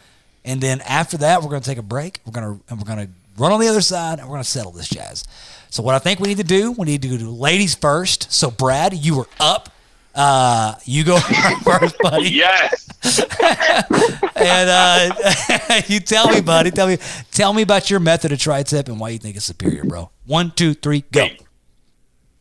And 0.48 0.62
then 0.62 0.80
after 0.82 1.18
that, 1.18 1.44
we're 1.44 1.50
going 1.50 1.62
to 1.62 1.70
take 1.70 1.78
a 1.78 1.84
break. 1.84 2.22
We're 2.26 2.32
going 2.32 2.58
to 2.58 2.64
and 2.70 2.80
we're 2.80 2.86
going 2.86 3.06
to 3.06 3.14
run 3.38 3.52
on 3.52 3.60
the 3.60 3.68
other 3.68 3.82
side, 3.82 4.20
and 4.20 4.28
we're 4.28 4.36
going 4.36 4.44
to 4.44 4.50
settle 4.50 4.72
this 4.72 4.88
jazz. 4.88 5.26
So 5.70 5.84
what 5.84 5.94
I 5.94 6.00
think 6.00 6.22
we 6.22 6.30
need 6.30 6.38
to 6.38 6.46
do, 6.46 6.72
we 6.72 6.86
need 6.86 7.02
to 7.02 7.18
do 7.18 7.30
ladies 7.30 7.76
first. 7.76 8.32
So 8.32 8.50
Brad, 8.50 8.94
you 8.94 9.18
were 9.18 9.28
up. 9.42 9.70
Uh, 10.16 10.76
you 10.86 11.04
go 11.04 11.20
first, 11.64 11.98
buddy. 12.00 12.30
Yes. 12.30 12.90
And 14.40 14.70
uh, 14.70 15.82
you 15.88 16.00
tell 16.00 16.30
me, 16.30 16.42
buddy. 16.42 16.70
Tell 16.70 16.88
me, 16.88 17.00
tell 17.32 17.54
me 17.54 17.64
about 17.64 17.90
your 17.90 18.00
method 18.00 18.32
of 18.32 18.40
tri 18.40 18.62
tip 18.62 18.88
and 18.88 19.00
why 19.00 19.10
you 19.10 19.18
think 19.18 19.36
it's 19.36 19.46
superior, 19.46 19.84
bro. 19.84 20.12
One, 20.28 20.52
two, 20.52 20.76
three, 20.76 21.04
go. 21.12 21.24
Wait. 21.24 21.42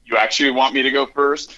You 0.04 0.18
actually 0.18 0.50
want 0.50 0.74
me 0.74 0.82
to 0.82 0.90
go 0.90 1.06
first? 1.06 1.56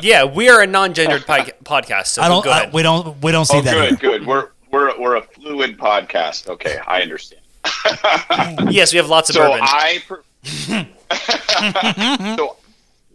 Yeah, 0.00 0.24
we 0.24 0.50
are 0.50 0.60
a 0.60 0.66
non-gendered 0.66 1.22
podcast, 1.22 2.08
so 2.08 2.22
I 2.22 2.28
don't. 2.28 2.44
go 2.44 2.50
I, 2.50 2.70
we 2.72 2.82
don't. 2.82 3.20
We 3.22 3.32
don't 3.32 3.46
see 3.46 3.56
oh, 3.56 3.62
that. 3.62 3.72
good, 3.72 4.00
here. 4.00 4.18
good. 4.18 4.26
We're 4.26 4.50
we're 4.70 4.98
we're 5.00 5.16
a 5.16 5.22
fluid 5.22 5.78
podcast. 5.78 6.48
Okay, 6.48 6.78
I 6.86 7.02
understand. 7.02 7.42
yes, 8.70 8.92
we 8.92 8.98
have 8.98 9.08
lots 9.08 9.30
of 9.30 9.34
So 9.36 9.42
bourbon. 9.42 9.60
I 9.62 10.02
pre- 10.06 10.22
so 12.36 12.56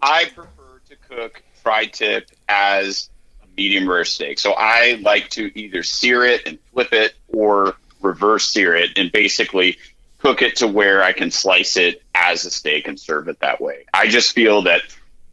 I 0.01 0.25
prefer 0.25 0.81
to 0.89 0.95
cook 1.07 1.43
tri-tip 1.61 2.29
as 2.49 3.09
a 3.43 3.47
medium 3.55 3.89
rare 3.89 4.05
steak. 4.05 4.39
So 4.39 4.53
I 4.57 4.99
like 5.01 5.29
to 5.31 5.51
either 5.57 5.83
sear 5.83 6.25
it 6.25 6.41
and 6.45 6.57
flip 6.73 6.91
it 6.93 7.13
or 7.29 7.75
reverse 8.01 8.45
sear 8.45 8.75
it 8.75 8.97
and 8.97 9.11
basically 9.11 9.77
cook 10.19 10.41
it 10.41 10.57
to 10.57 10.67
where 10.67 11.03
I 11.03 11.13
can 11.13 11.31
slice 11.31 11.77
it 11.77 12.03
as 12.15 12.45
a 12.45 12.51
steak 12.51 12.87
and 12.87 12.99
serve 12.99 13.27
it 13.27 13.39
that 13.39 13.61
way. 13.61 13.85
I 13.93 14.07
just 14.07 14.33
feel 14.33 14.63
that 14.63 14.81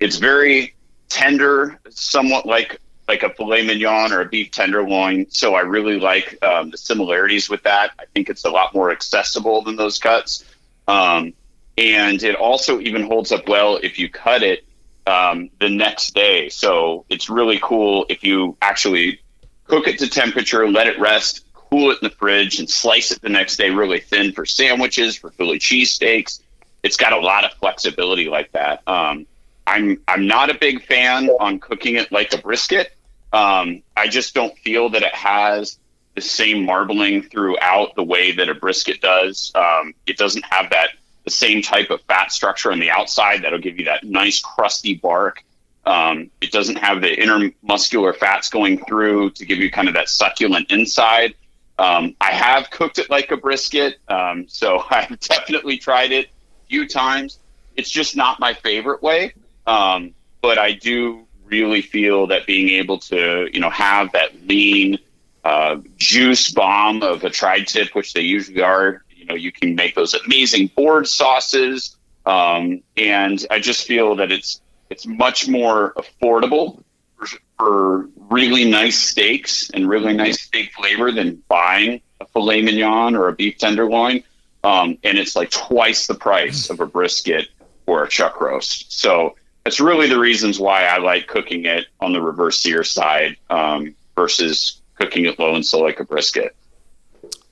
it's 0.01 0.17
very 0.17 0.75
tender, 1.09 1.79
somewhat 1.91 2.47
like 2.47 2.81
like 3.09 3.23
a 3.23 3.31
filet 3.31 3.63
mignon 3.63 4.13
or 4.13 4.21
a 4.21 4.27
beef 4.27 4.51
tenderloin. 4.51 5.31
So 5.31 5.55
I 5.55 5.63
really 5.63 5.99
like 5.99 6.39
um, 6.45 6.71
the 6.71 6.77
similarities 6.77 7.49
with 7.49 7.63
that. 7.63 7.93
I 7.99 8.05
think 8.15 8.29
it's 8.29 8.45
a 8.45 8.51
lot 8.51 8.75
more 8.75 8.91
accessible 8.91 9.63
than 9.63 9.77
those 9.77 9.99
cuts. 9.99 10.45
Um, 10.87 11.33
and 11.79 12.23
it 12.23 12.37
also 12.37 12.81
even 12.81 13.05
holds 13.05 13.33
up 13.33 13.49
well 13.49 13.77
if 13.77 13.99
you 13.99 14.09
cut 14.11 14.43
it 14.43 14.65
um, 15.07 15.49
the 15.59 15.71
next 15.71 16.15
day. 16.15 16.49
So 16.51 17.07
it's 17.09 17.31
really 17.31 17.59
cool 17.63 18.05
if 18.09 18.23
you 18.23 18.57
actually 18.61 19.21
cook 19.65 19.87
it 19.87 19.99
to 20.01 20.09
temperature, 20.09 20.69
let 20.69 20.87
it 20.87 20.99
rest, 20.99 21.45
cool 21.55 21.91
it 21.91 21.99
in 22.03 22.09
the 22.09 22.15
fridge, 22.15 22.59
and 22.59 22.69
slice 22.69 23.11
it 23.11 23.23
the 23.23 23.29
next 23.29 23.57
day 23.57 23.71
really 23.71 24.01
thin 24.01 24.33
for 24.33 24.45
sandwiches, 24.45 25.17
for 25.17 25.31
Philly 25.31 25.59
cheesesteaks. 25.59 26.41
It's 26.83 26.97
got 26.97 27.13
a 27.13 27.19
lot 27.19 27.45
of 27.45 27.53
flexibility 27.55 28.29
like 28.29 28.53
that. 28.53 28.83
Um, 28.87 29.27
I'm 29.67 30.01
I'm 30.09 30.27
not 30.27 30.51
a 30.51 30.55
big 30.55 30.85
fan 30.85 31.29
on 31.29 31.61
cooking 31.61 31.97
it 31.97 32.11
like 32.11 32.33
a 32.33 32.39
brisket. 32.39 32.93
Um, 33.33 33.83
I 33.97 34.09
just 34.09 34.35
don't 34.35 34.57
feel 34.59 34.91
that 34.91 35.03
it 35.03 35.15
has 35.15 35.79
the 36.15 36.21
same 36.21 36.65
marbling 36.65 37.23
throughout 37.23 37.95
the 37.95 38.03
way 38.03 38.33
that 38.33 38.49
a 38.49 38.55
brisket 38.55 39.01
does. 39.01 39.53
Um, 39.55 39.95
it 40.07 40.17
doesn't 40.17 40.45
have 40.45 40.71
that 40.71 40.91
the 41.29 41.31
same 41.31 41.61
type 41.61 41.91
of 41.91 42.01
fat 42.03 42.33
structure 42.33 42.73
on 42.73 42.81
the 42.81 42.91
outside 42.91 43.43
that'll 43.43 43.59
give 43.59 43.79
you 43.79 43.85
that 43.85 44.03
nice 44.03 44.41
crusty 44.41 44.95
bark. 44.95 45.45
Um, 45.85 46.31
it 46.41 46.53
doesn't 46.53 46.77
have 46.77 47.03
the 47.03 47.15
intermuscular 47.15 48.17
fats 48.17 48.49
going 48.49 48.83
through 48.85 49.31
to 49.33 49.45
give 49.45 49.59
you 49.59 49.71
kind 49.71 49.89
of 49.89 49.95
that 49.95 50.09
succulent 50.09 50.71
inside. 50.71 51.35
Um, 51.79 52.17
I 52.21 52.33
have 52.33 52.71
cooked 52.71 52.99
it 52.99 53.11
like 53.11 53.31
a 53.31 53.37
brisket, 53.37 53.99
um, 54.09 54.47
so 54.49 54.83
I've 54.91 55.21
definitely 55.21 55.77
tried 55.79 56.13
it 56.13 56.27
a 56.27 56.67
few 56.69 56.89
times. 56.89 57.39
It's 57.77 57.91
just 57.91 58.17
not 58.17 58.41
my 58.41 58.55
favorite 58.55 59.03
way, 59.03 59.35
um, 59.67 60.15
but 60.41 60.59
I 60.59 60.73
do 60.73 61.28
really 61.51 61.83
feel 61.83 62.27
that 62.29 62.47
being 62.47 62.69
able 62.71 62.99
to, 62.99 63.49
you 63.53 63.61
know, 63.61 63.71
have 63.71 64.13
that 64.13 64.47
lean 64.47 64.99
uh, 65.45 65.77
juice 65.97 66.51
bomb 66.51 67.03
of 67.03 67.25
a 67.25 67.31
tri-tip, 67.31 67.95
which 67.95 68.13
they 68.13 68.21
usually 68.21 68.63
are. 68.63 69.03
You 69.15 69.25
know, 69.27 69.35
you 69.35 69.53
can 69.53 69.75
make 69.75 69.95
those 69.95 70.15
amazing 70.15 70.71
board 70.77 71.07
sauces, 71.07 71.97
um, 72.27 72.83
and 72.97 73.45
I 73.51 73.59
just 73.59 73.87
feel 73.87 74.17
that 74.17 74.31
it's 74.33 74.61
it's 74.91 75.07
much 75.07 75.49
more 75.49 75.93
affordable 75.95 76.83
for, 77.17 77.27
for 77.59 78.09
really 78.31 78.71
nice 78.71 78.99
steaks 78.99 79.71
and 79.71 79.89
really 79.89 80.15
nice 80.15 80.41
steak 80.41 80.73
flavor 80.73 81.13
than 81.13 81.43
buying 81.49 82.01
a 82.21 82.27
filet 82.27 82.63
mignon 82.63 83.15
or 83.15 83.29
a 83.29 83.33
beef 83.33 83.59
tenderloin. 83.59 84.23
Um, 84.65 84.99
and 85.05 85.19
it's 85.19 85.37
like 85.37 85.51
twice 85.51 86.07
the 86.07 86.15
price 86.15 86.71
of 86.71 86.81
a 86.81 86.87
brisket 86.87 87.49
or 87.87 88.05
a 88.05 88.09
chuck 88.09 88.41
roast. 88.41 88.93
So 88.93 89.37
that's 89.65 89.81
really 89.81 90.09
the 90.09 90.19
reasons 90.19 90.59
why 90.59 90.85
I 90.85 90.99
like 90.99 91.27
cooking 91.27 91.65
it 91.67 91.87
on 92.01 92.13
the 92.13 92.21
reverse 92.21 92.59
sear 92.59 92.85
side 92.85 93.37
um, 93.51 93.95
versus 94.15 94.81
cooking 94.95 95.27
it 95.27 95.39
low 95.39 95.55
and 95.55 95.65
slow 95.65 95.81
like 95.81 96.01
a 96.01 96.05
brisket. 96.05 96.57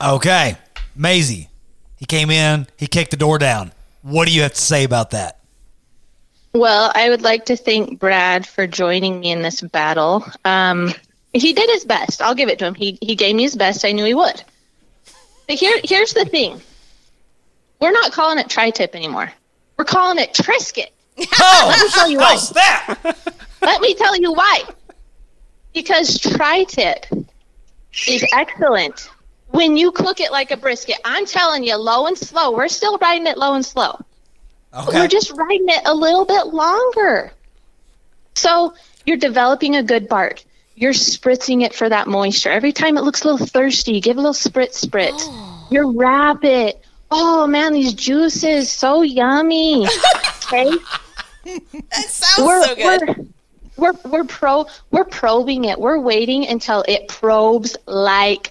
Okay, 0.03 0.57
Maisie. 0.95 1.49
He 1.97 2.05
came 2.05 2.31
in. 2.31 2.67
He 2.77 2.87
kicked 2.87 3.11
the 3.11 3.17
door 3.17 3.39
down. 3.39 3.73
What 4.03 4.27
do 4.29 4.35
you 4.35 4.43
have 4.43 4.55
to 4.55 4.61
say 4.61 4.85
about 4.85 5.11
that? 5.11 5.41
Well, 6.53 6.91
I 6.95 7.11
would 7.11 7.23
like 7.23 7.47
to 7.47 7.57
thank 7.57 7.99
Brad 7.99 8.47
for 8.47 8.67
joining 8.67 9.21
me 9.21 9.31
in 9.31 9.43
this 9.43 9.61
battle. 9.61 10.25
Um, 10.45 10.93
he 11.33 11.53
did 11.53 11.69
his 11.71 11.85
best. 11.85 12.23
I'll 12.23 12.35
give 12.35 12.49
it 12.49 12.59
to 12.61 12.67
him. 12.67 12.75
He 12.75 12.99
he 13.03 13.15
gave 13.15 13.37
me 13.37 13.43
his 13.43 13.57
best. 13.57 13.85
I 13.85 13.93
knew 13.93 14.05
he 14.05 14.15
would. 14.15 14.43
But 15.47 15.57
here 15.57 15.79
here's 15.85 16.15
the 16.15 16.25
thing. 16.25 16.61
We're 17.81 17.93
not 17.93 18.13
calling 18.13 18.39
it 18.39 18.49
tri-tip 18.49 18.95
anymore. 18.95 19.31
We're 19.77 19.85
calling 19.85 20.19
it 20.19 20.33
Trisket. 20.33 20.89
Oh, 21.19 21.67
Let 21.69 21.83
me 21.83 21.91
tell 21.91 22.11
you 22.11 22.19
why. 22.19 22.37
that? 22.55 23.17
Let 23.63 23.81
me 23.81 23.95
tell 23.95 24.17
you 24.21 24.33
why. 24.33 24.63
Because 25.75 26.19
tri-tip 26.19 27.07
is 28.07 28.25
excellent 28.33 29.09
when 29.49 29.77
you 29.77 29.93
cook 29.93 30.21
it 30.21 30.31
like 30.33 30.51
a 30.51 30.57
brisket. 30.57 30.97
I'm 31.05 31.27
telling 31.27 31.65
you, 31.65 31.77
low 31.77 32.07
and 32.07 32.17
slow. 32.17 32.53
We're 32.53 32.69
still 32.69 32.99
riding 32.99 33.27
it 33.27 33.39
low 33.39 33.55
and 33.55 33.65
slow. 33.65 33.99
Okay. 34.75 35.01
We're 35.01 35.09
just 35.09 35.31
riding 35.33 35.69
it 35.69 35.83
a 35.87 35.95
little 35.95 36.25
bit 36.27 36.49
longer. 36.49 37.33
So 38.35 38.75
you're 39.07 39.17
developing 39.17 39.77
a 39.77 39.83
good 39.83 40.09
bark. 40.09 40.43
You're 40.75 40.93
spritzing 40.93 41.63
it 41.65 41.75
for 41.75 41.89
that 41.89 42.07
moisture. 42.07 42.51
Every 42.51 42.73
time 42.73 42.99
it 42.99 43.05
looks 43.05 43.23
a 43.25 43.29
little 43.31 43.47
thirsty, 43.47 44.01
give 44.01 44.19
a 44.19 44.21
little 44.21 44.35
spritz 44.35 44.85
spritz. 44.85 45.23
You 45.69 45.99
wrap 45.99 46.45
it. 46.45 46.81
Oh 47.11 47.49
man, 47.49 47.73
these 47.73 47.93
juices 47.93 48.71
so 48.71 49.03
yummy. 49.03 49.87
Okay, 50.47 50.71
That 51.47 52.05
sounds 52.09 52.47
we're, 52.47 52.65
so 52.65 52.75
good. 52.75 53.33
we're 53.77 53.93
we're 53.93 54.11
we're 54.11 54.25
pro 54.25 54.67
we're 54.91 55.05
probing 55.05 55.65
it. 55.65 55.79
We're 55.79 55.99
waiting 55.99 56.47
until 56.47 56.85
it 56.87 57.09
probes 57.09 57.77
like 57.87 58.51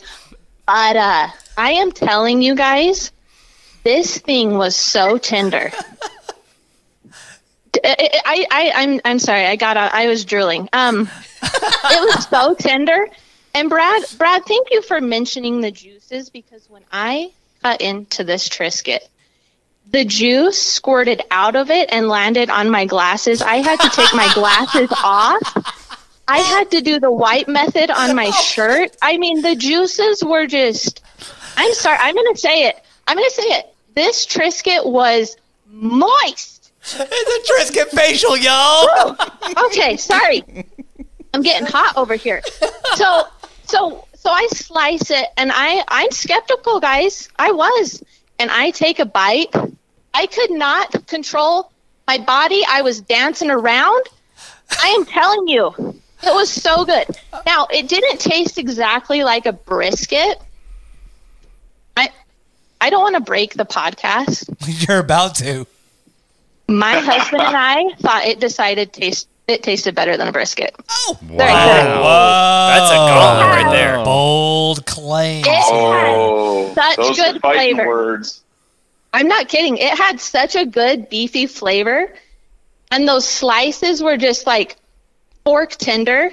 butter. 0.66 1.34
I 1.58 1.72
am 1.72 1.92
telling 1.92 2.42
you 2.42 2.56
guys, 2.56 3.12
this 3.84 4.18
thing 4.18 4.58
was 4.58 4.76
so 4.76 5.18
tender. 5.18 5.72
I, 7.84 8.46
I, 8.50 8.72
I'm, 8.76 9.02
I'm 9.06 9.20
sorry. 9.20 9.46
I 9.46 9.56
got. 9.58 9.78
I 9.78 10.08
was 10.08 10.26
drooling. 10.26 10.70
Um, 10.74 11.10
it 11.44 12.16
was 12.16 12.28
so 12.28 12.56
tender. 12.60 13.08
And 13.54 13.70
Brad, 13.70 14.04
Brad, 14.18 14.44
thank 14.46 14.72
you 14.72 14.82
for 14.82 15.00
mentioning 15.00 15.62
the 15.62 15.72
juices 15.72 16.30
because 16.30 16.70
when 16.70 16.84
I 16.92 17.32
cut 17.64 17.82
into 17.82 18.24
this 18.24 18.50
Trisket, 18.50 19.00
the 19.96 20.04
juice 20.04 20.62
squirted 20.62 21.22
out 21.32 21.56
of 21.56 21.70
it 21.70 21.88
and 21.90 22.10
landed 22.10 22.50
on 22.50 22.70
my 22.70 22.84
glasses. 22.84 23.42
I 23.42 23.56
had 23.56 23.80
to 23.80 23.90
take 23.90 24.14
my 24.14 24.30
glasses 24.34 24.92
off. 25.04 26.20
I 26.28 26.40
had 26.40 26.72
to 26.72 26.82
do 26.82 27.00
the 27.00 27.10
wipe 27.10 27.48
method 27.48 27.90
on 27.90 28.14
my 28.14 28.30
shirt. 28.32 28.98
I 29.02 29.18
mean, 29.18 29.42
the 29.42 29.56
juices 29.56 30.22
were 30.22 30.48
just. 30.48 31.02
I'm 31.56 31.74
sorry. 31.74 31.98
I'm 32.02 32.14
going 32.14 32.34
to 32.34 32.38
say 32.38 32.66
it. 32.66 32.76
I'm 33.08 33.16
going 33.16 33.30
to 33.30 33.36
say 33.36 33.44
it. 33.44 33.74
This 33.96 34.26
Trisket 34.26 34.86
was 34.86 35.38
moist. 35.66 36.74
It's 36.82 36.94
a 37.00 37.54
Trisket 37.54 37.88
facial, 37.92 38.36
y'all. 38.36 39.16
Okay, 39.68 39.96
sorry. 39.96 40.44
I'm 41.34 41.42
getting 41.42 41.68
hot 41.68 41.96
over 41.96 42.16
here. 42.16 42.42
So, 42.96 43.24
so, 43.64 44.06
so 44.14 44.30
I 44.30 44.48
slice 44.48 45.10
it, 45.10 45.28
and 45.38 45.54
I, 45.54 45.86
I'm 45.88 46.12
skeptical, 46.12 46.82
guys. 46.82 47.30
I 47.38 47.54
was, 47.54 48.04
and 48.40 48.52
I 48.52 48.72
take 48.72 49.00
a 49.00 49.06
bite. 49.06 49.54
I 50.16 50.28
could 50.28 50.52
not 50.52 51.08
control 51.08 51.72
my 52.08 52.18
body. 52.20 52.62
I 52.68 52.82
was 52.82 53.02
dancing 53.02 53.52
around. 53.52 54.04
I 54.82 54.88
am 54.90 55.06
telling 55.06 55.48
you, 55.48 55.74
it 56.24 56.34
was 56.34 56.50
so 56.50 56.86
good. 56.86 57.06
Now, 57.46 57.68
it 57.70 57.88
didn't 57.90 58.20
taste 58.20 58.58
exactly 58.58 59.24
like 59.24 59.46
a 59.46 59.54
brisket. 59.54 60.40
I, 61.98 62.10
I 62.82 62.90
don't 62.90 63.02
want 63.02 63.16
to 63.16 63.22
break 63.22 63.54
the 63.54 63.66
podcast. 63.66 64.50
You're 64.88 65.00
about 65.00 65.36
to. 65.36 65.68
My 66.68 66.94
husband 66.98 67.44
and 67.44 67.56
I 67.56 67.94
thought 68.00 68.26
it 68.26 68.40
decided 68.40 68.92
taste 68.94 69.28
it 69.48 69.62
tasted 69.62 69.94
better 69.94 70.18
than 70.18 70.28
a 70.28 70.32
brisket. 70.32 70.74
Oh, 70.90 71.20
Very 71.22 71.38
good. 71.38 71.46
That's 71.46 72.92
a 72.92 72.96
gauntlet 72.96 73.64
right 73.64 73.72
there. 73.72 74.04
Bold 74.04 74.84
claim. 74.88 75.44
It 75.46 75.64
Oh, 75.68 76.74
such 76.74 76.96
those 76.98 77.16
good 77.16 77.42
flavor. 77.42 77.86
words. 77.88 78.42
I'm 79.16 79.30
not 79.30 79.48
kidding. 79.48 79.78
It 79.78 79.98
had 79.98 80.20
such 80.20 80.56
a 80.56 80.66
good 80.66 81.10
beefy 81.10 81.48
flavor, 81.48 82.14
and 82.92 83.08
those 83.08 83.26
slices 83.26 84.04
were 84.04 84.18
just 84.18 84.46
like 84.46 84.76
fork 85.46 85.72
tender. 85.72 86.32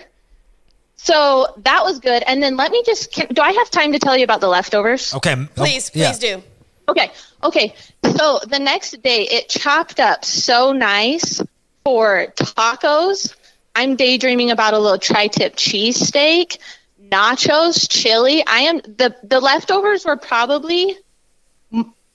So 0.96 1.46
that 1.58 1.84
was 1.84 2.00
good. 2.00 2.24
And 2.26 2.42
then 2.42 2.56
let 2.56 2.72
me 2.72 2.82
just 2.84 3.12
can, 3.12 3.28
do 3.28 3.40
I 3.40 3.52
have 3.52 3.70
time 3.70 3.92
to 3.92 4.00
tell 4.00 4.16
you 4.16 4.24
about 4.24 4.40
the 4.40 4.48
leftovers? 4.48 5.14
Okay. 5.14 5.34
oh, 5.38 5.46
Please, 5.54 5.92
yeah. 5.94 6.10
please 6.10 6.18
do. 6.18 6.42
Okay. 6.88 7.12
Okay. 7.44 7.74
So 8.16 8.40
the 8.48 8.58
next 8.58 9.00
day 9.00 9.28
it 9.30 9.48
chopped 9.48 10.00
up 10.00 10.24
so 10.24 10.72
nice 10.72 11.40
for 11.84 12.32
tacos. 12.36 13.36
I'm 13.76 13.94
daydreaming 13.94 14.50
about 14.50 14.74
a 14.74 14.78
little 14.78 14.98
tri-tip 14.98 15.54
cheesesteak, 15.54 16.58
nachos, 17.00 17.88
chili. 17.88 18.44
I 18.44 18.60
am 18.62 18.78
the 18.78 19.14
the 19.22 19.38
leftovers 19.38 20.04
were 20.04 20.16
probably 20.16 20.96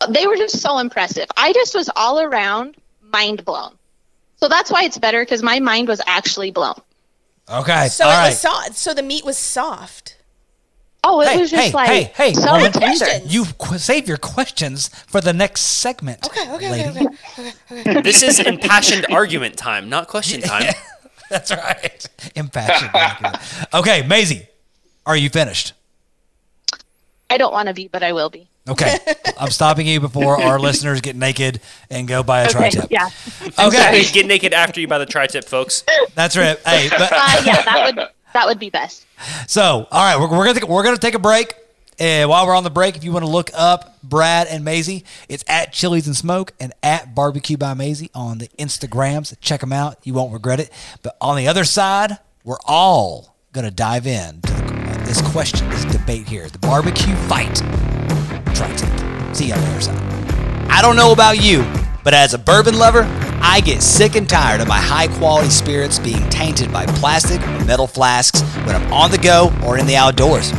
they 0.10 0.28
were 0.28 0.36
just 0.36 0.60
so 0.60 0.78
impressive. 0.80 1.28
I 1.36 1.54
just 1.54 1.74
was 1.76 1.90
all 1.96 2.20
around 2.20 2.76
mind 3.02 3.44
blown. 3.46 3.74
So 4.38 4.48
that's 4.48 4.72
why 4.72 4.84
it's 4.84 4.98
better 4.98 5.22
because 5.24 5.42
my 5.42 5.60
mind 5.60 5.88
was 5.88 6.02
actually 6.06 6.52
blown. 6.52 6.76
Okay. 7.52 7.88
So 7.88 8.06
all 8.06 8.12
it 8.12 8.16
right. 8.16 8.28
was 8.30 8.40
soft. 8.40 8.76
So 8.76 8.94
the 8.94 9.02
meat 9.04 9.26
was 9.26 9.38
soft. 9.38 10.18
Oh, 11.04 11.22
it 11.22 11.30
Hey, 11.30 11.40
was 11.40 11.50
just 11.52 11.64
hey, 11.68 11.72
like 11.74 11.88
hey, 11.90 12.04
hey, 12.16 12.34
so 12.34 12.52
woman. 12.52 12.72
tender. 12.72 13.06
You 13.26 13.46
qu- 13.58 13.78
save 13.78 14.08
your 14.08 14.18
questions 14.18 14.90
for 15.08 15.22
the 15.22 15.32
next 15.32 15.62
segment. 15.62 16.26
Okay, 16.26 16.52
okay, 16.54 16.72
lady. 16.72 17.08
okay, 17.40 17.52
okay. 17.72 18.02
This 18.02 18.22
is 18.24 18.40
impassioned 18.40 19.06
argument 19.12 19.58
time, 19.58 19.90
not 19.90 20.08
question 20.08 20.42
time. 20.42 20.74
That's 21.30 21.52
right. 21.52 22.06
Impassioned. 22.36 22.92
okay, 23.74 24.06
Maisie, 24.06 24.48
are 25.06 25.16
you 25.16 25.30
finished? 25.30 25.74
I 27.30 27.38
don't 27.38 27.54
want 27.54 27.68
to 27.68 27.74
be, 27.74 27.88
but 27.88 28.04
I 28.04 28.12
will 28.14 28.30
be. 28.30 28.48
Okay. 28.68 28.98
I'm 29.40 29.50
stopping 29.52 29.88
you 29.88 30.00
before 30.00 30.42
our 30.42 30.60
listeners 30.60 31.02
get 31.02 31.16
naked 31.16 31.62
and 31.90 32.08
go 32.08 32.24
buy 32.24 32.42
a 32.42 32.44
Okay. 32.50 32.70
tri-tip. 32.72 32.88
Yeah. 32.92 33.10
Okay. 33.60 34.04
Get 34.12 34.26
naked 34.26 34.54
after 34.54 34.82
you 34.82 34.88
buy 34.88 34.98
the 34.98 35.06
tri-tip, 35.06 35.46
folks. 35.46 35.84
That's 36.16 36.36
right. 36.36 36.58
Hey, 36.66 36.90
but, 36.98 37.12
Uh, 37.12 37.42
yeah, 37.46 37.62
that 37.64 37.82
would 37.86 38.08
that 38.34 38.46
would 38.46 38.60
be 38.60 38.70
best. 38.70 39.06
So, 39.48 39.88
all 39.92 40.04
right, 40.04 40.18
we're, 40.20 40.30
we're 40.30 40.46
gonna 40.46 40.60
take, 40.60 40.70
we're 40.70 40.84
gonna 40.84 40.98
take 40.98 41.16
a 41.16 41.20
break. 41.20 41.54
And 42.00 42.30
while 42.30 42.46
we're 42.46 42.56
on 42.56 42.64
the 42.64 42.70
break, 42.70 42.96
if 42.96 43.04
you 43.04 43.12
want 43.12 43.26
to 43.26 43.32
look 43.32 43.50
up 43.56 43.98
Brad 44.04 44.46
and 44.46 44.64
Maisie, 44.64 45.04
it's 45.30 45.44
at 45.48 45.74
Chiles 45.74 46.06
and 46.06 46.16
Smoke 46.16 46.54
and 46.60 46.72
at 46.84 47.16
Barbecue 47.16 47.58
by 47.58 47.74
Maisie 47.74 48.12
on 48.14 48.38
the 48.38 48.48
Instagrams. 48.60 49.34
Check 49.42 49.62
them 49.62 49.74
out; 49.74 49.98
you 50.04 50.14
won't 50.14 50.32
regret 50.32 50.60
it. 50.60 50.70
But 51.02 51.18
on 51.20 51.38
the 51.38 51.48
other 51.48 51.64
side, 51.64 52.20
we're 52.44 52.60
all 52.66 53.36
gonna 53.52 53.72
dive 53.72 54.06
in 54.06 54.42
to 54.42 54.54
the, 54.54 54.64
uh, 54.92 55.06
this 55.06 55.22
question, 55.32 55.68
this 55.72 55.86
debate 55.86 56.28
here: 56.28 56.48
the 56.50 56.60
barbecue 56.60 57.16
fight. 57.28 57.64
To 58.58 59.36
see 59.36 59.48
you 59.48 59.54
on 59.54 59.62
the 59.62 59.68
other 59.68 59.82
side. 59.82 60.72
I 60.72 60.82
don't 60.82 60.96
know 60.96 61.12
about 61.12 61.44
you, 61.44 61.64
but 62.04 62.16
as 62.16 62.34
a 62.34 62.40
bourbon 62.40 62.78
lover, 62.78 63.04
I 63.40 63.62
get 63.62 63.84
sick 63.84 64.16
and 64.16 64.28
tired 64.28 64.62
of 64.62 64.68
my 64.68 64.80
high 64.80 65.08
quality 65.08 65.50
spirits 65.50 66.00
being 66.00 66.28
tainted 66.30 66.74
by 66.74 66.88
plastic 66.88 67.40
or 67.42 67.66
metal 67.66 67.86
flasks 67.86 68.42
when 68.66 68.76
I'm 68.76 68.92
on 68.92 69.12
the 69.12 69.20
go 69.20 69.54
or 69.64 69.78
in 69.78 69.86
the 69.86 69.96
outdoors. 69.96 70.52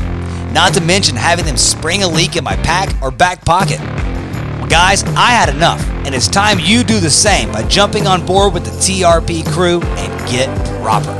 Not 0.52 0.74
to 0.74 0.80
mention 0.80 1.16
having 1.16 1.44
them 1.44 1.56
spring 1.56 2.04
a 2.04 2.08
leak 2.08 2.36
in 2.36 2.44
my 2.44 2.54
pack 2.56 2.94
or 3.02 3.10
back 3.10 3.44
pocket. 3.44 3.80
Well, 3.80 4.68
guys, 4.68 5.02
I 5.02 5.30
had 5.30 5.48
enough, 5.48 5.84
and 6.06 6.14
it's 6.14 6.28
time 6.28 6.58
you 6.60 6.84
do 6.84 7.00
the 7.00 7.10
same 7.10 7.50
by 7.50 7.64
jumping 7.64 8.06
on 8.06 8.24
board 8.24 8.54
with 8.54 8.64
the 8.64 8.70
TRP 8.70 9.44
crew 9.52 9.82
and 9.82 10.30
get 10.30 10.48
proper. 10.82 11.10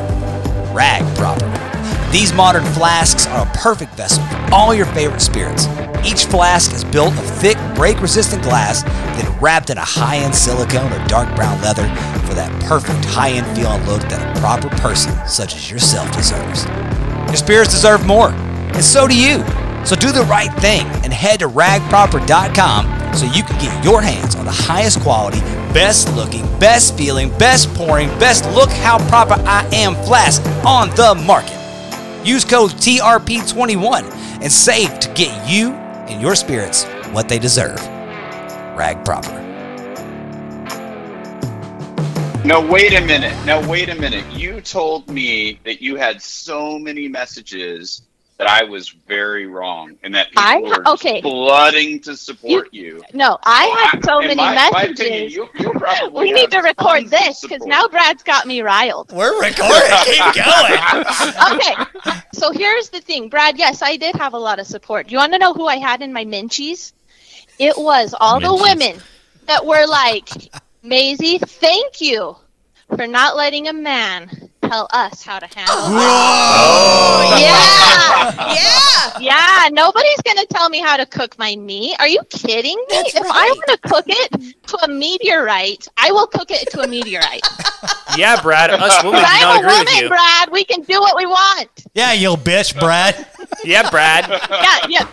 Rag 0.72 1.02
proper. 1.16 1.44
These 2.10 2.32
modern 2.32 2.64
flasks 2.64 3.26
are 3.26 3.46
a 3.46 3.50
perfect 3.52 3.94
vessel 3.94 4.24
for 4.24 4.54
all 4.54 4.74
your 4.74 4.86
favorite 4.86 5.20
spirits. 5.20 5.66
Each 6.02 6.24
flask 6.24 6.72
is 6.72 6.82
built 6.82 7.12
of 7.12 7.24
thick, 7.38 7.58
break 7.74 8.00
resistant 8.00 8.42
glass, 8.42 8.82
then 8.82 9.40
wrapped 9.40 9.68
in 9.68 9.76
a 9.76 9.84
high 9.84 10.16
end 10.16 10.34
silicone 10.34 10.90
or 10.90 11.06
dark 11.06 11.34
brown 11.36 11.60
leather 11.60 11.86
for 12.26 12.32
that 12.32 12.50
perfect 12.62 13.04
high 13.04 13.32
end 13.32 13.46
feel 13.54 13.68
and 13.68 13.86
look 13.86 14.00
that 14.02 14.36
a 14.36 14.40
proper 14.40 14.70
person 14.80 15.12
such 15.26 15.54
as 15.54 15.70
yourself 15.70 16.10
deserves. 16.16 16.64
Your 17.26 17.36
spirits 17.36 17.72
deserve 17.72 18.06
more, 18.06 18.30
and 18.30 18.82
so 18.82 19.06
do 19.06 19.14
you. 19.14 19.44
So 19.84 19.94
do 19.94 20.10
the 20.10 20.26
right 20.30 20.52
thing 20.60 20.86
and 21.04 21.12
head 21.12 21.40
to 21.40 21.48
ragproper.com 21.48 23.14
so 23.14 23.26
you 23.26 23.42
can 23.42 23.60
get 23.60 23.84
your 23.84 24.00
hands 24.00 24.34
on 24.34 24.46
the 24.46 24.50
highest 24.50 25.00
quality, 25.00 25.40
best 25.74 26.14
looking, 26.16 26.46
best 26.58 26.96
feeling, 26.96 27.36
best 27.36 27.68
pouring, 27.74 28.08
best 28.18 28.48
look 28.54 28.70
how 28.70 28.96
proper 29.08 29.34
I 29.44 29.68
am 29.74 29.94
flask 30.06 30.42
on 30.64 30.88
the 30.96 31.14
market. 31.26 31.57
Use 32.24 32.44
code 32.44 32.72
TRP21 32.72 34.10
and 34.42 34.52
save 34.52 34.98
to 35.00 35.08
get 35.14 35.50
you 35.50 35.72
and 35.72 36.20
your 36.22 36.34
spirits 36.34 36.84
what 37.12 37.28
they 37.28 37.38
deserve. 37.38 37.80
Rag 38.76 39.04
Proper. 39.04 39.44
No, 42.44 42.66
wait 42.66 42.94
a 42.94 43.00
minute. 43.04 43.34
Now, 43.44 43.66
wait 43.68 43.88
a 43.88 43.94
minute. 43.94 44.24
You 44.32 44.60
told 44.60 45.10
me 45.10 45.60
that 45.64 45.82
you 45.82 45.96
had 45.96 46.22
so 46.22 46.78
many 46.78 47.08
messages 47.08 48.02
that 48.38 48.48
I 48.48 48.62
was 48.64 48.88
very 48.88 49.46
wrong 49.46 49.96
and 50.04 50.14
that 50.14 50.28
people 50.28 50.42
I- 50.44 50.60
were 50.60 50.88
okay. 50.94 51.20
flooding 51.20 52.00
to 52.02 52.16
support 52.16 52.72
you. 52.72 53.02
No, 53.12 53.36
I 53.42 53.90
had 53.92 54.04
so 54.04 54.20
In 54.20 54.28
many 54.28 54.36
my- 54.40 54.54
my 54.54 54.70
messages. 54.70 55.00
opinion, 55.00 55.30
you- 55.32 55.48
you 55.58 56.10
we 56.12 56.30
need 56.32 56.50
to 56.52 56.58
record 56.60 57.08
this 57.08 57.40
because 57.40 57.62
now 57.66 57.88
Brad's 57.88 58.22
got 58.22 58.46
me 58.46 58.62
riled. 58.62 59.10
We're 59.12 59.32
recording. 59.42 59.90
Keep 60.04 60.34
going. 60.44 61.54
Okay, 61.54 61.74
so 62.32 62.52
here's 62.52 62.90
the 62.90 63.00
thing, 63.00 63.28
Brad. 63.28 63.58
Yes, 63.58 63.82
I 63.82 63.96
did 63.96 64.14
have 64.14 64.34
a 64.34 64.38
lot 64.38 64.60
of 64.60 64.66
support. 64.68 65.08
Do 65.08 65.12
You 65.12 65.18
want 65.18 65.32
to 65.32 65.38
know 65.38 65.52
who 65.52 65.66
I 65.66 65.76
had 65.78 66.00
in 66.00 66.12
my 66.12 66.24
minchies? 66.24 66.92
It 67.58 67.76
was 67.76 68.14
all 68.18 68.38
the 68.38 68.54
women 68.54 69.00
that 69.46 69.66
were 69.66 69.84
like, 69.86 70.28
Maisie, 70.84 71.38
thank 71.38 72.00
you 72.00 72.36
for 72.94 73.08
not 73.08 73.36
letting 73.36 73.66
a 73.66 73.72
man 73.72 74.48
tell 74.68 74.88
us 74.92 75.22
how 75.22 75.38
to 75.38 75.46
handle. 75.46 75.74
Oh, 75.76 77.36
Yeah, 77.40 78.54
yeah. 78.54 79.18
yeah. 79.20 79.68
Nobody's 79.72 80.20
gonna 80.24 80.46
tell 80.46 80.68
me 80.68 80.80
how 80.80 80.96
to 80.96 81.06
cook 81.06 81.38
my 81.38 81.56
meat. 81.56 81.96
Are 81.98 82.08
you 82.08 82.20
kidding 82.30 82.76
me? 82.76 82.84
That's 82.90 83.14
if 83.14 83.22
I 83.26 83.46
want 83.50 83.82
to 83.82 83.88
cook 83.88 84.04
it 84.08 84.56
to 84.68 84.76
a 84.84 84.88
meteorite, 84.88 85.88
I 85.96 86.10
will 86.12 86.26
cook 86.26 86.50
it 86.50 86.70
to 86.72 86.80
a 86.82 86.86
meteorite. 86.88 87.46
Yeah, 88.16 88.40
Brad, 88.42 88.70
us 88.70 89.04
women 89.04 89.20
do 89.20 89.26
I'm 89.28 89.40
not 89.42 89.56
a 89.56 89.66
agree 89.66 89.78
with 89.84 90.02
you. 90.02 90.08
Brad. 90.08 90.50
We 90.50 90.64
can 90.64 90.80
do 90.82 90.98
what 90.98 91.14
we 91.16 91.26
want. 91.26 91.68
Yeah, 91.94 92.12
you 92.12 92.30
bitch, 92.36 92.76
Brad. 92.80 93.26
Yeah, 93.64 93.88
Brad. 93.90 94.26
Yeah, 94.50 94.78
yeah. 94.88 95.06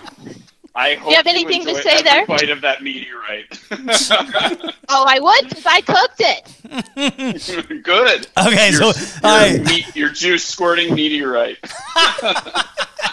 I 0.76 0.96
hope 0.96 1.14
have 1.14 1.28
anything 1.28 1.64
to 1.64 1.70
enjoy 1.70 1.82
say 1.82 1.90
every 2.00 2.04
there? 2.04 2.26
Bite 2.26 2.50
of 2.50 2.62
that 2.62 2.84
meteorite. 2.84 3.62
Oh, 4.88 5.04
I 5.08 5.20
would 5.20 5.50
because 5.50 5.66
I 5.66 5.82
cooked 5.82 6.20
it. 6.20 7.84
Good. 7.84 8.28
Okay, 8.38 8.70
Your, 8.70 8.94
so 8.94 9.00
your, 9.00 9.08
all 9.24 9.38
right. 9.38 9.66
meat, 9.66 9.96
your 9.96 10.10
juice 10.10 10.46
squirting 10.46 10.94
meteorite. 10.94 11.58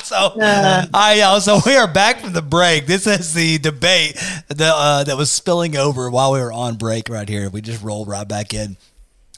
So, 0.05 0.35
I 0.41 1.21
uh, 1.25 1.41
so 1.41 1.61
we 1.65 1.77
are 1.77 1.87
back 1.87 2.21
from 2.21 2.33
the 2.33 2.43
break. 2.43 2.87
This 2.87 3.07
is 3.07 3.33
the 3.35 3.59
debate 3.59 4.17
that 4.49 4.61
uh, 4.61 5.05
that 5.05 5.17
was 5.17 5.31
spilling 5.31 5.77
over 5.77 6.11
while 6.11 6.33
we 6.33 6.41
were 6.41 6.53
on 6.53 6.77
break 6.77 7.09
right 7.09 7.29
here. 7.29 7.49
We 7.49 7.61
just 7.63 7.83
rolled 7.83 8.09
right 8.09 8.27
back 8.27 8.53
in. 8.53 8.77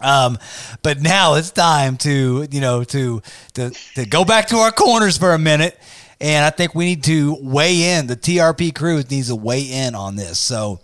Um, 0.01 0.39
but 0.83 1.01
now 1.01 1.35
it's 1.35 1.51
time 1.51 1.97
to 1.99 2.49
you 2.51 2.61
know 2.61 2.83
to 2.85 3.23
to 3.55 3.71
to 3.95 4.07
go 4.07 4.25
back 4.25 4.49
to 4.49 4.57
our 4.57 4.73
corners 4.73 5.17
for 5.19 5.33
a 5.33 5.39
minute, 5.39 5.79
and 6.25 6.45
I 6.45 6.51
think 6.51 6.75
we 6.75 6.85
need 6.87 7.05
to 7.05 7.37
weigh 7.41 7.97
in. 7.97 8.07
The 8.09 8.17
TRP 8.17 8.75
crew 8.75 9.03
needs 9.11 9.29
to 9.29 9.37
weigh 9.37 9.63
in 9.63 9.95
on 9.95 10.17
this. 10.17 10.39
So. 10.39 10.81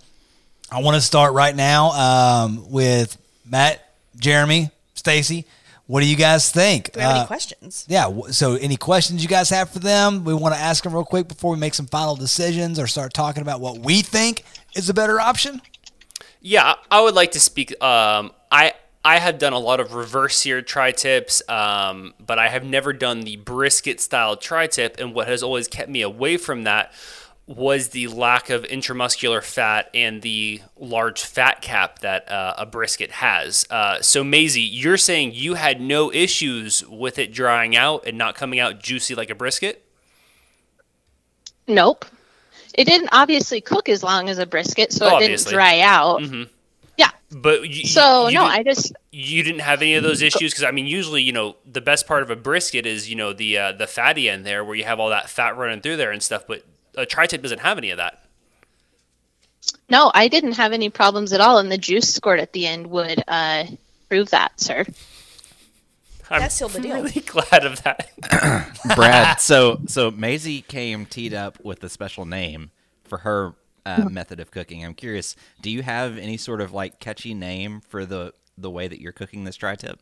I 0.72 0.80
want 0.82 0.94
to 0.94 1.00
start 1.00 1.32
right 1.34 1.56
now 1.56 1.90
um, 1.90 2.70
with 2.70 3.18
Matt, 3.44 3.84
Jeremy, 4.16 4.70
Stacy. 4.94 5.44
What 5.88 5.98
do 6.00 6.06
you 6.06 6.14
guys 6.14 6.52
think? 6.52 6.92
Do 6.92 6.98
we 7.00 7.02
have 7.02 7.16
Uh, 7.16 7.18
any 7.18 7.26
questions? 7.26 7.84
Yeah. 7.88 8.08
So, 8.30 8.54
any 8.54 8.76
questions 8.76 9.20
you 9.20 9.28
guys 9.28 9.50
have 9.50 9.68
for 9.70 9.80
them? 9.80 10.22
We 10.22 10.32
want 10.32 10.54
to 10.54 10.60
ask 10.60 10.84
them 10.84 10.92
real 10.92 11.04
quick 11.04 11.26
before 11.26 11.50
we 11.50 11.58
make 11.58 11.74
some 11.74 11.86
final 11.86 12.14
decisions 12.14 12.78
or 12.78 12.86
start 12.86 13.12
talking 13.12 13.42
about 13.42 13.60
what 13.60 13.78
we 13.80 14.02
think 14.02 14.44
is 14.76 14.88
a 14.88 14.94
better 14.94 15.18
option. 15.18 15.60
Yeah, 16.40 16.74
I 16.88 17.00
would 17.00 17.14
like 17.16 17.32
to 17.32 17.40
speak. 17.40 17.72
Um, 17.82 18.30
I 18.52 18.74
I 19.04 19.18
have 19.18 19.38
done 19.38 19.54
a 19.54 19.58
lot 19.58 19.80
of 19.80 19.94
reverse 19.94 20.36
seared 20.36 20.66
tri 20.66 20.92
tips, 20.92 21.42
um, 21.48 22.14
but 22.24 22.38
I 22.38 22.48
have 22.48 22.64
never 22.64 22.92
done 22.92 23.22
the 23.22 23.36
brisket 23.36 24.00
style 24.00 24.36
tri 24.36 24.66
tip. 24.66 24.96
And 24.98 25.14
what 25.14 25.26
has 25.26 25.42
always 25.42 25.68
kept 25.68 25.88
me 25.88 26.02
away 26.02 26.36
from 26.36 26.64
that 26.64 26.92
was 27.46 27.88
the 27.88 28.06
lack 28.06 28.48
of 28.50 28.62
intramuscular 28.64 29.42
fat 29.42 29.90
and 29.92 30.22
the 30.22 30.62
large 30.78 31.22
fat 31.22 31.62
cap 31.62 31.98
that 32.00 32.30
uh, 32.30 32.54
a 32.58 32.66
brisket 32.66 33.10
has. 33.10 33.66
Uh, 33.70 34.00
so, 34.00 34.22
Maisie, 34.22 34.60
you're 34.60 34.96
saying 34.96 35.32
you 35.34 35.54
had 35.54 35.80
no 35.80 36.12
issues 36.12 36.86
with 36.86 37.18
it 37.18 37.32
drying 37.32 37.74
out 37.74 38.06
and 38.06 38.16
not 38.16 38.36
coming 38.36 38.60
out 38.60 38.80
juicy 38.80 39.14
like 39.14 39.30
a 39.30 39.34
brisket? 39.34 39.84
Nope. 41.66 42.04
It 42.74 42.84
didn't 42.84 43.08
obviously 43.12 43.60
cook 43.60 43.88
as 43.88 44.02
long 44.02 44.28
as 44.28 44.38
a 44.38 44.46
brisket, 44.46 44.92
so 44.92 45.06
it 45.06 45.12
Obviously. 45.14 45.50
didn't 45.50 45.52
dry 45.52 45.80
out. 45.80 46.22
Yeah. 46.22 46.44
But 47.32 47.68
you, 47.68 47.86
So 47.86 48.28
you 48.28 48.34
no, 48.34 48.44
I 48.44 48.62
just 48.62 48.92
you 49.12 49.42
didn't 49.42 49.60
have 49.60 49.82
any 49.82 49.94
of 49.94 50.02
those 50.02 50.20
issues 50.20 50.52
because 50.52 50.64
I 50.64 50.72
mean, 50.72 50.86
usually 50.86 51.22
you 51.22 51.32
know 51.32 51.56
the 51.64 51.80
best 51.80 52.06
part 52.06 52.22
of 52.22 52.30
a 52.30 52.36
brisket 52.36 52.86
is 52.86 53.08
you 53.08 53.14
know 53.16 53.32
the 53.32 53.56
uh, 53.56 53.72
the 53.72 53.86
fatty 53.86 54.28
end 54.28 54.44
there 54.44 54.64
where 54.64 54.74
you 54.74 54.84
have 54.84 54.98
all 54.98 55.10
that 55.10 55.30
fat 55.30 55.56
running 55.56 55.80
through 55.80 55.96
there 55.96 56.10
and 56.10 56.22
stuff. 56.22 56.44
But 56.48 56.64
a 56.96 57.06
tri-tip 57.06 57.42
doesn't 57.42 57.60
have 57.60 57.78
any 57.78 57.90
of 57.90 57.98
that. 57.98 58.24
no, 59.88 60.10
I 60.14 60.26
didn't 60.28 60.52
have 60.52 60.72
any 60.72 60.90
problems 60.90 61.32
at 61.32 61.40
all, 61.40 61.58
and 61.58 61.70
the 61.70 61.78
juice 61.78 62.12
squirt 62.12 62.40
at 62.40 62.52
the 62.52 62.66
end 62.66 62.88
would 62.88 63.22
uh, 63.28 63.64
prove 64.08 64.30
that, 64.30 64.58
sir. 64.60 64.84
I'm 66.30 66.40
That 66.40 66.52
sealed 66.52 66.72
the 66.72 66.80
deal. 66.80 66.94
really 66.96 67.20
glad 67.26 67.64
of 67.64 67.82
that. 67.82 68.08
Brad, 68.96 69.40
so 69.40 69.80
so 69.86 70.10
Maisie 70.10 70.62
came 70.62 71.06
teed 71.06 71.34
up 71.34 71.58
with 71.64 71.82
a 71.84 71.88
special 71.88 72.24
name 72.24 72.70
for 73.04 73.18
her 73.18 73.54
uh, 73.86 74.08
method 74.10 74.40
of 74.40 74.50
cooking. 74.50 74.84
I'm 74.84 74.94
curious, 74.94 75.36
do 75.60 75.70
you 75.70 75.82
have 75.82 76.18
any 76.18 76.36
sort 76.36 76.60
of 76.60 76.72
like 76.72 77.00
catchy 77.00 77.34
name 77.34 77.80
for 77.80 78.04
the 78.04 78.32
the 78.56 78.70
way 78.70 78.88
that 78.88 79.00
you're 79.00 79.12
cooking 79.12 79.44
this 79.44 79.56
tri-tip? 79.56 79.98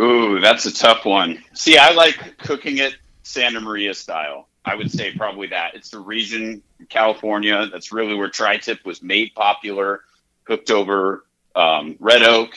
Ooh, 0.00 0.40
that's 0.40 0.66
a 0.66 0.74
tough 0.74 1.04
one. 1.04 1.42
See, 1.54 1.78
I 1.78 1.92
like 1.92 2.38
cooking 2.38 2.78
it 2.78 2.96
Santa 3.22 3.60
Maria 3.60 3.94
style. 3.94 4.48
I 4.64 4.74
would 4.74 4.90
say 4.90 5.12
probably 5.14 5.46
that. 5.48 5.74
It's 5.74 5.90
the 5.90 6.00
region, 6.00 6.62
California. 6.88 7.66
That's 7.70 7.92
really 7.92 8.14
where 8.14 8.28
tri-tip 8.28 8.84
was 8.84 9.02
made 9.02 9.34
popular, 9.34 10.00
cooked 10.44 10.70
over 10.70 11.24
um, 11.54 11.96
red 12.00 12.22
oak, 12.22 12.50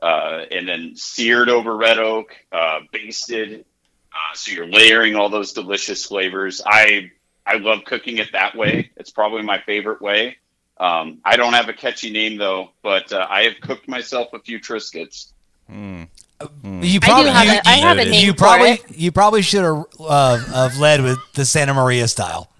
uh, 0.00 0.44
and 0.50 0.68
then 0.68 0.92
seared 0.94 1.48
over 1.48 1.76
red 1.76 1.98
oak, 1.98 2.36
uh, 2.52 2.80
basted. 2.92 3.64
Uh, 4.12 4.34
so 4.34 4.52
you're 4.52 4.68
layering 4.68 5.16
all 5.16 5.28
those 5.28 5.52
delicious 5.52 6.06
flavors. 6.06 6.62
I 6.64 7.10
I 7.46 7.56
love 7.56 7.84
cooking 7.84 8.18
it 8.18 8.32
that 8.32 8.56
way. 8.56 8.90
It's 8.96 9.10
probably 9.10 9.42
my 9.42 9.60
favorite 9.60 10.00
way. 10.02 10.36
Um, 10.78 11.18
I 11.24 11.36
don't 11.36 11.52
have 11.54 11.68
a 11.68 11.72
catchy 11.72 12.10
name 12.10 12.36
though, 12.36 12.70
but 12.82 13.12
uh, 13.12 13.26
I 13.30 13.44
have 13.44 13.54
cooked 13.62 13.88
myself 13.88 14.32
a 14.34 14.40
few 14.40 14.58
Triskets. 14.60 15.28
You 15.68 17.00
probably 17.00 17.30
have 17.30 17.46
you, 17.46 17.52
a- 17.52 17.62
I 17.64 17.72
have 17.76 17.98
a 17.98 18.04
name 18.04 18.26
you 18.26 18.32
for 18.32 18.38
probably 18.38 18.68
it. 18.72 18.96
you 18.96 19.10
probably 19.12 19.42
should 19.42 19.62
have 19.64 19.84
uh, 19.98 20.36
have 20.52 20.78
led 20.78 21.00
with 21.02 21.18
the 21.34 21.44
Santa 21.46 21.72
Maria 21.72 22.08
style. 22.08 22.50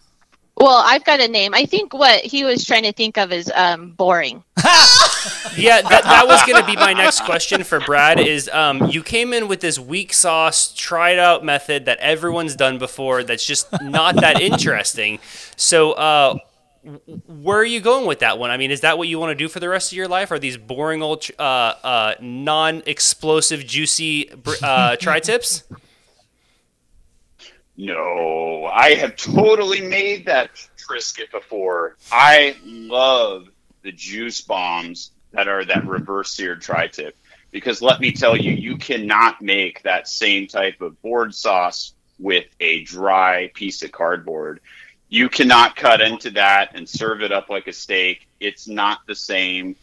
Well, 0.56 0.82
I've 0.84 1.04
got 1.04 1.20
a 1.20 1.28
name. 1.28 1.54
I 1.54 1.66
think 1.66 1.92
what 1.92 2.22
he 2.24 2.44
was 2.44 2.64
trying 2.64 2.84
to 2.84 2.92
think 2.92 3.18
of 3.18 3.32
is 3.32 3.52
um, 3.54 3.92
boring. 3.92 4.42
Yeah, 5.56 5.80
that, 5.80 6.04
that 6.04 6.26
was 6.26 6.42
going 6.44 6.60
to 6.60 6.66
be 6.66 6.76
my 6.76 6.92
next 6.92 7.24
question 7.24 7.64
for 7.64 7.80
Brad. 7.80 8.20
Is 8.20 8.48
um, 8.50 8.90
you 8.90 9.02
came 9.02 9.32
in 9.32 9.48
with 9.48 9.60
this 9.60 9.78
weak 9.78 10.12
sauce, 10.12 10.72
tried 10.74 11.18
out 11.18 11.44
method 11.44 11.86
that 11.86 11.98
everyone's 11.98 12.54
done 12.54 12.78
before. 12.78 13.22
That's 13.22 13.44
just 13.44 13.68
not 13.82 14.16
that 14.16 14.40
interesting. 14.40 15.18
So, 15.56 15.92
uh, 15.92 16.38
where 17.26 17.58
are 17.58 17.64
you 17.64 17.80
going 17.80 18.06
with 18.06 18.20
that 18.20 18.38
one? 18.38 18.50
I 18.50 18.56
mean, 18.56 18.70
is 18.70 18.82
that 18.82 18.98
what 18.98 19.08
you 19.08 19.18
want 19.18 19.30
to 19.30 19.34
do 19.34 19.48
for 19.48 19.60
the 19.60 19.68
rest 19.68 19.92
of 19.92 19.96
your 19.96 20.08
life? 20.08 20.30
Are 20.30 20.38
these 20.38 20.56
boring 20.56 21.02
old, 21.02 21.26
uh, 21.38 21.42
uh, 21.42 22.14
non-explosive, 22.20 23.66
juicy 23.66 24.30
uh, 24.62 24.96
tri-tips? 24.96 25.64
No, 27.76 28.70
I 28.72 28.94
have 28.94 29.16
totally 29.16 29.82
made 29.82 30.26
that 30.26 30.50
Trisket 30.78 31.30
before. 31.30 31.96
I 32.10 32.56
love 32.64 33.48
the 33.82 33.92
juice 33.92 34.40
bombs 34.40 35.10
that 35.32 35.48
are 35.48 35.64
that 35.64 35.86
reverse 35.86 36.30
seared 36.30 36.62
tri 36.62 36.88
tip 36.88 37.16
because 37.50 37.82
let 37.82 38.00
me 38.00 38.12
tell 38.12 38.36
you, 38.36 38.52
you 38.52 38.76
cannot 38.76 39.40
make 39.40 39.82
that 39.82 40.08
same 40.08 40.46
type 40.46 40.80
of 40.80 41.00
board 41.02 41.34
sauce 41.34 41.94
with 42.18 42.46
a 42.60 42.82
dry 42.84 43.50
piece 43.54 43.82
of 43.82 43.92
cardboard. 43.92 44.60
You 45.08 45.28
cannot 45.28 45.76
cut 45.76 46.00
into 46.00 46.30
that 46.32 46.72
and 46.74 46.88
serve 46.88 47.22
it 47.22 47.32
up 47.32 47.48
like 47.48 47.66
a 47.66 47.72
steak. 47.72 48.26
It's 48.40 48.66
not 48.66 49.06
the 49.06 49.14
same. 49.14 49.76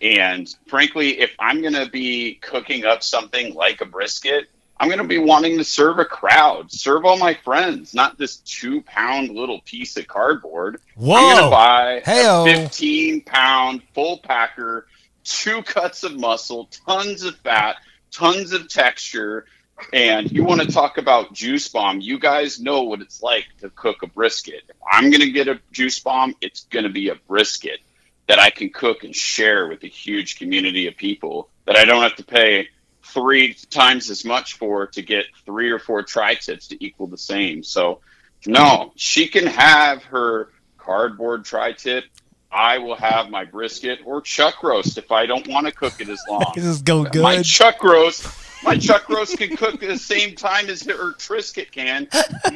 And 0.00 0.52
frankly, 0.66 1.20
if 1.20 1.34
I'm 1.38 1.60
going 1.60 1.74
to 1.74 1.90
be 1.90 2.34
cooking 2.36 2.84
up 2.84 3.02
something 3.02 3.54
like 3.54 3.80
a 3.80 3.86
brisket, 3.86 4.48
I'm 4.80 4.88
going 4.88 4.98
to 4.98 5.04
be 5.04 5.18
wanting 5.18 5.58
to 5.58 5.64
serve 5.64 5.98
a 5.98 6.06
crowd, 6.06 6.72
serve 6.72 7.04
all 7.04 7.18
my 7.18 7.34
friends, 7.34 7.92
not 7.92 8.16
this 8.16 8.36
two 8.38 8.80
pound 8.80 9.28
little 9.28 9.60
piece 9.60 9.98
of 9.98 10.06
cardboard. 10.06 10.80
I'm 10.98 11.04
going 11.04 11.44
to 11.44 11.50
buy 11.50 12.02
Heyo. 12.02 12.50
a 12.50 12.62
15 12.62 13.20
pound 13.20 13.82
full 13.92 14.16
packer, 14.18 14.86
two 15.22 15.62
cuts 15.62 16.02
of 16.02 16.18
muscle, 16.18 16.70
tons 16.86 17.24
of 17.24 17.36
fat, 17.36 17.76
tons 18.10 18.52
of 18.54 18.70
texture. 18.70 19.44
And 19.92 20.32
you 20.32 20.44
want 20.44 20.62
to 20.62 20.68
talk 20.68 20.96
about 20.96 21.34
juice 21.34 21.68
bomb? 21.68 22.00
You 22.00 22.18
guys 22.18 22.58
know 22.58 22.84
what 22.84 23.02
it's 23.02 23.22
like 23.22 23.48
to 23.60 23.68
cook 23.68 24.02
a 24.02 24.06
brisket. 24.06 24.62
If 24.66 24.76
I'm 24.90 25.10
going 25.10 25.20
to 25.20 25.30
get 25.30 25.46
a 25.46 25.60
juice 25.72 25.98
bomb, 25.98 26.34
it's 26.40 26.64
going 26.64 26.84
to 26.84 26.90
be 26.90 27.10
a 27.10 27.16
brisket 27.28 27.80
that 28.28 28.38
I 28.38 28.48
can 28.48 28.70
cook 28.70 29.04
and 29.04 29.14
share 29.14 29.68
with 29.68 29.84
a 29.84 29.88
huge 29.88 30.38
community 30.38 30.86
of 30.86 30.96
people 30.96 31.50
that 31.66 31.76
I 31.76 31.84
don't 31.84 32.02
have 32.02 32.16
to 32.16 32.24
pay 32.24 32.68
three 33.12 33.54
times 33.70 34.10
as 34.10 34.24
much 34.24 34.54
for 34.54 34.86
to 34.88 35.02
get 35.02 35.26
three 35.44 35.70
or 35.70 35.78
four 35.78 36.02
tri 36.02 36.34
tips 36.34 36.68
to 36.68 36.84
equal 36.84 37.06
the 37.06 37.18
same. 37.18 37.62
So, 37.62 38.00
no, 38.46 38.92
she 38.96 39.28
can 39.28 39.46
have 39.46 40.02
her 40.04 40.50
cardboard 40.78 41.44
tri 41.44 41.72
tip. 41.72 42.04
I 42.52 42.78
will 42.78 42.96
have 42.96 43.30
my 43.30 43.44
brisket 43.44 44.00
or 44.04 44.20
chuck 44.20 44.62
roast 44.62 44.98
if 44.98 45.12
I 45.12 45.26
don't 45.26 45.46
want 45.46 45.66
to 45.66 45.72
cook 45.72 46.00
it 46.00 46.08
as 46.08 46.20
long. 46.28 46.44
This 46.54 46.64
is 46.64 46.82
go 46.82 47.04
My 47.14 47.42
chuck 47.42 47.82
roast, 47.84 48.26
my 48.64 48.76
chuck 48.76 49.08
roast 49.08 49.38
can 49.38 49.56
cook 49.56 49.82
at 49.82 49.88
the 49.88 49.98
same 49.98 50.34
time 50.34 50.68
as 50.68 50.82
her 50.82 51.12
Trisket 51.14 51.70
can. 51.70 52.08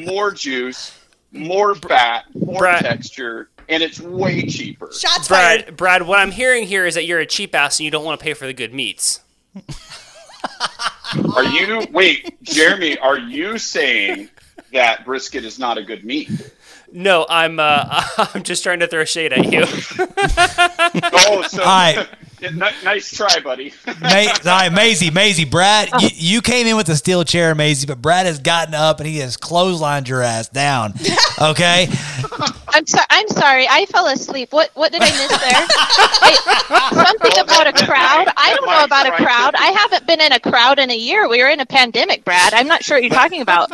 More 0.04 0.32
juice, 0.32 0.98
more 1.32 1.74
fat, 1.74 2.24
more 2.34 2.58
Brad- 2.58 2.84
texture, 2.84 3.50
and 3.68 3.82
it's 3.82 4.00
way 4.00 4.46
cheaper. 4.46 4.90
Shots 4.92 5.28
fired. 5.28 5.64
Brad, 5.64 5.76
Brad, 5.76 6.02
what 6.02 6.18
I'm 6.18 6.32
hearing 6.32 6.64
here 6.64 6.86
is 6.86 6.94
that 6.94 7.06
you're 7.06 7.20
a 7.20 7.26
cheap 7.26 7.54
ass 7.54 7.78
and 7.78 7.84
you 7.84 7.90
don't 7.90 8.04
want 8.04 8.18
to 8.18 8.24
pay 8.24 8.34
for 8.34 8.46
the 8.46 8.52
good 8.52 8.74
meats. 8.74 9.20
Are 11.34 11.44
you 11.44 11.86
wait, 11.92 12.42
Jeremy? 12.42 12.98
Are 12.98 13.18
you 13.18 13.58
saying 13.58 14.28
that 14.72 15.04
brisket 15.04 15.44
is 15.44 15.58
not 15.58 15.78
a 15.78 15.82
good 15.82 16.04
meat? 16.04 16.30
No, 16.92 17.26
I'm 17.28 17.58
uh, 17.58 18.02
I'm 18.34 18.42
just 18.42 18.62
trying 18.62 18.80
to 18.80 18.86
throw 18.86 19.04
shade 19.04 19.32
at 19.32 19.52
you. 19.52 19.62
Oh, 21.12 21.42
so 21.42 21.62
All 21.62 21.68
right. 21.68 22.08
Yeah, 22.40 22.50
nice 22.82 23.10
try, 23.16 23.40
buddy. 23.40 23.72
Ma- 23.86 23.92
all 23.92 24.34
right, 24.44 24.72
Maisie, 24.72 25.10
Maisie, 25.10 25.44
Brad, 25.44 25.88
you, 26.00 26.08
you 26.14 26.42
came 26.42 26.66
in 26.66 26.76
with 26.76 26.88
a 26.88 26.96
steel 26.96 27.24
chair, 27.24 27.54
Maisie, 27.54 27.86
but 27.86 28.02
Brad 28.02 28.26
has 28.26 28.38
gotten 28.38 28.74
up 28.74 28.98
and 29.00 29.08
he 29.08 29.18
has 29.18 29.36
clotheslined 29.36 30.08
your 30.08 30.22
ass 30.22 30.48
down. 30.48 30.94
Okay, 31.36 31.88
I'm 32.68 32.86
sorry. 32.86 33.06
I'm 33.10 33.26
sorry. 33.28 33.66
I 33.68 33.86
fell 33.86 34.06
asleep. 34.06 34.52
What 34.52 34.70
What 34.74 34.92
did 34.92 35.02
I 35.02 35.06
miss 35.10 35.28
there? 35.40 35.66
Wait, 36.94 37.04
something 37.04 37.40
about 37.40 37.66
a 37.66 37.72
crowd. 37.84 38.28
I 38.36 38.54
don't 38.54 38.66
know 38.70 38.84
about 38.84 39.08
a 39.08 39.10
crowd. 39.16 39.54
I 39.56 39.66
haven't 39.72 40.06
been 40.06 40.20
in 40.20 40.30
a 40.30 40.38
crowd 40.38 40.78
in 40.78 40.92
a 40.92 40.96
year. 40.96 41.28
We 41.28 41.42
were 41.42 41.48
in 41.48 41.58
a 41.58 41.66
pandemic, 41.66 42.24
Brad. 42.24 42.54
I'm 42.54 42.68
not 42.68 42.84
sure 42.84 42.96
what 42.98 43.02
you're 43.02 43.10
talking 43.10 43.40
about. 43.42 43.68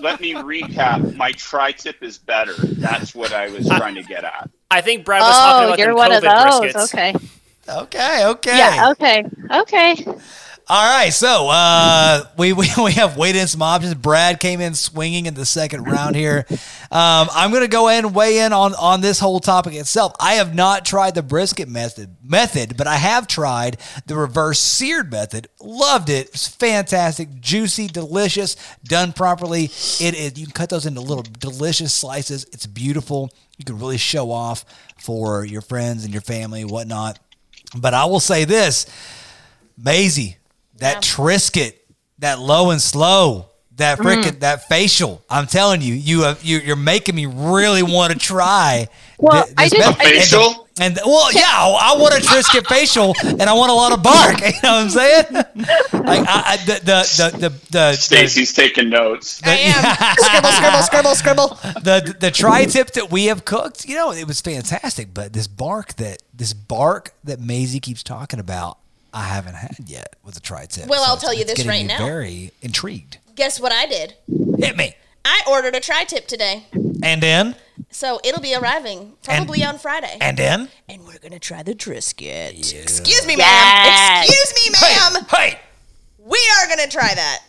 Let 0.00 0.20
me 0.20 0.34
recap. 0.34 1.14
My 1.16 1.30
tri-tip 1.32 2.02
is 2.02 2.18
better. 2.18 2.54
That's 2.58 3.14
what 3.14 3.32
I 3.32 3.48
was 3.48 3.68
trying 3.68 3.94
to 3.94 4.02
get 4.02 4.24
at. 4.24 4.50
I 4.72 4.80
think 4.80 5.04
Brad 5.04 5.20
was 5.20 5.30
oh, 5.36 5.38
talking 5.40 5.62
Oh, 5.62 5.66
about 5.68 5.78
you're 5.78 5.88
them 5.88 5.96
one 5.96 6.12
of 6.12 6.24
COVID 6.24 6.72
those. 6.72 6.90
briskets. 6.90 6.94
Okay. 6.94 7.14
Okay, 7.68 8.26
okay. 8.26 8.58
Yeah. 8.58 8.90
Okay. 8.90 9.24
Okay. 9.50 10.04
All 10.66 10.98
right, 10.98 11.12
so 11.12 11.48
uh, 11.50 12.24
we, 12.38 12.54
we 12.54 12.68
we 12.82 12.92
have 12.92 13.18
weighed 13.18 13.36
in 13.36 13.46
some 13.48 13.60
options. 13.60 13.92
Brad 13.94 14.40
came 14.40 14.62
in 14.62 14.74
swinging 14.74 15.26
in 15.26 15.34
the 15.34 15.44
second 15.44 15.84
round 15.84 16.16
here. 16.16 16.46
Um, 16.90 17.28
I'm 17.32 17.50
going 17.50 17.64
to 17.64 17.68
go 17.68 17.88
ahead 17.88 18.06
and 18.06 18.14
weigh 18.14 18.38
in 18.38 18.54
on 18.54 18.74
on 18.76 19.02
this 19.02 19.18
whole 19.18 19.40
topic 19.40 19.74
itself. 19.74 20.14
I 20.18 20.34
have 20.34 20.54
not 20.54 20.86
tried 20.86 21.16
the 21.16 21.22
brisket 21.22 21.68
method 21.68 22.16
method, 22.22 22.78
but 22.78 22.86
I 22.86 22.96
have 22.96 23.26
tried 23.26 23.76
the 24.06 24.16
reverse 24.16 24.58
seared 24.58 25.10
method. 25.10 25.48
Loved 25.60 26.08
it. 26.08 26.28
It's 26.28 26.48
fantastic, 26.48 27.40
juicy, 27.40 27.86
delicious, 27.86 28.56
done 28.84 29.12
properly. 29.12 29.64
It 29.64 30.14
is. 30.14 30.38
You 30.38 30.46
can 30.46 30.54
cut 30.54 30.70
those 30.70 30.86
into 30.86 31.02
little 31.02 31.24
delicious 31.24 31.94
slices. 31.94 32.46
It's 32.52 32.66
beautiful. 32.66 33.28
You 33.58 33.66
can 33.66 33.78
really 33.78 33.98
show 33.98 34.30
off 34.30 34.64
for 34.96 35.44
your 35.44 35.60
friends 35.60 36.04
and 36.04 36.12
your 36.14 36.22
family, 36.22 36.64
whatnot. 36.64 37.18
But 37.76 37.94
I 37.94 38.04
will 38.06 38.20
say 38.20 38.44
this. 38.44 38.86
Maisie, 39.76 40.36
that 40.78 41.02
Trisket, 41.02 41.74
that 42.18 42.38
low 42.38 42.70
and 42.70 42.80
slow, 42.80 43.50
that 43.76 43.98
mm-hmm. 43.98 44.06
freaking 44.06 44.40
that 44.40 44.68
facial. 44.68 45.22
I'm 45.28 45.46
telling 45.46 45.82
you, 45.82 45.94
you 45.94 46.22
have, 46.22 46.44
you 46.44 46.58
you're 46.58 46.76
making 46.76 47.14
me 47.14 47.26
really 47.26 47.82
want 47.82 48.12
to 48.12 48.18
try. 48.18 48.88
Well, 49.18 49.42
thi- 49.42 49.54
I 49.56 49.68
this 49.68 49.72
just- 49.72 49.98
method. 49.98 50.06
I 50.06 50.10
And 50.10 50.18
Facial? 50.20 50.63
And, 50.80 50.98
well, 51.06 51.32
yeah, 51.32 51.42
I 51.46 51.94
want 51.96 52.14
a 52.14 52.20
Trisket 52.20 52.66
facial, 52.66 53.14
and 53.22 53.42
I 53.42 53.52
want 53.52 53.70
a 53.70 53.74
lot 53.74 53.92
of 53.92 54.02
bark. 54.02 54.40
You 54.44 54.50
know 54.62 54.72
what 54.74 54.84
I'm 54.84 54.90
saying? 54.90 55.24
Like 55.92 56.26
I, 56.28 56.42
I, 56.46 56.56
the, 56.64 56.72
the 56.84 57.30
the 57.30 57.48
the 57.48 57.54
the 57.70 57.92
Stacy's 57.94 58.52
taking 58.52 58.88
notes. 58.90 59.40
I 59.44 59.56
am. 59.56 60.16
scribble, 60.18 60.50
scribble, 60.50 60.82
scribble, 60.82 61.14
scribble. 61.14 61.48
the 61.82 62.16
the 62.18 62.30
tri-tip 62.30 62.90
that 62.92 63.10
we 63.10 63.26
have 63.26 63.44
cooked, 63.44 63.84
you 63.86 63.94
know, 63.94 64.10
it 64.12 64.26
was 64.26 64.40
fantastic. 64.40 65.14
But 65.14 65.32
this 65.32 65.46
bark 65.46 65.94
that 65.94 66.22
this 66.32 66.52
bark 66.52 67.14
that 67.24 67.40
Maisie 67.40 67.80
keeps 67.80 68.02
talking 68.02 68.40
about, 68.40 68.78
I 69.12 69.24
haven't 69.24 69.54
had 69.54 69.76
yet 69.86 70.16
with 70.24 70.34
the 70.34 70.40
tri-tip. 70.40 70.88
Well, 70.88 71.04
I'll 71.06 71.16
tell 71.16 71.34
you 71.34 71.44
this 71.44 71.64
right 71.66 71.86
now. 71.86 71.98
Very 71.98 72.50
intrigued. 72.62 73.18
Guess 73.36 73.60
what 73.60 73.70
I 73.72 73.86
did? 73.86 74.14
Hit 74.58 74.76
me, 74.76 74.94
I 75.24 75.42
ordered 75.48 75.74
a 75.76 75.80
tri-tip 75.80 76.26
today. 76.26 76.66
and 77.02 77.22
then 77.22 77.54
So 77.90 78.20
it'll 78.24 78.40
be 78.40 78.54
arriving 78.54 79.14
probably 79.22 79.64
on 79.64 79.78
Friday. 79.78 80.18
and 80.20 80.36
then. 80.36 80.68
And 80.88 81.04
we're 81.06 81.18
gonna 81.18 81.38
try 81.38 81.62
the 81.62 81.74
Trisket. 81.74 82.58
Excuse 82.82 83.26
me, 83.26 83.34
Yes. 83.36 83.38
ma'am. 83.38 84.24
Excuse 84.24 84.54
me, 84.70 84.76
Hey, 84.86 84.94
ma'am. 84.96 85.26
hey, 85.30 85.58
We 86.18 86.38
are 86.60 86.68
gonna 86.68 86.88
try 86.88 87.14
that. 87.14 87.40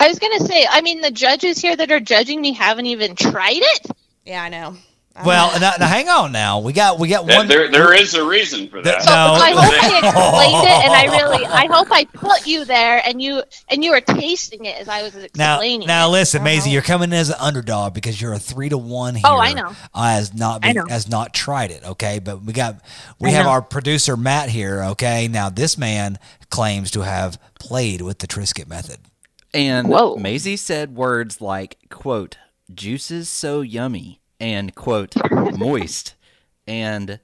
I 0.00 0.08
was 0.08 0.18
gonna 0.18 0.40
say, 0.46 0.66
I 0.70 0.80
mean, 0.80 1.00
the 1.00 1.10
judges 1.10 1.58
here 1.58 1.74
that 1.74 1.90
are 1.90 2.00
judging 2.00 2.40
me 2.40 2.52
haven't 2.52 2.86
even 2.86 3.16
tried 3.16 3.56
it. 3.62 3.86
Yeah, 4.24 4.42
I 4.42 4.48
know. 4.48 4.76
I'm 5.18 5.24
well, 5.26 5.60
now, 5.60 5.72
now 5.78 5.86
hang 5.88 6.08
on. 6.08 6.32
Now 6.32 6.60
we 6.60 6.72
got 6.72 6.98
we 6.98 7.08
got 7.08 7.26
one. 7.26 7.48
there, 7.48 7.68
there 7.70 7.92
is 7.92 8.14
a 8.14 8.24
reason 8.24 8.68
for 8.68 8.80
that. 8.82 9.04
No. 9.04 9.12
I 9.12 9.50
hope 9.50 9.82
I 9.82 9.98
explained 9.98 10.66
it, 10.68 10.84
and 10.84 10.92
I 10.92 11.16
really, 11.18 11.44
I 11.46 11.66
hope 11.72 11.88
I 11.90 12.04
put 12.04 12.46
you 12.46 12.64
there, 12.64 13.02
and 13.04 13.20
you, 13.20 13.42
and 13.68 13.82
you 13.84 13.90
were 13.90 14.00
tasting 14.00 14.64
it 14.64 14.80
as 14.80 14.88
I 14.88 15.02
was 15.02 15.14
Now, 15.36 15.54
explaining. 15.56 15.86
now 15.88 16.08
it. 16.08 16.12
listen, 16.12 16.42
Maisie, 16.42 16.70
you're 16.70 16.82
coming 16.82 17.10
in 17.10 17.14
as 17.14 17.30
an 17.30 17.36
underdog 17.40 17.94
because 17.94 18.20
you're 18.20 18.32
a 18.32 18.38
three 18.38 18.68
to 18.68 18.78
one 18.78 19.14
here. 19.14 19.24
Oh, 19.26 19.38
I 19.38 19.52
know. 19.54 19.74
Uh, 19.92 20.02
has 20.10 20.32
not 20.34 20.64
I 20.64 20.68
been, 20.68 20.76
know. 20.76 20.86
has 20.88 21.08
not 21.08 21.34
tried 21.34 21.70
it. 21.70 21.84
Okay, 21.84 22.18
but 22.20 22.42
we 22.44 22.52
got 22.52 22.80
we 23.18 23.30
I 23.30 23.32
have 23.32 23.46
know. 23.46 23.50
our 23.52 23.62
producer 23.62 24.16
Matt 24.16 24.48
here. 24.50 24.82
Okay, 24.84 25.28
now 25.28 25.50
this 25.50 25.76
man 25.76 26.18
claims 26.50 26.90
to 26.92 27.00
have 27.02 27.38
played 27.58 28.02
with 28.02 28.18
the 28.20 28.26
Trisket 28.26 28.68
method. 28.68 28.98
And 29.54 29.88
Whoa. 29.88 30.16
Maisie 30.16 30.56
said 30.56 30.94
words 30.94 31.40
like, 31.40 31.76
quote, 31.90 32.36
juices 32.72 33.28
so 33.28 33.62
yummy, 33.62 34.20
and 34.40 34.74
quote, 34.74 35.14
moist. 35.56 36.14
And 36.66 37.20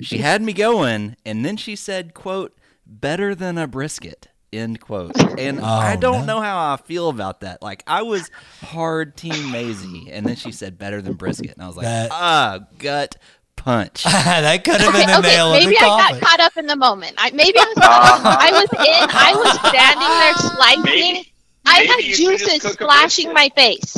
she 0.00 0.18
had 0.18 0.42
me 0.42 0.52
going, 0.52 1.16
and 1.24 1.44
then 1.44 1.56
she 1.56 1.76
said, 1.76 2.14
quote, 2.14 2.56
better 2.86 3.34
than 3.34 3.56
a 3.58 3.66
brisket, 3.68 4.28
end 4.52 4.80
quote. 4.80 5.16
And 5.38 5.60
I 5.60 5.96
don't 5.96 6.26
no. 6.26 6.34
know 6.36 6.40
how 6.40 6.72
I 6.72 6.76
feel 6.76 7.08
about 7.08 7.40
that. 7.42 7.62
Like, 7.62 7.84
I 7.86 8.02
was 8.02 8.30
hard 8.62 9.16
team 9.16 9.50
Maisie, 9.52 10.10
and 10.10 10.26
then 10.26 10.36
she 10.36 10.50
said 10.52 10.76
better 10.78 11.00
than 11.00 11.14
brisket. 11.14 11.52
And 11.52 11.62
I 11.62 11.66
was 11.66 11.76
like, 11.76 11.86
That- 11.86 12.10
ah, 12.12 12.60
gut 12.78 13.16
punch. 13.56 14.04
that 14.04 14.64
could 14.64 14.80
have 14.80 14.92
been 14.92 15.02
Okay, 15.02 15.12
the 15.12 15.18
okay, 15.18 15.36
nail 15.36 15.52
maybe 15.52 15.72
the 15.74 15.76
I 15.76 15.80
got 15.80 16.00
coffin. 16.08 16.20
caught 16.24 16.40
up 16.40 16.56
in 16.56 16.66
the 16.66 16.76
moment. 16.76 17.14
I, 17.18 17.30
maybe 17.30 17.58
I 17.58 17.64
was, 17.64 17.76
I 17.78 18.50
was 18.52 18.72
in, 18.72 19.10
I 19.12 19.34
was 19.36 19.52
standing 19.68 20.08
there 20.08 20.34
slicing. 20.56 20.82
Maybe- 21.14 21.32
I 21.66 21.80
maybe 21.80 21.88
had 21.88 22.02
you 22.04 22.14
should 22.14 22.38
just 22.38 22.44
juices 22.62 22.72
splashing 22.72 23.32
my 23.34 23.50
face. 23.54 23.96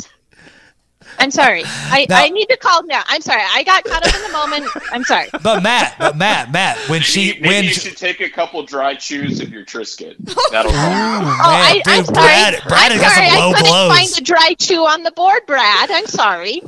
I'm 1.19 1.31
sorry. 1.31 1.63
I, 1.65 2.05
Now- 2.09 2.17
I 2.23 2.29
need 2.29 2.47
to 2.47 2.57
calm 2.57 2.87
down. 2.87 3.03
I'm 3.07 3.21
sorry. 3.21 3.41
I 3.45 3.63
got 3.63 3.83
caught 3.83 4.05
up 4.07 4.13
in 4.15 4.21
the 4.23 4.29
moment. 4.29 4.67
I'm 4.91 5.03
sorry. 5.03 5.29
But 5.43 5.61
Matt, 5.61 5.95
but 5.99 6.15
Matt, 6.15 6.51
Matt, 6.51 6.77
when 6.89 7.01
she 7.01 7.33
Maybe, 7.33 7.39
maybe 7.41 7.49
when 7.55 7.63
you 7.65 7.69
should 7.73 7.97
take 7.97 8.21
a 8.21 8.29
couple 8.29 8.63
dry 8.65 8.95
chews 8.95 9.41
of 9.41 9.49
your 9.51 9.63
Trisket. 9.65 10.15
That'll 10.51 10.71
help. 10.71 10.93
oh, 10.93 11.37
Oh, 11.39 11.43
I, 11.43 11.73
man, 11.73 11.81
I'm 11.85 11.97
dude, 11.97 12.05
sorry. 12.15 12.27
Brad, 12.27 12.63
Brad 12.67 12.91
I'm 12.93 12.99
has 12.99 13.13
sorry. 13.13 13.29
some 13.29 13.39
low 13.39 13.49
I 13.49 13.53
couldn't 13.53 13.69
blows. 13.69 13.97
find 13.97 14.17
a 14.17 14.21
dry 14.23 14.53
chew 14.59 14.79
on 14.85 15.03
the 15.03 15.11
board, 15.11 15.41
Brad. 15.45 15.91
I'm 15.91 16.05
sorry. 16.07 16.61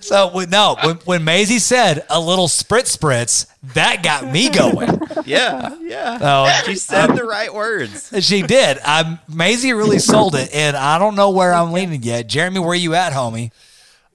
So 0.00 0.30
no, 0.48 0.76
when, 0.82 0.96
when 1.04 1.24
Maisie 1.24 1.58
said 1.58 2.04
a 2.10 2.20
little 2.20 2.48
spritz 2.48 2.96
spritz, 2.96 3.46
that 3.74 4.02
got 4.02 4.30
me 4.30 4.48
going. 4.50 5.00
yeah, 5.26 5.74
yeah. 5.80 6.18
Oh, 6.20 6.62
She 6.66 6.74
said 6.76 7.08
the 7.08 7.24
right 7.24 7.52
words. 7.52 8.12
She 8.20 8.42
did. 8.42 8.78
Um, 8.84 9.18
Maisie 9.28 9.72
really 9.72 9.98
sold 9.98 10.34
it, 10.34 10.52
and 10.54 10.76
I 10.76 10.98
don't 10.98 11.14
know 11.14 11.30
where 11.30 11.52
I'm 11.54 11.72
leaning 11.72 12.02
yet. 12.02 12.26
Jeremy, 12.26 12.60
where 12.60 12.74
you 12.74 12.94
at, 12.94 13.12
homie? 13.12 13.50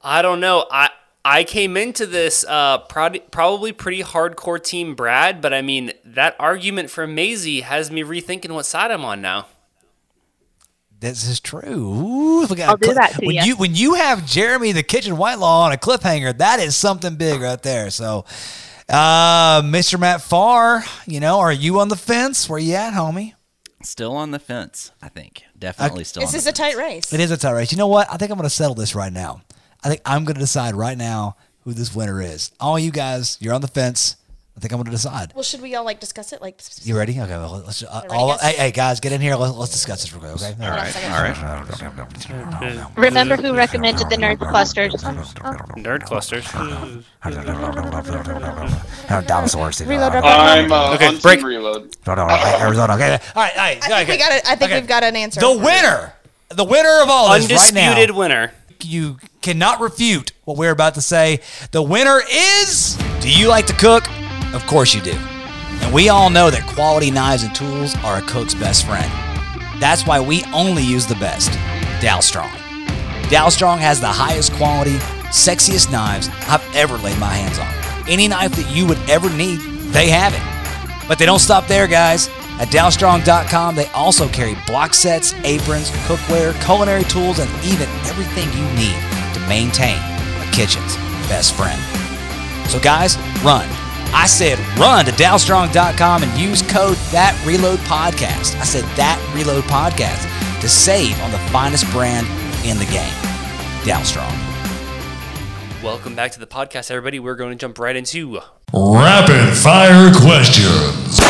I 0.03 0.21
don't 0.21 0.39
know. 0.39 0.65
I 0.69 0.89
I 1.25 1.45
came 1.45 1.77
into 1.77 2.05
this 2.05 2.43
uh, 2.47 2.79
prod- 2.79 3.31
probably 3.31 3.71
pretty 3.71 4.03
hardcore 4.03 4.61
team 4.61 4.93
Brad, 4.93 5.41
but 5.41 5.53
I 5.53 5.61
mean 5.61 5.93
that 6.03 6.35
argument 6.39 6.89
for 6.89 7.07
Maisie 7.07 7.61
has 7.61 7.89
me 7.89 8.03
rethinking 8.03 8.51
what 8.51 8.65
side 8.65 8.91
I'm 8.91 9.05
on 9.05 9.21
now. 9.21 9.47
This 10.99 11.27
is 11.27 11.39
true. 11.39 11.61
Ooh, 11.63 12.45
look 12.45 12.59
at 12.59 12.69
I'll 12.69 12.77
do 12.77 12.93
that 12.93 13.13
to 13.13 13.25
when 13.25 13.35
ya. 13.35 13.43
you 13.43 13.55
when 13.57 13.75
you 13.75 13.93
have 13.95 14.25
Jeremy 14.25 14.71
the 14.73 14.83
Kitchen 14.83 15.17
Whitelaw 15.17 15.63
on 15.65 15.71
a 15.71 15.77
cliffhanger, 15.77 16.37
that 16.37 16.59
is 16.59 16.75
something 16.75 17.15
big 17.15 17.41
right 17.41 17.61
there. 17.61 17.89
So, 17.89 18.25
uh, 18.89 19.61
Mr. 19.61 19.99
Matt 19.99 20.21
Farr, 20.21 20.83
you 21.05 21.19
know, 21.19 21.39
are 21.39 21.51
you 21.51 21.79
on 21.79 21.89
the 21.89 21.95
fence? 21.95 22.49
Where 22.49 22.59
you 22.59 22.75
at, 22.75 22.93
homie? 22.93 23.33
Still 23.81 24.15
on 24.15 24.31
the 24.31 24.39
fence, 24.39 24.91
I 25.01 25.09
think. 25.09 25.43
Definitely 25.59 26.05
still 26.05 26.21
on. 26.21 26.27
this 26.27 26.33
on 26.33 26.37
is 26.37 26.43
the 26.45 26.51
a 26.51 26.53
tight 26.53 26.77
race. 26.77 27.11
It 27.11 27.19
is 27.19 27.31
a 27.31 27.37
tight 27.37 27.51
race. 27.51 27.71
You 27.73 27.77
know 27.77 27.87
what? 27.87 28.07
I 28.09 28.15
think 28.15 28.31
I'm 28.31 28.37
going 28.37 28.47
to 28.47 28.55
settle 28.55 28.75
this 28.75 28.95
right 28.95 29.11
now. 29.11 29.41
I 29.83 29.89
think 29.89 30.01
I'm 30.05 30.23
going 30.25 30.35
to 30.35 30.41
decide 30.41 30.75
right 30.75 30.97
now 30.97 31.35
who 31.61 31.73
this 31.73 31.93
winner 31.95 32.21
is. 32.21 32.51
All 32.59 32.77
you 32.79 32.91
guys, 32.91 33.37
you're 33.41 33.53
on 33.53 33.61
the 33.61 33.67
fence. 33.67 34.17
I 34.55 34.59
think 34.59 34.71
I'm 34.71 34.77
going 34.77 34.85
to 34.85 34.91
decide. 34.91 35.31
Well, 35.33 35.43
should 35.43 35.61
we 35.61 35.73
all 35.73 35.83
like 35.83 35.99
discuss 35.99 36.31
it? 36.31 36.39
Like, 36.39 36.61
You 36.83 36.95
ready? 36.95 37.13
Okay. 37.19 37.27
Well, 37.27 37.63
let's. 37.65 37.81
Uh, 37.81 38.01
Ready, 38.03 38.13
all, 38.13 38.27
guys? 38.29 38.41
hey, 38.41 38.53
hey, 38.57 38.71
guys, 38.71 38.99
get 38.99 39.11
in 39.11 39.19
here. 39.19 39.35
Let's, 39.35 39.55
let's 39.55 39.71
discuss 39.71 40.01
this 40.03 40.13
real 40.13 40.21
quick. 40.21 40.43
Okay. 40.43 40.63
All 40.63 40.69
right, 40.69 40.95
all 41.05 41.23
right. 41.23 42.87
Remember 42.95 43.35
who 43.35 43.55
recommended 43.55 44.09
the 44.11 44.15
nerd 44.15 44.37
clusters? 44.39 44.93
Nerd 44.93 46.03
clusters. 46.03 46.45
Dinosaurs. 49.27 49.81
Reload 49.81 50.13
our 50.15 50.23
I'm 50.23 50.71
uh, 50.71 50.93
Okay, 50.95 51.07
on 51.07 51.17
break. 51.17 51.39
team 51.39 51.47
reload. 51.47 51.95
Arizona. 52.07 52.93
Okay. 52.93 53.11
All 53.35 53.41
right. 53.43 53.57
All 53.57 53.63
right. 53.63 53.77
I 53.77 53.79
think 53.79 53.91
okay. 53.91 54.11
we 54.11 54.17
got 54.17 54.31
it. 54.33 54.41
I 54.45 54.55
think 54.55 54.71
Okay. 54.71 54.79
we've 54.79 54.87
got 54.87 55.03
an 55.03 55.15
answer. 55.15 55.39
The 55.39 55.57
winner, 55.57 56.13
the 56.49 56.63
winner 56.63 57.01
of 57.01 57.09
all 57.09 57.33
this 57.39 57.49
right 57.51 57.73
now. 57.73 57.89
Undisputed 57.91 58.15
winner. 58.15 58.51
You 58.81 59.17
cannot 59.43 59.81
refute 59.81 60.31
what 60.45 60.57
we're 60.57 60.71
about 60.71 60.95
to 60.95 61.01
say. 61.01 61.41
The 61.71 61.81
winner 61.81 62.21
is. 62.31 62.97
Do 63.19 63.29
you 63.29 63.47
like 63.49 63.67
to 63.67 63.73
cook? 63.73 64.05
Of 64.53 64.65
course 64.65 64.95
you 64.95 65.01
do. 65.01 65.13
And 65.13 65.93
we 65.93 66.09
all 66.09 66.29
know 66.29 66.49
that 66.49 66.65
quality 66.65 67.11
knives 67.11 67.43
and 67.43 67.53
tools 67.53 67.95
are 68.03 68.17
a 68.17 68.21
cook's 68.21 68.55
best 68.55 68.85
friend. 68.85 69.11
That's 69.79 70.07
why 70.07 70.19
we 70.21 70.43
only 70.53 70.81
use 70.81 71.05
the 71.05 71.15
best. 71.15 71.51
Dalstrong. 71.99 72.51
Dow 73.29 73.49
Strong 73.49 73.79
has 73.79 73.99
the 73.99 74.07
highest 74.07 74.53
quality, 74.53 74.95
sexiest 75.29 75.91
knives 75.91 76.29
I've 76.47 76.63
ever 76.75 76.97
laid 76.97 77.19
my 77.19 77.33
hands 77.33 77.59
on. 77.59 78.09
Any 78.09 78.27
knife 78.27 78.55
that 78.55 78.73
you 78.73 78.87
would 78.87 78.99
ever 79.09 79.29
need, 79.35 79.59
they 79.91 80.09
have 80.09 80.33
it. 80.33 81.07
But 81.07 81.19
they 81.19 81.25
don't 81.25 81.39
stop 81.39 81.67
there, 81.67 81.87
guys. 81.87 82.29
At 82.59 82.69
dalstrong.com, 82.69 83.75
they 83.75 83.87
also 83.87 84.27
carry 84.29 84.55
block 84.67 84.93
sets, 84.93 85.33
aprons, 85.43 85.89
cookware, 86.05 86.53
culinary 86.63 87.03
tools, 87.05 87.39
and 87.39 87.49
even 87.65 87.89
everything 88.05 88.47
you 88.53 88.71
need 88.75 89.12
to 89.33 89.39
maintain 89.47 89.97
a 89.97 90.51
kitchen's 90.51 90.95
best 91.27 91.55
friend. 91.55 91.79
So, 92.69 92.79
guys, 92.79 93.17
run. 93.43 93.67
I 94.15 94.27
said 94.27 94.59
run 94.77 95.05
to 95.05 95.11
dalstrong.com 95.11 96.23
and 96.23 96.37
use 96.39 96.61
code 96.61 96.97
that 97.11 97.41
reload 97.45 97.79
podcast. 97.79 98.55
I 98.59 98.63
said 98.63 98.83
that 98.95 99.19
reload 99.33 99.63
podcast 99.63 100.29
to 100.61 100.69
save 100.69 101.19
on 101.21 101.31
the 101.31 101.39
finest 101.49 101.89
brand 101.91 102.27
in 102.63 102.77
the 102.77 102.85
game. 102.85 103.13
Dalstrong. 103.83 104.31
Welcome 105.83 106.15
back 106.15 106.31
to 106.31 106.39
the 106.39 106.47
podcast, 106.47 106.91
everybody. 106.91 107.19
We're 107.19 107.35
going 107.35 107.51
to 107.51 107.57
jump 107.57 107.79
right 107.79 107.95
into 107.95 108.39
Rapid 108.71 109.57
fire 109.57 110.13
questions. 110.13 111.22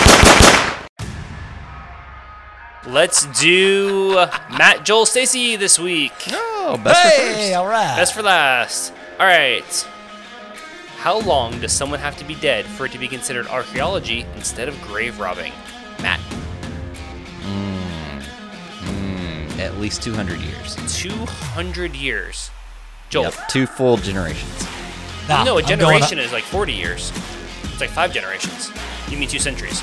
Let's 2.94 3.26
do 3.42 4.14
Matt, 4.52 4.86
Joel, 4.86 5.06
Stacy 5.06 5.56
this 5.56 5.80
week. 5.80 6.14
Oh, 6.30 6.80
best 6.84 7.04
for 7.04 7.22
first. 7.22 7.54
All 7.54 7.68
right. 7.68 7.96
Best 7.98 8.14
for 8.14 8.22
last. 8.22 8.94
All 9.20 9.26
right. 9.26 9.88
How 10.98 11.20
long 11.20 11.60
does 11.60 11.74
someone 11.74 12.00
have 12.00 12.16
to 12.18 12.24
be 12.24 12.36
dead 12.36 12.66
for 12.66 12.86
it 12.86 12.92
to 12.94 12.98
be 12.98 13.08
considered 13.08 13.48
archaeology 13.48 14.26
instead 14.36 14.68
of 14.70 14.80
grave 14.84 15.20
robbing? 15.20 15.52
Matt. 16.02 16.20
Hmm. 17.42 18.20
Hmm. 18.86 19.60
At 19.60 19.78
least 19.80 20.02
200 20.04 20.40
years. 20.40 20.76
200 21.02 21.96
years. 21.96 22.52
Joel. 23.10 23.26
Yep, 23.26 23.34
two 23.50 23.66
full 23.66 23.98
generations. 23.98 24.68
Nah, 25.28 25.44
no, 25.44 25.58
a 25.58 25.62
I'm 25.62 25.68
generation 25.68 26.20
is 26.20 26.32
like 26.32 26.44
40 26.44 26.74
years. 26.74 27.12
It's 27.64 27.82
like 27.82 27.90
five 27.90 28.14
generations. 28.14 28.72
You 29.10 29.18
mean 29.18 29.30
two 29.30 29.40
centuries. 29.40 29.80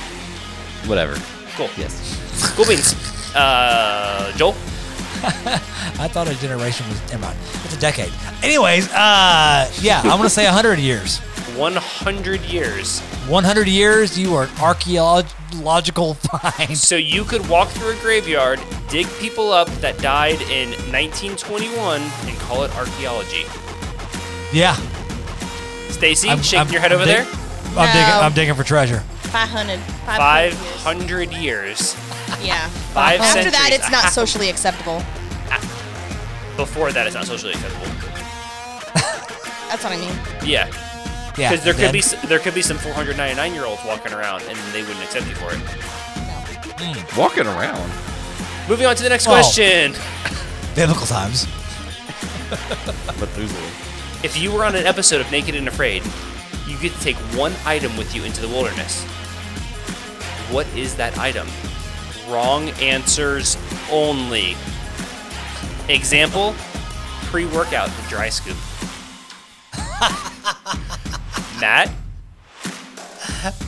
Whatever. 0.87 1.21
Cool. 1.57 1.69
Yes. 1.77 2.20
Cool 2.57 2.67
beans. 2.67 2.95
Uh, 3.35 4.33
Joel? 4.37 4.53
I 5.23 6.09
thought 6.09 6.29
a 6.29 6.35
generation 6.41 6.89
was. 6.89 7.01
Never 7.11 7.23
mind. 7.25 7.39
It's 7.65 7.77
a 7.77 7.81
decade. 7.81 8.13
Anyways, 8.43 8.89
uh, 8.93 9.71
yeah, 9.81 10.01
I'm 10.03 10.17
gonna 10.17 10.31
say 10.31 10.45
100 10.45 10.79
years. 10.79 11.19
100 11.57 12.41
years. 12.43 13.01
100 13.01 13.69
years, 13.69 14.19
you 14.19 14.35
are 14.35 14.45
an 14.45 14.51
archaeological 14.61 16.15
find. 16.15 16.77
So 16.77 16.97
you 16.97 17.25
could 17.25 17.47
walk 17.49 17.69
through 17.69 17.91
a 17.91 18.01
graveyard, 18.01 18.61
dig 18.89 19.07
people 19.19 19.53
up 19.53 19.69
that 19.83 19.99
died 19.99 20.41
in 20.43 20.71
1921, 20.91 22.01
and 22.01 22.39
call 22.41 22.63
it 22.63 22.75
archaeology. 22.77 23.45
Yeah. 24.53 24.75
Stacy, 25.91 26.29
I'm- 26.31 26.41
shaking 26.41 26.59
I'm- 26.61 26.73
your 26.73 26.81
head 26.81 26.93
over 26.93 27.03
I'm 27.03 27.09
there. 27.09 27.25
dig- 27.25 27.35
I'm 27.77 27.87
digging. 27.93 28.09
No. 28.09 28.21
I'm 28.23 28.33
digging 28.33 28.55
for 28.55 28.65
treasure. 28.65 29.01
500. 29.31 29.79
500 30.07 30.55
500 30.55 31.33
years. 31.33 31.95
years. 31.95 32.10
Yeah. 32.43 32.69
Five 32.95 33.21
After 33.21 33.51
that, 33.51 33.71
it's 33.73 33.91
not 33.91 34.13
socially 34.21 34.49
acceptable. 34.51 35.03
Before 36.57 36.93
that, 36.93 37.07
it's 37.07 37.15
not 37.15 37.27
socially 37.27 37.53
acceptable. 37.55 37.87
That's 39.69 39.85
what 39.85 39.93
I 39.93 39.97
mean. 39.97 40.15
Yeah, 40.45 40.67
Yeah. 41.39 41.51
because 41.51 41.65
there 41.65 41.75
could 41.75 41.85
then- 41.85 41.93
be 41.93 42.27
there 42.27 42.39
could 42.39 42.55
be 42.55 42.63
some 42.63 42.77
499 42.79 43.55
year 43.55 43.65
olds 43.65 43.83
walking 43.85 44.13
around 44.13 44.43
and 44.49 44.59
they 44.73 44.83
wouldn't 44.83 45.03
accept 45.05 45.27
you 45.29 45.35
for 45.37 45.53
it. 45.53 45.61
Walking 47.17 47.47
around. 47.47 47.91
Moving 48.69 48.87
on 48.87 48.97
to 48.97 49.03
the 49.03 49.09
next 49.09 49.27
Oh. 49.27 49.31
question. 49.31 49.95
biblical 50.75 51.07
times. 51.07 51.47
Methuselah. 52.51 53.71
If 54.23 54.37
you 54.41 54.51
were 54.53 54.65
on 54.65 54.75
an 54.75 54.87
episode 54.87 55.21
of 55.21 55.31
Naked 55.31 55.55
and 55.55 55.69
Afraid, 55.69 56.03
you 56.67 56.77
get 56.79 56.93
to 56.93 57.01
take 57.01 57.17
one 57.37 57.55
item 57.65 57.97
with 57.97 58.15
you 58.15 58.25
into 58.25 58.41
the 58.41 58.49
wilderness. 58.49 59.03
What 60.51 60.67
is 60.77 60.95
that 60.97 61.17
item? 61.19 61.47
Wrong 62.31 62.69
answers 62.81 63.57
only. 63.91 64.57
Example 65.89 66.55
pre 67.27 67.47
workout, 67.47 67.89
the 67.91 68.09
dry 68.09 68.29
scoop. 68.29 68.57
Matt, 71.61 71.91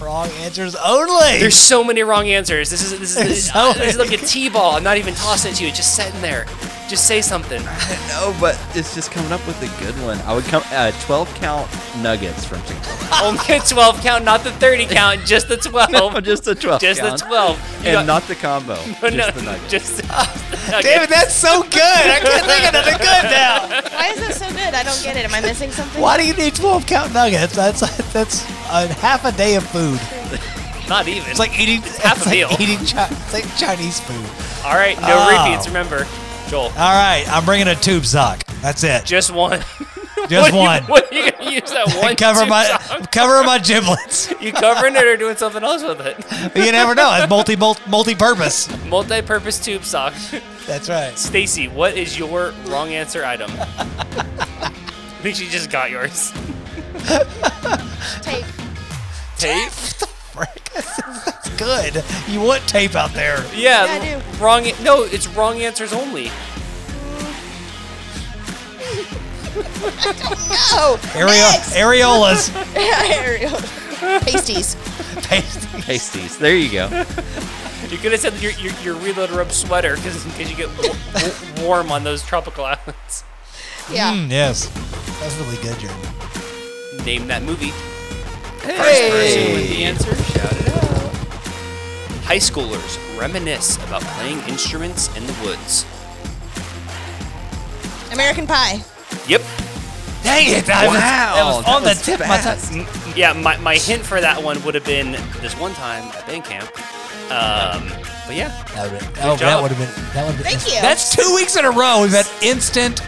Wrong 0.00 0.28
answers 0.40 0.74
only. 0.74 1.38
there's 1.38 1.56
so 1.56 1.82
many 1.82 2.02
wrong 2.02 2.28
answers. 2.28 2.70
This 2.70 2.82
is 2.82 2.98
this 2.98 3.10
is, 3.10 3.16
There's 3.16 3.52
so 3.52 3.72
this 3.72 3.94
is 3.94 3.98
like 3.98 4.12
a. 4.12 4.18
T-ball. 4.24 4.76
I'm 4.76 4.82
not 4.84 4.96
even 4.96 5.14
tossing 5.14 5.52
it 5.52 5.56
to 5.56 5.62
you. 5.62 5.68
It's 5.68 5.78
just 5.78 5.94
sitting 5.94 6.20
there. 6.20 6.46
Just 6.93 7.07
say 7.07 7.22
something. 7.22 7.62
I 7.66 8.07
know, 8.09 8.36
but 8.38 8.61
it's 8.74 8.95
just 8.95 9.11
coming 9.11 9.32
up 9.32 9.40
with 9.47 9.57
a 9.62 9.82
good 9.82 9.95
one. 10.05 10.18
I 10.28 10.34
would 10.34 10.45
come 10.45 10.62
uh, 10.72 10.93
12 11.07 11.34
count 11.36 11.70
nuggets 12.03 12.45
from 12.45 12.59
Chick-fil-A. 12.64 13.24
Only 13.24 13.55
a 13.57 13.61
12 13.61 14.03
count, 14.03 14.24
not 14.26 14.45
the 14.45 14.53
30 14.53 14.84
count, 14.88 15.20
just 15.24 15.49
the 15.49 15.57
12. 15.70 15.90
No, 15.90 16.20
just 16.20 16.45
the 16.45 16.55
12 16.55 16.82
just 16.82 17.01
the 17.01 17.16
12. 17.16 17.57
You 17.80 17.86
and 17.88 17.95
got- 17.95 18.07
not 18.07 18.22
the 18.24 18.34
combo. 18.34 18.74
no, 19.01 19.09
just 19.11 19.34
the 19.34 19.43
nuggets. 19.43 19.70
Just 19.70 19.97
the 19.97 20.03
nuggets. 20.07 20.82
Damn 20.82 21.03
it, 21.05 21.09
that's 21.09 21.34
so 21.34 21.62
good. 21.62 21.80
I 21.80 22.20
can't 22.22 22.45
think 22.45 22.66
of 22.66 22.72
nothing 22.74 22.99
good 22.99 23.24
now. 23.24 23.68
Why 23.97 24.09
is 24.12 24.20
that 24.20 24.34
so 24.34 24.49
good? 24.51 24.74
I 24.74 24.82
don't 24.82 25.03
get 25.03 25.16
it. 25.16 25.24
Am 25.24 25.32
I 25.32 25.40
missing 25.40 25.70
something? 25.70 25.99
Why 26.03 26.18
do 26.18 26.26
you 26.26 26.34
need 26.34 26.55
12 26.55 26.84
count 26.86 27.14
nuggets? 27.14 27.57
That's 27.57 27.80
that's 28.12 28.45
a 28.68 28.86
half 29.01 29.24
a 29.24 29.32
day 29.32 29.55
of 29.57 29.64
food. 29.66 29.99
Not 30.90 31.09
even. 31.09 31.30
It's 31.30 31.38
like 31.38 31.59
eating 31.59 31.80
half 32.05 32.18
it's 32.18 32.26
a 32.26 32.28
like 32.28 32.36
meal. 32.51 32.51
Eating 32.61 32.84
chi- 32.84 33.09
it's 33.11 33.32
like 33.32 33.47
Chinese 33.57 33.99
food. 34.01 34.28
All 34.66 34.74
right, 34.74 35.01
no 35.01 35.07
Oh. 35.09 35.49
repeats. 35.49 35.66
Remember, 35.66 36.07
Joel, 36.53 36.64
All 36.64 36.70
right, 36.76 37.24
I'm 37.28 37.46
bringing 37.46 37.68
a 37.68 37.74
tube 37.74 38.05
sock. 38.05 38.44
That's 38.61 38.84
it. 38.84 39.07
just 39.07 39.30
one. 39.32 39.61
Just 40.28 40.53
what 40.53 40.55
Are 40.55 40.57
one. 40.57 40.82
you, 40.82 40.88
what 40.88 41.11
are 41.12 41.14
you 41.16 41.30
gonna 41.32 41.50
use 41.50 41.70
that 41.72 41.96
one? 42.03 42.14
cover 42.14 42.40
tube 42.40 42.48
my 42.50 42.64
sock? 42.64 43.11
cover 43.11 43.42
my 43.42 43.59
giblets. 43.59 44.32
You 44.40 44.53
covering 44.53 44.94
it 44.94 45.05
or 45.05 45.16
doing 45.16 45.34
something 45.36 45.64
else 45.64 45.82
with 45.82 46.00
it? 46.00 46.16
You 46.55 46.70
never 46.70 46.94
know. 46.94 47.11
It's 47.16 47.28
multi 47.28 47.57
multi 47.57 48.14
purpose. 48.14 48.68
Multi-purpose 48.86 49.64
tube 49.64 49.82
sock. 49.82 50.14
That's 50.66 50.88
right. 50.88 51.18
Stacy, 51.18 51.66
what 51.68 51.96
is 51.96 52.16
your 52.18 52.53
wrong 52.66 52.90
answer 52.90 53.24
item? 53.24 53.50
I 53.59 54.70
think 55.22 55.34
she 55.36 55.48
just 55.48 55.70
got 55.70 55.90
yours. 55.90 56.32
Tape. 58.20 58.44
Tape. 59.38 59.72
Frick, 60.32 60.64
That's 60.74 61.48
good. 61.56 62.02
You 62.28 62.40
want 62.40 62.66
tape 62.66 62.94
out 62.94 63.12
there. 63.12 63.44
Yeah, 63.54 63.84
Yeah, 63.84 63.92
I 63.92 64.20
do. 64.38 64.42
wrong. 64.42 64.64
No, 64.82 65.02
it's 65.02 65.26
wrong 65.28 65.60
answers 65.60 65.92
only. 65.92 66.30
Areo- 71.14 71.52
next. 71.52 71.74
areolas. 71.74 72.48
Areola. 72.74 74.20
Pasties. 74.22 74.74
Pasty. 75.26 75.82
Pasties. 75.82 76.38
There 76.38 76.56
you 76.56 76.72
go. 76.72 76.86
You 77.90 77.98
could 77.98 78.12
have 78.12 78.20
said 78.20 78.34
your 78.40 78.52
your, 78.52 78.72
your 78.82 78.94
reload 78.96 79.30
rub 79.30 79.52
sweater 79.52 79.96
because 79.96 80.24
you 80.38 80.56
get 80.56 80.74
w- 80.76 80.94
w- 81.12 81.66
warm 81.66 81.92
on 81.92 82.04
those 82.04 82.22
tropical 82.22 82.64
islands. 82.64 83.24
Yeah. 83.90 84.14
Mm, 84.14 84.30
yes. 84.30 84.66
That's 85.20 85.36
really 85.36 85.56
good, 85.62 85.78
Jeremy. 85.78 87.04
Name 87.04 87.26
that 87.28 87.42
movie. 87.42 87.72
First 88.62 89.02
person 89.10 89.52
with 89.54 89.68
the 89.70 89.84
answer, 89.84 90.14
shout 90.14 90.52
it 90.52 90.68
out. 90.68 91.14
High 92.24 92.36
schoolers 92.38 92.98
reminisce 93.18 93.76
about 93.84 94.02
playing 94.02 94.38
instruments 94.48 95.14
in 95.16 95.26
the 95.26 95.32
woods. 95.44 95.84
American 98.12 98.46
Pie. 98.46 98.82
Yep. 99.26 99.42
Dang 100.22 100.48
it! 100.48 100.66
That 100.66 100.86
was, 100.86 100.96
that 101.00 101.34
Wow, 101.34 101.56
was 101.56 101.64
that 101.64 101.74
on 101.74 101.82
the 101.82 101.88
was 101.88 102.02
tip 102.04 102.20
of 102.20 102.28
my 102.28 102.38
fast. 102.38 102.72
tongue. 102.72 102.86
Yeah, 103.16 103.32
my, 103.32 103.56
my 103.56 103.74
hint 103.76 104.02
for 104.06 104.20
that 104.20 104.40
one 104.42 104.62
would 104.64 104.74
have 104.76 104.84
been 104.84 105.12
this 105.40 105.58
one 105.58 105.72
time 105.74 106.04
at 106.14 106.24
band 106.26 106.44
camp. 106.44 106.68
Um, 107.32 107.88
but 108.26 108.36
yeah, 108.36 108.48
That 108.74 108.92
would 108.92 109.02
have 109.02 109.14
been. 109.14 109.22
Oh, 109.24 109.36
that 109.36 109.60
would 109.62 109.70
have 109.72 109.78
been. 109.78 110.04
That 110.14 110.26
would 110.26 110.34
have 110.36 110.44
been. 110.44 110.52
Thank 110.58 110.66
you. 110.72 110.80
That's 110.80 111.14
two 111.16 111.34
weeks 111.34 111.56
in 111.56 111.64
a 111.64 111.70
row. 111.70 112.02
We've 112.02 112.10
had 112.12 112.28
instant 112.40 113.00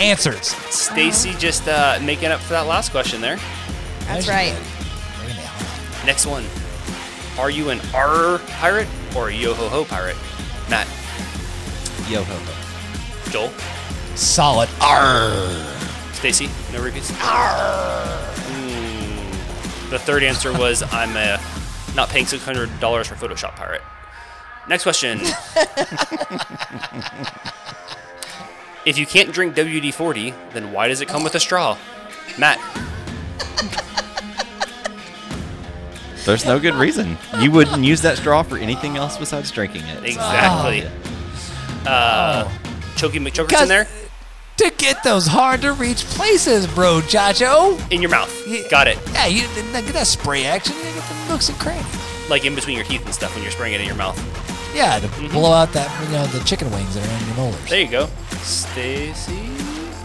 answers. 0.00 0.48
Stacy 0.70 1.32
just 1.38 1.66
uh, 1.66 1.98
making 2.02 2.26
up 2.28 2.40
for 2.40 2.50
that 2.52 2.66
last 2.66 2.90
question 2.90 3.20
there. 3.22 3.38
That's 4.08 4.28
right. 4.28 4.52
did. 4.54 4.62
Bringing 5.24 5.38
it 5.38 5.44
home. 5.46 6.06
Next 6.06 6.26
one. 6.26 6.44
Are 7.38 7.50
you 7.50 7.70
an 7.70 7.80
R 7.94 8.38
pirate 8.48 8.88
or 9.16 9.28
a 9.28 9.34
yo 9.34 9.54
ho 9.54 9.68
ho 9.68 9.84
pirate? 9.84 10.16
Matt, 10.68 10.86
Yo 12.08 12.22
ho 12.24 12.34
ho. 12.34 12.54
Joel, 13.30 13.52
Solid. 14.16 14.68
R. 14.80 15.30
Stacy, 16.14 16.48
no 16.72 16.82
repeats. 16.82 17.12
Mm. 17.12 18.24
The 19.90 19.98
third 19.98 20.22
answer 20.24 20.52
was 20.52 20.82
I'm 20.92 21.16
a 21.16 21.38
not 21.94 22.08
paying 22.08 22.26
six 22.26 22.44
hundred 22.44 22.68
dollars 22.80 23.06
for 23.06 23.14
Photoshop 23.14 23.54
pirate. 23.56 23.82
Next 24.68 24.82
question. 24.82 25.20
if 28.84 28.98
you 28.98 29.06
can't 29.06 29.32
drink 29.32 29.54
WD 29.54 29.94
forty, 29.94 30.34
then 30.52 30.72
why 30.72 30.88
does 30.88 31.00
it 31.00 31.08
come 31.08 31.22
with 31.22 31.34
a 31.34 31.40
straw? 31.40 31.76
Matt, 32.38 32.58
There's 36.28 36.44
no 36.44 36.58
good 36.58 36.74
reason. 36.74 37.16
You 37.40 37.50
wouldn't 37.50 37.82
use 37.82 38.02
that 38.02 38.18
straw 38.18 38.42
for 38.42 38.58
anything 38.58 38.98
else 38.98 39.16
besides 39.16 39.50
drinking 39.50 39.84
it. 39.86 40.04
exactly. 40.04 40.86
Uh, 41.86 42.46
Choky 42.96 43.18
McChoker's 43.18 43.62
in 43.62 43.68
there 43.68 43.88
To 44.58 44.70
get 44.76 45.02
those 45.02 45.26
hard 45.26 45.62
to 45.62 45.72
reach 45.72 46.04
places, 46.04 46.66
bro, 46.66 47.00
Chacho. 47.00 47.80
in 47.90 48.02
your 48.02 48.10
mouth. 48.10 48.30
Yeah. 48.46 48.68
Got 48.68 48.88
it. 48.88 48.98
Yeah, 49.14 49.24
you 49.26 49.40
get 49.54 49.72
that 49.94 50.06
spray 50.06 50.44
action. 50.44 50.76
You 50.76 50.82
get 50.82 51.08
the 51.08 51.32
nooks 51.32 51.48
and 51.48 51.58
crannies. 51.58 52.28
Like 52.28 52.44
in 52.44 52.54
between 52.54 52.76
your 52.76 52.84
teeth 52.84 53.06
and 53.06 53.14
stuff 53.14 53.34
when 53.34 53.42
you're 53.42 53.50
spraying 53.52 53.72
it 53.72 53.80
in 53.80 53.86
your 53.86 53.96
mouth. 53.96 54.18
Yeah, 54.74 54.98
to 54.98 55.08
blow 55.30 55.50
out 55.52 55.72
that 55.72 55.88
you 56.04 56.12
know 56.12 56.26
the 56.26 56.44
chicken 56.44 56.70
wings 56.72 56.94
that 56.94 57.08
are 57.08 57.22
in 57.22 57.26
your 57.28 57.36
molars. 57.36 57.70
There 57.70 57.80
you 57.80 57.90
go. 57.90 58.06
Stacy. 58.42 59.57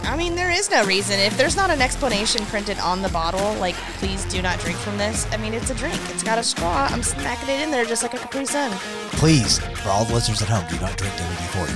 I 0.06 0.16
mean, 0.16 0.34
there 0.34 0.50
is 0.50 0.70
no 0.70 0.84
reason. 0.84 1.18
If 1.18 1.36
there's 1.36 1.56
not 1.56 1.70
an 1.70 1.80
explanation 1.80 2.44
printed 2.46 2.78
on 2.78 3.02
the 3.02 3.08
bottle, 3.08 3.54
like, 3.54 3.74
please 3.98 4.24
do 4.26 4.42
not 4.42 4.58
drink 4.60 4.76
from 4.78 4.98
this, 4.98 5.26
I 5.32 5.36
mean, 5.38 5.54
it's 5.54 5.70
a 5.70 5.74
drink. 5.74 5.98
It's 6.10 6.22
got 6.22 6.38
a 6.38 6.42
straw. 6.42 6.86
I'm 6.90 7.02
smacking 7.02 7.48
it 7.48 7.60
in 7.62 7.70
there 7.70 7.84
just 7.84 8.02
like 8.02 8.14
a 8.14 8.18
Capri 8.18 8.44
Sun. 8.46 8.70
Please, 9.12 9.58
for 9.82 9.88
all 9.88 10.04
the 10.04 10.12
listeners 10.14 10.42
at 10.42 10.48
home, 10.48 10.64
do 10.68 10.78
not 10.80 10.96
drink 10.96 11.12
WD-40. 11.14 11.68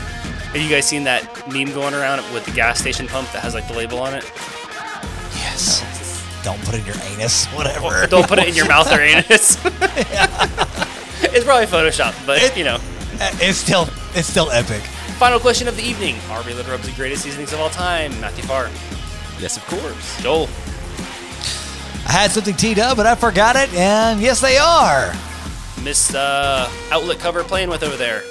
Have 0.52 0.56
you 0.62 0.68
guys 0.68 0.86
seen 0.86 1.04
that 1.04 1.22
meme 1.52 1.72
going 1.72 1.94
around 1.94 2.18
with 2.32 2.44
the 2.44 2.52
gas 2.52 2.78
station 2.80 3.06
pump 3.06 3.30
that 3.32 3.42
has 3.42 3.54
like 3.54 3.66
the 3.68 3.74
label 3.74 3.98
on 3.98 4.14
it? 4.14 4.24
Yes. 5.34 5.82
Don't 6.44 6.62
put 6.64 6.74
it 6.74 6.80
in 6.80 6.86
your 6.86 6.96
anus. 7.12 7.46
Whatever. 7.54 8.06
Don't 8.06 8.26
put 8.28 8.38
it 8.38 8.48
in 8.48 8.54
your 8.54 8.68
mouth 8.68 8.90
or 8.92 9.00
anus. 9.00 9.56
it's 9.64 11.44
probably 11.44 11.66
Photoshop, 11.66 12.14
but 12.26 12.42
It- 12.42 12.56
you 12.56 12.64
know. 12.64 12.78
It's 13.20 13.58
still 13.58 13.88
it's 14.14 14.28
still 14.28 14.48
epic. 14.52 14.82
Final 15.18 15.40
question 15.40 15.66
of 15.66 15.76
the 15.76 15.82
evening: 15.82 16.14
Are 16.30 16.42
Reload 16.42 16.68
Rubs 16.68 16.86
the 16.86 16.94
greatest 16.94 17.24
seasonings 17.24 17.52
of 17.52 17.58
all 17.58 17.70
time? 17.70 18.12
Matthew 18.20 18.44
Farr, 18.44 18.70
Yes, 19.40 19.56
of 19.56 19.66
course. 19.66 20.22
Joel, 20.22 20.48
I 22.06 22.12
had 22.12 22.30
something 22.30 22.54
teed 22.54 22.78
up, 22.78 22.96
but 22.96 23.06
I 23.06 23.16
forgot 23.16 23.56
it, 23.56 23.72
and 23.74 24.20
yes, 24.20 24.40
they 24.40 24.58
are. 24.58 25.12
Miss 25.82 26.14
uh, 26.14 26.70
Outlet 26.92 27.18
cover 27.18 27.42
playing 27.42 27.68
with 27.68 27.82
over 27.82 27.96
there. 27.96 28.22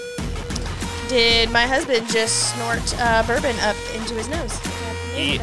Did 1.09 1.51
my 1.51 1.67
husband 1.67 2.07
just 2.09 2.55
snort 2.55 2.95
uh, 2.99 3.21
bourbon 3.27 3.57
up 3.59 3.75
into 3.93 4.13
his 4.13 4.29
nose? 4.29 4.57
He 5.13 5.39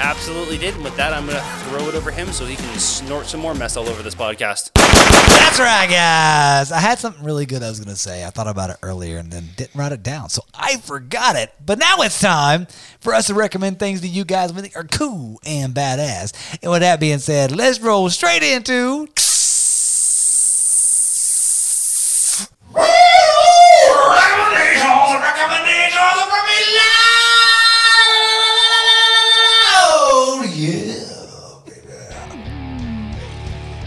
absolutely 0.00 0.58
did. 0.58 0.74
And 0.74 0.84
with 0.84 0.96
that, 0.96 1.12
I'm 1.12 1.26
going 1.26 1.38
to 1.38 1.44
throw 1.68 1.88
it 1.88 1.94
over 1.94 2.10
him 2.10 2.32
so 2.32 2.44
he 2.44 2.56
can 2.56 2.78
snort 2.78 3.26
some 3.26 3.40
more 3.40 3.54
mess 3.54 3.76
all 3.76 3.88
over 3.88 4.02
this 4.02 4.14
podcast. 4.14 4.72
That's 4.74 5.58
right, 5.58 5.88
guys. 5.88 6.72
I 6.72 6.80
had 6.80 6.98
something 6.98 7.24
really 7.24 7.46
good 7.46 7.62
I 7.62 7.68
was 7.68 7.78
going 7.80 7.94
to 7.94 8.00
say. 8.00 8.24
I 8.24 8.30
thought 8.30 8.48
about 8.48 8.70
it 8.70 8.76
earlier 8.82 9.18
and 9.18 9.30
then 9.30 9.48
didn't 9.56 9.74
write 9.74 9.92
it 9.92 10.02
down, 10.02 10.28
so 10.28 10.42
I 10.54 10.76
forgot 10.78 11.36
it. 11.36 11.52
But 11.64 11.78
now 11.78 11.96
it's 11.98 12.20
time 12.20 12.66
for 13.00 13.14
us 13.14 13.26
to 13.28 13.34
recommend 13.34 13.78
things 13.78 14.00
to 14.02 14.08
you 14.08 14.24
guys 14.24 14.52
we 14.52 14.62
think 14.62 14.76
are 14.76 14.84
cool 14.84 15.40
and 15.44 15.74
badass. 15.74 16.58
And 16.62 16.70
with 16.70 16.80
that 16.80 17.00
being 17.00 17.18
said, 17.18 17.52
let's 17.54 17.80
roll 17.80 18.10
straight 18.10 18.42
into. 18.42 19.08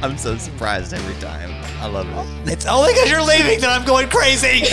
I'm 0.02 0.18
so 0.18 0.38
surprised 0.38 0.94
every 0.94 1.16
time. 1.22 1.52
I 1.80 1.88
love 1.88 2.08
it. 2.08 2.52
It's 2.52 2.66
only 2.66 2.94
because 2.94 3.10
you're 3.10 3.22
leaving 3.22 3.60
that 3.62 3.70
I'm 3.70 3.86
going 3.86 4.10
crazy. 4.10 4.64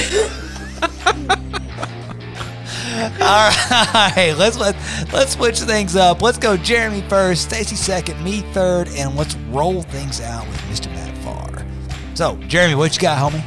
All 3.21 3.51
right, 4.17 4.35
let's 4.37 4.59
let 4.59 4.75
let's 5.13 5.33
switch 5.33 5.61
things 5.61 5.95
up. 5.97 6.23
Let's 6.23 6.39
go 6.39 6.57
Jeremy 6.57 7.03
first, 7.03 7.43
Stacy 7.43 7.77
second, 7.77 8.23
me 8.25 8.41
third, 8.53 8.89
and 8.89 9.15
let's 9.17 9.37
roll 9.51 9.83
things 9.83 10.21
out 10.21 10.47
with 10.49 10.57
Mr. 10.63 10.91
Matt 10.93 11.17
Farr. 11.19 11.65
So, 12.15 12.37
Jeremy, 12.49 12.75
what 12.75 12.95
you 12.97 13.01
got, 13.01 13.33
homie? 13.33 13.45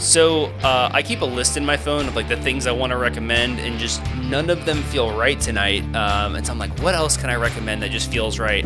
So 0.00 0.46
uh, 0.62 0.90
I 0.92 1.02
keep 1.02 1.20
a 1.20 1.26
list 1.26 1.56
in 1.56 1.66
my 1.66 1.76
phone 1.76 2.06
of 2.06 2.16
like 2.16 2.28
the 2.28 2.36
things 2.36 2.66
I 2.66 2.72
want 2.72 2.90
to 2.92 2.96
recommend, 2.96 3.58
and 3.58 3.78
just 3.78 4.02
none 4.16 4.48
of 4.48 4.64
them 4.64 4.82
feel 4.84 5.16
right 5.16 5.40
tonight. 5.40 5.82
Um, 5.94 6.36
and 6.36 6.46
so 6.46 6.52
I'm 6.52 6.58
like, 6.58 6.76
what 6.80 6.94
else 6.94 7.16
can 7.16 7.30
I 7.30 7.36
recommend 7.36 7.82
that 7.82 7.90
just 7.90 8.10
feels 8.10 8.38
right? 8.38 8.64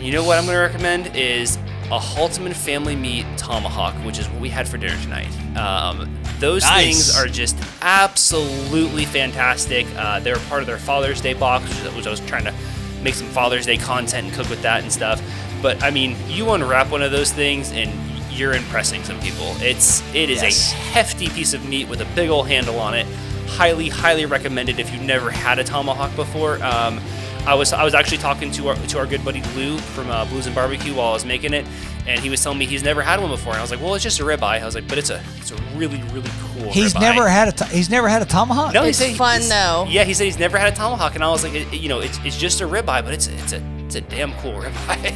And 0.00 0.06
you 0.06 0.14
know 0.14 0.24
what 0.24 0.38
I'm 0.38 0.46
going 0.46 0.56
to 0.56 0.62
recommend 0.62 1.14
is 1.14 1.56
a 1.90 1.98
Haltman 1.98 2.54
family 2.54 2.96
meat 2.96 3.26
tomahawk, 3.36 3.92
which 3.96 4.18
is 4.18 4.26
what 4.30 4.40
we 4.40 4.48
had 4.48 4.66
for 4.66 4.78
dinner 4.78 4.96
tonight. 5.02 5.28
Um, 5.58 6.10
those 6.38 6.62
Nice. 6.62 6.84
things 7.12 7.18
are 7.18 7.26
just 7.28 7.54
absolutely 7.82 9.04
fantastic. 9.04 9.86
Uh, 9.98 10.18
they're 10.20 10.38
part 10.48 10.62
of 10.62 10.66
their 10.66 10.78
Father's 10.78 11.20
Day 11.20 11.34
box, 11.34 11.68
which, 11.84 11.92
which 11.96 12.06
I 12.06 12.10
was 12.10 12.20
trying 12.20 12.44
to 12.44 12.54
make 13.02 13.12
some 13.14 13.26
Father's 13.28 13.66
Day 13.66 13.76
content 13.76 14.28
and 14.28 14.34
cook 14.34 14.48
with 14.48 14.62
that 14.62 14.82
and 14.82 14.90
stuff. 14.90 15.20
But 15.60 15.82
I 15.82 15.90
mean, 15.90 16.16
you 16.28 16.48
unwrap 16.52 16.90
one 16.90 17.02
of 17.02 17.10
those 17.10 17.30
things 17.30 17.70
and 17.70 17.90
you're 18.32 18.54
impressing 18.54 19.04
some 19.04 19.20
people. 19.20 19.54
It's 19.58 20.00
it 20.14 20.30
is 20.30 20.40
Yes. 20.42 20.72
a 20.72 20.76
hefty 20.76 21.28
piece 21.28 21.52
of 21.52 21.68
meat 21.68 21.88
with 21.88 22.00
a 22.00 22.06
big 22.14 22.30
old 22.30 22.48
handle 22.48 22.78
on 22.78 22.94
it. 22.94 23.06
Highly, 23.48 23.90
highly 23.90 24.24
recommended 24.24 24.78
if 24.78 24.90
you've 24.94 25.02
never 25.02 25.30
had 25.30 25.58
a 25.58 25.64
tomahawk 25.64 26.16
before. 26.16 26.62
Um, 26.64 27.00
I 27.46 27.54
was 27.54 27.72
I 27.72 27.84
was 27.84 27.94
actually 27.94 28.18
talking 28.18 28.50
to 28.52 28.68
our 28.68 28.74
to 28.76 28.98
our 28.98 29.06
good 29.06 29.24
buddy 29.24 29.42
Lou 29.56 29.78
from 29.78 30.10
uh, 30.10 30.24
Blues 30.26 30.46
and 30.46 30.54
Barbecue 30.54 30.94
while 30.94 31.08
I 31.08 31.12
was 31.12 31.24
making 31.24 31.52
it, 31.54 31.66
and 32.06 32.20
he 32.20 32.28
was 32.30 32.42
telling 32.42 32.58
me 32.58 32.66
he's 32.66 32.82
never 32.82 33.02
had 33.02 33.18
one 33.20 33.30
before. 33.30 33.52
And 33.52 33.58
I 33.58 33.62
was 33.62 33.70
like, 33.70 33.80
well, 33.80 33.94
it's 33.94 34.04
just 34.04 34.20
a 34.20 34.22
ribeye. 34.24 34.60
I 34.60 34.64
was 34.64 34.74
like, 34.74 34.86
but 34.86 34.98
it's 34.98 35.10
a 35.10 35.20
it's 35.38 35.50
a 35.50 35.56
really 35.74 36.02
really 36.12 36.30
cool. 36.52 36.70
He's 36.70 36.94
ribeye. 36.94 37.00
never 37.00 37.28
had 37.28 37.48
a 37.48 37.52
to- 37.52 37.64
he's 37.64 37.88
never 37.90 38.08
had 38.08 38.22
a 38.22 38.26
tomahawk. 38.26 38.74
No, 38.74 38.82
he 38.82 38.90
It's 38.90 38.98
said- 38.98 39.16
fun, 39.16 39.40
he's- 39.40 39.48
though. 39.48 39.86
Yeah, 39.88 40.04
he 40.04 40.14
said 40.14 40.24
he's 40.24 40.38
never 40.38 40.58
had 40.58 40.72
a 40.72 40.76
tomahawk, 40.76 41.14
and 41.14 41.24
I 41.24 41.30
was 41.30 41.42
like, 41.42 41.54
it, 41.54 41.72
you 41.72 41.88
know, 41.88 42.00
it's, 42.00 42.18
it's 42.24 42.36
just 42.36 42.60
a 42.60 42.64
ribeye, 42.66 43.02
but 43.04 43.14
it's 43.14 43.26
it's 43.26 43.52
a 43.52 43.62
it's 43.86 43.94
a 43.96 44.00
damn 44.02 44.32
cool 44.34 44.52
ribeye. 44.60 45.14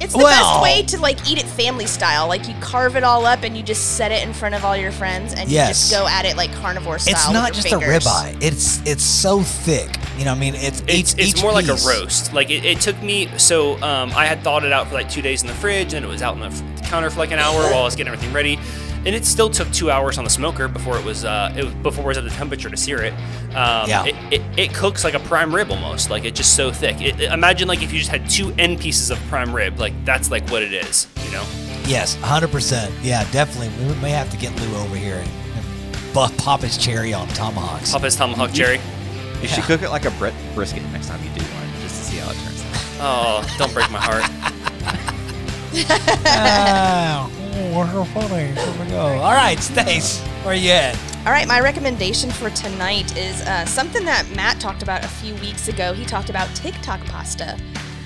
It's 0.00 0.12
the 0.12 0.18
Well- 0.18 0.60
best 0.60 0.62
way 0.62 0.82
to 0.88 0.98
like 1.00 1.28
eat 1.30 1.38
it 1.38 1.46
family 1.46 1.86
style. 1.86 2.28
Like 2.28 2.46
you 2.48 2.54
carve 2.60 2.96
it 2.96 3.04
all 3.04 3.24
up 3.24 3.42
and 3.44 3.56
you 3.56 3.62
just 3.62 3.96
set 3.96 4.12
it 4.12 4.22
in 4.26 4.32
front 4.34 4.54
of 4.54 4.64
all 4.64 4.76
your 4.76 4.92
friends 4.92 5.32
and 5.34 5.50
you 5.50 5.56
just 5.58 5.90
go 5.90 6.06
at 6.06 6.24
it 6.26 6.36
like 6.36 6.52
carnivore 6.56 6.98
style. 6.98 7.14
It's 7.14 7.26
with 7.26 7.34
not 7.34 7.46
your 7.48 7.54
just 7.54 7.68
fingers. 7.68 8.06
a 8.06 8.08
ribeye. 8.08 8.36
It's 8.42 8.80
it's 8.86 9.02
so 9.04 9.40
thick. 9.42 9.96
You 10.18 10.24
know, 10.24 10.32
I 10.32 10.38
mean, 10.38 10.54
it's 10.54 10.80
It's, 10.86 11.14
each, 11.14 11.26
it's 11.26 11.36
each 11.36 11.42
more 11.42 11.52
like 11.52 11.66
a 11.68 11.76
roast. 11.86 12.32
Like 12.32 12.50
it, 12.50 12.64
it 12.64 12.80
took 12.80 13.00
me. 13.02 13.28
So 13.38 13.74
um, 13.82 14.12
I 14.14 14.26
had 14.26 14.42
thawed 14.42 14.64
it 14.64 14.72
out 14.72 14.88
for 14.88 14.94
like 14.94 15.10
two 15.10 15.22
days 15.22 15.42
in 15.42 15.48
the 15.48 15.54
fridge, 15.54 15.92
and 15.94 16.04
it 16.04 16.08
was 16.08 16.22
out 16.22 16.34
on 16.34 16.40
the 16.40 16.82
counter 16.84 17.10
for 17.10 17.18
like 17.18 17.32
an 17.32 17.38
hour 17.38 17.60
while 17.64 17.80
I 17.82 17.84
was 17.84 17.96
getting 17.96 18.12
everything 18.12 18.32
ready. 18.34 18.58
And 19.06 19.14
it 19.14 19.24
still 19.24 19.48
took 19.48 19.70
two 19.70 19.88
hours 19.90 20.18
on 20.18 20.24
the 20.24 20.30
smoker 20.30 20.66
before 20.66 20.98
it 20.98 21.04
was 21.04 21.24
uh, 21.24 21.52
it 21.56 21.82
before 21.82 22.04
it 22.04 22.08
was 22.08 22.18
at 22.18 22.24
the 22.24 22.30
temperature 22.30 22.68
to 22.68 22.76
sear 22.76 23.02
it. 23.04 23.12
Um, 23.54 23.88
Yeah. 23.88 24.04
It, 24.04 24.14
it, 24.32 24.42
it 24.58 24.74
cooks 24.74 25.04
like 25.04 25.14
a 25.14 25.20
prime 25.20 25.54
rib 25.54 25.70
almost. 25.70 26.10
Like 26.10 26.24
it's 26.24 26.36
just 26.36 26.56
so 26.56 26.72
thick. 26.72 27.00
It, 27.00 27.20
it- 27.20 27.32
imagine 27.32 27.68
like 27.68 27.82
if 27.82 27.92
you 27.92 27.98
just 28.00 28.10
had 28.10 28.28
two 28.28 28.52
end 28.58 28.80
pieces 28.80 29.10
of 29.10 29.18
prime 29.28 29.54
rib. 29.54 29.78
Like 29.78 29.92
that's 30.04 30.30
like 30.30 30.48
what 30.50 30.62
it 30.62 30.72
is. 30.72 31.06
You 31.24 31.30
know. 31.32 31.44
Yes, 31.86 32.16
hundred 32.16 32.50
percent. 32.50 32.92
Yeah, 33.00 33.22
definitely. 33.30 33.70
We 33.86 33.94
may 34.02 34.10
have 34.10 34.28
to 34.30 34.36
get 34.36 34.52
Lou 34.60 34.76
over 34.78 34.96
here 34.96 35.16
and, 35.18 35.28
and 35.54 35.64
buff 36.12 36.36
pop 36.36 36.62
his 36.62 36.76
cherry 36.76 37.14
on 37.14 37.28
tomahawks. 37.28 37.92
Pop 37.92 38.02
his 38.02 38.16
tomahawk 38.16 38.52
cherry. 38.52 38.80
You 39.40 39.46
should 39.46 39.62
cook 39.64 39.82
it 39.82 39.90
like 39.90 40.04
a 40.04 40.10
brit- 40.12 40.34
brisket 40.56 40.82
next 40.90 41.06
time 41.08 41.22
you 41.22 41.30
do 41.30 41.44
one, 41.54 41.68
just 41.82 41.96
to 41.96 42.04
see 42.10 42.16
how 42.16 42.30
it 42.30 42.36
turns 42.38 42.60
out. 42.64 42.98
Oh, 42.98 43.54
don't 43.56 43.72
break 43.72 43.88
my 43.92 44.00
heart. 44.00 44.24
oh, 47.58 48.04
funny. 48.12 48.52
Here 48.52 48.84
we 48.84 48.90
go. 48.90 49.00
All 49.20 49.32
right, 49.34 49.58
Stace, 49.58 50.20
where 50.44 50.54
you 50.54 50.70
at? 50.70 50.96
All 51.26 51.32
right, 51.32 51.48
my 51.48 51.60
recommendation 51.60 52.30
for 52.30 52.50
tonight 52.50 53.16
is 53.16 53.40
uh, 53.42 53.64
something 53.66 54.04
that 54.04 54.28
Matt 54.36 54.60
talked 54.60 54.82
about 54.82 55.04
a 55.04 55.08
few 55.08 55.34
weeks 55.36 55.68
ago. 55.68 55.92
He 55.92 56.04
talked 56.04 56.30
about 56.30 56.54
TikTok 56.54 57.00
pasta. 57.06 57.58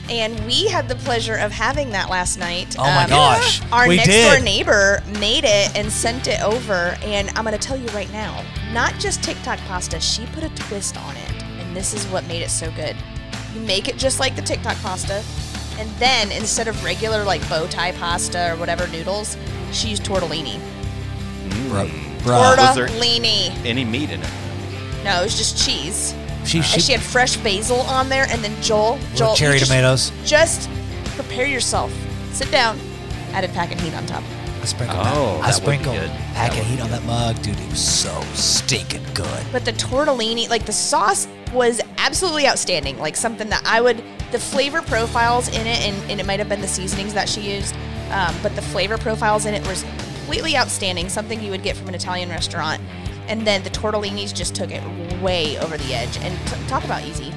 And 0.08 0.44
we 0.44 0.66
had 0.66 0.88
the 0.88 0.96
pleasure 0.96 1.36
of 1.36 1.52
having 1.52 1.90
that 1.90 2.10
last 2.10 2.36
night. 2.38 2.76
Um, 2.78 2.86
Oh 2.86 2.90
my 2.94 3.06
gosh, 3.08 3.62
Our 3.70 3.86
we 3.86 3.96
next 3.96 4.08
did. 4.08 4.28
door 4.32 4.40
neighbor 4.44 5.02
made 5.20 5.44
it 5.44 5.76
and 5.76 5.90
sent 5.92 6.26
it 6.26 6.42
over. 6.42 6.96
And 7.02 7.28
I'm 7.30 7.44
going 7.44 7.56
to 7.56 7.58
tell 7.58 7.76
you 7.76 7.86
right 7.88 8.10
now, 8.10 8.44
not 8.72 8.98
just 8.98 9.22
TikTok 9.22 9.58
pasta, 9.68 10.00
she 10.00 10.26
put 10.26 10.42
a 10.42 10.48
twist 10.56 10.96
on 10.96 11.16
it. 11.16 11.42
And 11.60 11.76
this 11.76 11.94
is 11.94 12.04
what 12.08 12.26
made 12.26 12.42
it 12.42 12.50
so 12.50 12.72
good. 12.72 12.96
You 13.54 13.60
make 13.60 13.86
it 13.86 13.98
just 13.98 14.18
like 14.18 14.34
the 14.34 14.42
TikTok 14.42 14.76
pasta. 14.78 15.22
And 15.80 15.88
then 15.92 16.30
instead 16.30 16.68
of 16.68 16.84
regular 16.84 17.24
like 17.24 17.40
bow 17.48 17.66
tie 17.66 17.92
pasta 17.92 18.52
or 18.52 18.56
whatever 18.56 18.86
noodles, 18.88 19.36
she 19.72 19.88
used 19.88 20.04
tortellini. 20.04 20.58
Mm. 21.48 21.70
Bro, 21.70 21.86
bruh. 22.18 22.56
Was 22.58 22.74
there- 22.76 22.86
Tortellini. 22.88 23.64
Any 23.64 23.84
meat 23.84 24.10
in 24.10 24.20
it? 24.22 24.30
No, 25.04 25.20
it 25.22 25.24
was 25.24 25.38
just 25.38 25.56
cheese. 25.66 26.14
She, 26.44 26.58
And 26.58 26.66
she 26.66 26.80
she, 26.80 26.92
had 26.92 27.00
fresh 27.00 27.36
basil 27.38 27.80
on 27.82 28.08
there, 28.08 28.26
and 28.30 28.42
then 28.44 28.60
Joel, 28.62 28.98
Joel, 29.14 29.34
cherry 29.36 29.54
you 29.54 29.58
just, 29.60 29.70
tomatoes. 29.70 30.12
Just 30.24 30.68
prepare 31.16 31.46
yourself. 31.46 31.92
Sit 32.32 32.50
down. 32.50 32.78
Added 33.32 33.52
packet 33.52 33.80
heat 33.80 33.94
on 33.94 34.04
top. 34.06 34.22
I 34.60 34.64
sprinkled 34.66 35.00
Oh, 35.00 35.04
that. 35.04 35.16
I 35.16 35.16
that 35.16 35.38
would 35.40 35.46
be 35.46 35.52
sprinkled 35.52 35.96
good. 35.96 36.10
packet 36.10 36.34
That 36.34 36.50
would 36.58 36.66
heat 36.66 36.76
be 36.76 36.82
on 36.82 36.90
that 36.90 37.04
mug, 37.04 37.40
dude. 37.42 37.58
It 37.58 37.70
was 37.70 37.80
so 37.80 38.20
stinking 38.34 39.04
good. 39.14 39.44
But 39.52 39.64
the 39.64 39.72
tortellini, 39.72 40.48
like 40.50 40.66
the 40.66 40.72
sauce, 40.72 41.26
was 41.54 41.80
absolutely 41.98 42.46
outstanding. 42.46 42.98
Like 42.98 43.16
something 43.16 43.48
that 43.48 43.62
I 43.64 43.80
would. 43.80 44.02
The 44.30 44.38
flavor 44.38 44.82
profiles 44.82 45.48
in 45.48 45.66
it, 45.66 45.80
and, 45.80 46.10
and 46.10 46.20
it 46.20 46.26
might 46.26 46.38
have 46.38 46.48
been 46.48 46.60
the 46.60 46.68
seasonings 46.68 47.14
that 47.14 47.28
she 47.28 47.40
used, 47.40 47.74
um, 48.10 48.34
but 48.42 48.54
the 48.54 48.62
flavor 48.62 48.96
profiles 48.96 49.46
in 49.46 49.54
it 49.54 49.66
was 49.66 49.82
completely 49.82 50.56
outstanding. 50.56 51.08
Something 51.08 51.42
you 51.42 51.50
would 51.50 51.62
get 51.62 51.76
from 51.76 51.88
an 51.88 51.94
Italian 51.94 52.28
restaurant. 52.28 52.80
And 53.28 53.46
then 53.46 53.62
the 53.62 53.70
tortellinis 53.70 54.34
just 54.34 54.54
took 54.54 54.70
it 54.70 54.82
way 55.20 55.58
over 55.58 55.76
the 55.76 55.94
edge. 55.94 56.16
And 56.18 56.36
t- 56.48 56.56
talk 56.68 56.84
about 56.84 57.04
easy. 57.04 57.32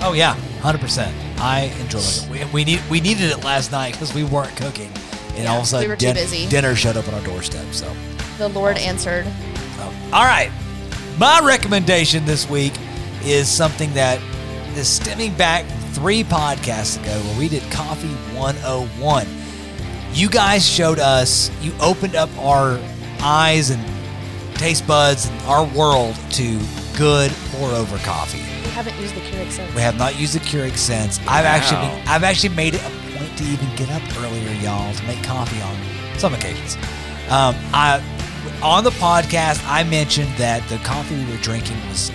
Oh 0.00 0.12
yeah, 0.12 0.34
hundred 0.60 0.80
percent. 0.80 1.14
I 1.40 1.72
enjoyed 1.80 2.02
it. 2.04 2.28
We, 2.30 2.44
we 2.52 2.64
need 2.64 2.80
we 2.90 3.00
needed 3.00 3.30
it 3.30 3.44
last 3.44 3.72
night 3.72 3.92
because 3.92 4.14
we 4.14 4.24
weren't 4.24 4.56
cooking, 4.56 4.92
and 5.34 5.48
all 5.48 5.58
of 5.58 5.64
a 5.64 5.66
sudden 5.66 5.88
we 5.88 5.88
were 5.88 5.96
too 5.96 6.06
din- 6.06 6.14
busy. 6.14 6.46
dinner 6.48 6.74
showed 6.74 6.96
up 6.96 7.08
on 7.08 7.14
our 7.14 7.24
doorstep. 7.24 7.66
So. 7.72 7.92
The 8.38 8.48
Lord 8.48 8.78
answered. 8.78 9.26
All 10.12 10.24
right. 10.24 10.50
My 11.18 11.40
recommendation 11.42 12.24
this 12.24 12.48
week 12.48 12.72
is 13.24 13.48
something 13.48 13.92
that 13.94 14.20
is 14.76 14.88
stemming 14.88 15.34
back 15.34 15.64
three 15.98 16.22
podcasts 16.22 16.96
ago 17.02 17.10
where 17.10 17.38
we 17.40 17.48
did 17.48 17.60
Coffee 17.72 18.14
101. 18.36 19.26
You 20.12 20.30
guys 20.30 20.64
showed 20.64 21.00
us, 21.00 21.50
you 21.60 21.72
opened 21.80 22.14
up 22.14 22.30
our 22.38 22.78
eyes 23.20 23.70
and 23.70 23.84
taste 24.56 24.86
buds 24.86 25.26
and 25.26 25.40
our 25.42 25.64
world 25.76 26.14
to 26.30 26.60
good 26.96 27.32
pour 27.50 27.70
over 27.70 27.98
coffee. 27.98 28.38
We 28.38 28.70
haven't 28.70 28.96
used 29.00 29.16
the 29.16 29.20
Keurig 29.22 29.50
since. 29.50 29.74
We 29.74 29.80
have 29.80 29.98
not 29.98 30.16
used 30.16 30.34
the 30.34 30.38
Keurig 30.38 30.76
since. 30.76 31.18
I've 31.26 31.44
actually 31.44 31.78
Wow. 31.78 32.02
I've 32.06 32.22
actually 32.22 32.54
made 32.54 32.74
it 32.74 32.80
a 32.82 33.18
point 33.18 33.36
to 33.36 33.44
even 33.44 33.68
get 33.74 33.90
up 33.90 34.02
earlier, 34.18 34.52
y'all, 34.60 34.94
to 34.94 35.04
make 35.04 35.20
coffee 35.24 35.60
on 35.60 35.76
some 36.16 36.32
occasions. 36.32 36.76
Um, 37.28 37.56
I 37.74 38.00
on 38.62 38.84
the 38.84 38.90
podcast 38.90 39.60
I 39.68 39.82
mentioned 39.82 40.30
that 40.36 40.66
the 40.68 40.76
coffee 40.78 41.16
we 41.16 41.28
were 41.28 41.38
drinking 41.38 41.76
was, 41.88 42.10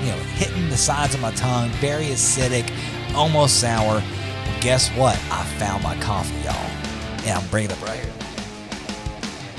you 0.00 0.06
know, 0.10 0.18
hitting 0.34 0.68
the 0.70 0.76
sides 0.76 1.14
of 1.14 1.20
my 1.20 1.30
tongue, 1.32 1.70
very 1.74 2.06
acidic, 2.06 2.68
almost 3.14 3.60
sour. 3.60 3.94
Well, 3.94 4.60
guess 4.60 4.88
what? 4.90 5.16
I 5.30 5.44
found 5.58 5.82
my 5.82 5.96
coffee, 6.00 6.36
y'all, 6.44 6.54
and 7.26 7.30
I'm 7.30 7.48
bringing 7.48 7.70
it 7.70 7.80
right 7.82 7.98
here. 7.98 8.12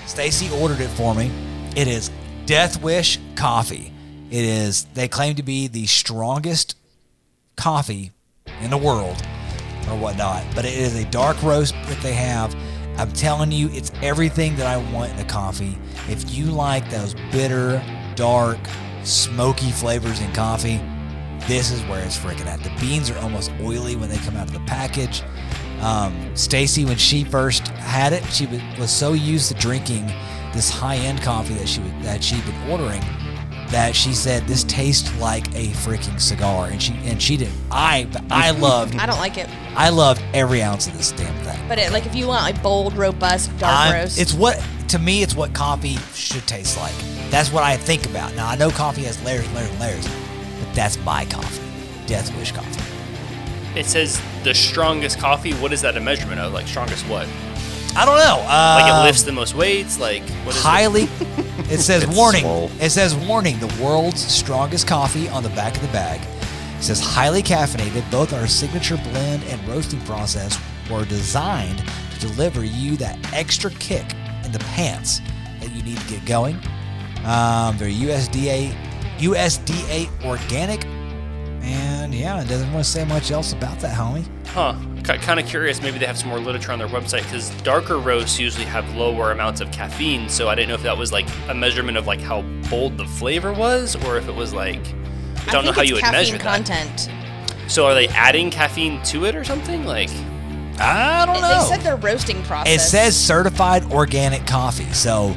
Stacy 0.06 0.50
ordered 0.60 0.82
it 0.82 0.90
for 0.90 1.14
me. 1.14 1.32
It 1.76 1.88
is 1.88 2.12
Death 2.46 2.82
Wish 2.82 3.20
coffee. 3.36 3.94
It 4.32 4.44
is 4.44 4.86
they 4.94 5.08
claim 5.08 5.36
to 5.36 5.44
be 5.44 5.68
the 5.68 5.86
strongest 5.86 6.76
coffee 7.56 8.12
in 8.62 8.70
the 8.70 8.78
world 8.78 9.22
or 9.88 9.98
whatnot, 9.98 10.44
but 10.56 10.66
it 10.66 10.74
is 10.74 10.96
a 10.96 11.06
dark 11.06 11.42
roast 11.44 11.74
that 11.74 12.02
they 12.02 12.14
have. 12.14 12.56
I'm 12.98 13.12
telling 13.14 13.52
you, 13.52 13.70
it's 13.72 13.92
everything 14.02 14.56
that 14.58 14.68
I 14.68 14.78
want 14.92 15.14
in 15.14 15.20
a 15.20 15.26
coffee. 15.26 15.78
If 16.10 16.36
you 16.36 16.46
like 16.46 16.90
those 16.90 17.14
bitter, 17.32 17.82
dark, 18.16 18.60
smoky 19.04 19.72
flavors 19.72 20.20
in 20.20 20.32
coffee, 20.34 20.82
this 21.48 21.72
is 21.72 21.82
where 21.84 22.04
it's 22.06 22.18
freaking 22.18 22.46
at. 22.46 22.62
The 22.64 22.72
beans 22.80 23.10
are 23.10 23.18
almost 23.20 23.52
oily 23.62 23.96
when 23.96 24.10
they 24.10 24.18
come 24.18 24.36
out 24.36 24.48
of 24.48 24.54
the 24.54 24.60
package. 24.62 25.24
Um, 25.82 26.36
Stacy, 26.36 26.86
when 26.86 26.98
she 26.98 27.24
first 27.24 27.68
had 27.70 28.14
it, 28.14 28.24
she 28.26 28.46
was, 28.46 28.62
was 28.78 28.92
so 28.92 29.14
used 29.14 29.48
to 29.50 29.54
drinking 29.56 30.06
this 30.54 30.70
high-end 30.70 31.22
coffee 31.22 31.54
that 31.56 31.70
she 31.70 31.80
would, 31.82 32.02
that 32.04 32.24
she'd 32.24 32.46
been 32.46 32.70
ordering 32.70 33.02
that 33.70 33.96
she 33.96 34.14
said 34.14 34.46
this 34.48 34.64
tastes 34.64 35.16
like 35.20 35.48
a 35.50 35.68
freaking 35.68 36.20
cigar, 36.20 36.68
and 36.68 36.82
she 36.82 36.94
and 37.04 37.22
she 37.22 37.38
did. 37.38 37.52
I 37.72 38.08
I 38.30 38.52
loved 38.60 38.96
I 38.96 39.06
don't 39.06 39.20
like 39.20 39.38
it. 39.38 39.48
I 39.76 39.90
loved 39.90 40.22
every 40.34 40.62
ounce 40.64 40.88
of 40.88 40.98
this 40.98 41.12
damn 41.12 41.36
thing. 41.44 41.60
But 41.68 41.78
it, 41.78 41.92
like 41.92 42.06
if 42.06 42.16
you 42.16 42.28
want 42.28 42.58
a 42.58 42.62
bold, 42.62 42.94
robust, 42.98 43.56
dark 43.60 43.74
I'm- 43.76 43.94
roast, 43.94 44.20
It's 44.20 44.34
what 44.34 44.62
to 44.90 45.00
me. 45.00 45.22
It's 45.22 45.36
what 45.36 45.54
coffee 45.54 45.98
should 46.14 46.48
taste 46.48 46.78
like. 46.78 46.96
That's 47.30 47.52
what 47.52 47.64
I 47.64 47.78
think 47.78 48.06
about. 48.08 48.36
Now 48.36 48.48
I 48.48 48.56
know 48.56 48.72
coffee 48.72 49.04
has 49.04 49.22
layers, 49.24 49.46
and 49.46 49.56
layers, 49.56 49.70
and 49.70 49.80
layers, 49.80 50.08
but 50.08 50.16
that's 50.80 50.98
my 51.00 51.26
coffee. 51.26 51.62
Death 52.08 52.34
Wish 52.38 52.54
coffee. 52.54 52.82
It 53.78 53.86
says 53.86 54.22
the 54.46 54.54
strongest 54.54 55.20
coffee. 55.20 55.52
What 55.56 55.74
is 55.74 55.82
that 55.82 55.98
a 55.98 56.00
measurement 56.00 56.40
of? 56.40 56.54
Like 56.54 56.68
strongest 56.68 57.06
what? 57.08 57.28
I 57.98 58.06
don't 58.06 58.18
know. 58.18 58.40
Uh, 58.48 58.80
Like 58.82 58.94
it 58.94 59.04
lifts 59.04 59.24
the 59.24 59.34
most 59.34 59.56
weights. 59.56 60.00
Like 60.00 60.22
what 60.46 60.56
is 60.56 60.62
it? 60.62 60.64
highly. 60.64 61.08
It 61.70 61.80
says 61.82 62.08
warning. 62.08 62.42
swole. 62.42 62.72
It 62.80 62.90
says 62.92 63.14
warning. 63.14 63.60
The 63.60 63.68
world's 63.84 64.20
strongest 64.26 64.88
coffee 64.88 65.28
on 65.30 65.44
the 65.44 65.50
back 65.50 65.76
of 65.76 65.82
the 65.84 65.88
bag. 65.90 66.20
It 66.80 66.82
says 66.84 67.00
highly 67.00 67.44
caffeinated. 67.44 68.10
Both 68.10 68.34
our 68.34 68.48
signature 68.48 68.98
blend 68.98 69.44
and 69.44 69.68
roasting 69.68 70.00
process 70.02 70.58
were 70.90 71.06
designed 71.06 71.84
to 72.14 72.20
deliver 72.22 72.64
you 72.64 72.96
that 72.98 73.20
extra 73.34 73.70
kick 73.72 74.16
in 74.46 74.52
the 74.52 74.60
pants 74.74 75.22
that 75.60 75.70
you 75.72 75.84
need 75.84 75.98
to 76.00 76.08
get 76.08 76.26
going. 76.26 76.56
Um, 77.26 77.78
they're 77.78 77.90
USDA 77.90 78.74
USDA 79.20 80.10
organic, 80.26 80.86
and 81.62 82.14
yeah, 82.14 82.42
it 82.42 82.48
doesn't 82.48 82.72
want 82.74 82.86
to 82.86 82.90
say 82.92 83.06
much 83.06 83.32
else 83.32 83.54
about 83.54 83.80
that, 83.80 83.96
homie. 83.98 84.26
Huh. 84.48 84.76
Kind 85.04 85.40
of 85.40 85.48
curious. 85.48 85.82
Maybe 85.82 85.98
they 85.98 86.06
have 86.06 86.18
some 86.20 86.30
more 86.30 86.40
literature 86.40 86.72
on 86.72 86.78
their 86.78 86.88
website 86.88 87.24
because 87.24 87.50
darker 87.64 87.98
roasts 87.98 88.40
usually 88.40 88.66
have 88.66 88.88
lower 88.96 89.32
amounts 89.32 89.60
of 89.60 89.72
caffeine. 89.72 90.30
So 90.30 90.50
I 90.50 90.56
didn't 90.56 90.70
know 90.70 90.76
if 90.76 90.84
that 90.84 90.98
was 90.98 91.12
like 91.12 91.28
a 91.48 91.54
measurement 91.56 91.98
of 91.98 92.06
like 92.06 92.22
how 92.22 92.44
bold 92.70 92.98
the 92.98 93.06
flavor 93.06 93.52
was, 93.52 93.96
or 94.06 94.18
if 94.18 94.28
it 94.28 94.36
was 94.36 94.54
like 94.54 94.80
I 95.48 95.52
don't 95.52 95.66
know 95.66 95.74
think 95.74 95.76
how 95.76 95.82
it's 95.82 95.90
you 95.90 95.96
would 95.96 96.04
caffeine 96.04 96.20
measure 96.20 96.38
that. 96.38 96.44
content. 96.44 97.10
So 97.68 97.88
are 97.88 97.96
they 97.96 98.08
adding 98.10 98.52
caffeine 98.52 99.02
to 99.06 99.26
it 99.26 99.36
or 99.36 99.44
something? 99.44 99.84
Like 99.86 100.10
I 100.80 101.26
don't 101.26 101.42
know. 101.42 101.64
They 101.64 101.76
said 101.76 101.82
their 101.82 101.98
roasting 101.98 102.44
process. 102.44 102.76
It 102.76 102.88
says 102.88 103.18
certified 103.18 103.92
organic 103.92 104.46
coffee. 104.46 104.92
So 104.94 105.36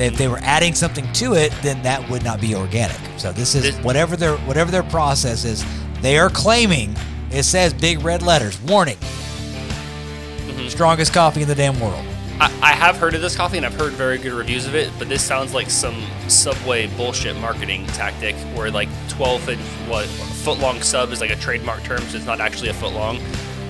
if 0.00 0.16
they 0.16 0.28
were 0.28 0.38
adding 0.42 0.74
something 0.74 1.10
to 1.14 1.34
it, 1.34 1.52
then 1.62 1.82
that 1.82 2.08
would 2.10 2.22
not 2.24 2.40
be 2.40 2.54
organic. 2.54 2.96
So 3.16 3.32
this 3.32 3.54
is 3.54 3.62
This- 3.62 3.76
whatever 3.84 4.16
their 4.16 4.36
whatever 4.38 4.70
their 4.70 4.82
process 4.82 5.44
is. 5.44 5.64
They 6.02 6.18
are 6.18 6.30
claiming 6.30 6.94
it 7.30 7.42
says 7.44 7.72
big 7.74 8.02
red 8.04 8.22
letters 8.22 8.60
warning. 8.62 8.96
Mm-hmm. 8.98 10.68
Strongest 10.68 11.12
coffee 11.12 11.42
in 11.42 11.48
the 11.48 11.54
damn 11.54 11.78
world. 11.80 12.04
I, 12.38 12.52
I 12.62 12.72
have 12.72 12.96
heard 12.98 13.14
of 13.14 13.22
this 13.22 13.34
coffee 13.34 13.56
and 13.56 13.64
I've 13.64 13.74
heard 13.74 13.92
very 13.94 14.18
good 14.18 14.32
reviews 14.32 14.66
of 14.66 14.74
it, 14.74 14.90
but 14.98 15.08
this 15.08 15.22
sounds 15.22 15.54
like 15.54 15.70
some 15.70 16.02
Subway 16.28 16.86
bullshit 16.96 17.36
marketing 17.38 17.86
tactic 17.88 18.36
where 18.54 18.70
like 18.70 18.88
12 19.08 19.48
and 19.48 19.60
what 19.88 20.06
foot 20.06 20.58
long 20.58 20.82
sub 20.82 21.10
is 21.12 21.20
like 21.20 21.30
a 21.30 21.36
trademark 21.36 21.82
term, 21.82 22.00
so 22.02 22.16
it's 22.16 22.26
not 22.26 22.40
actually 22.40 22.68
a 22.68 22.74
foot 22.74 22.92
long. 22.92 23.18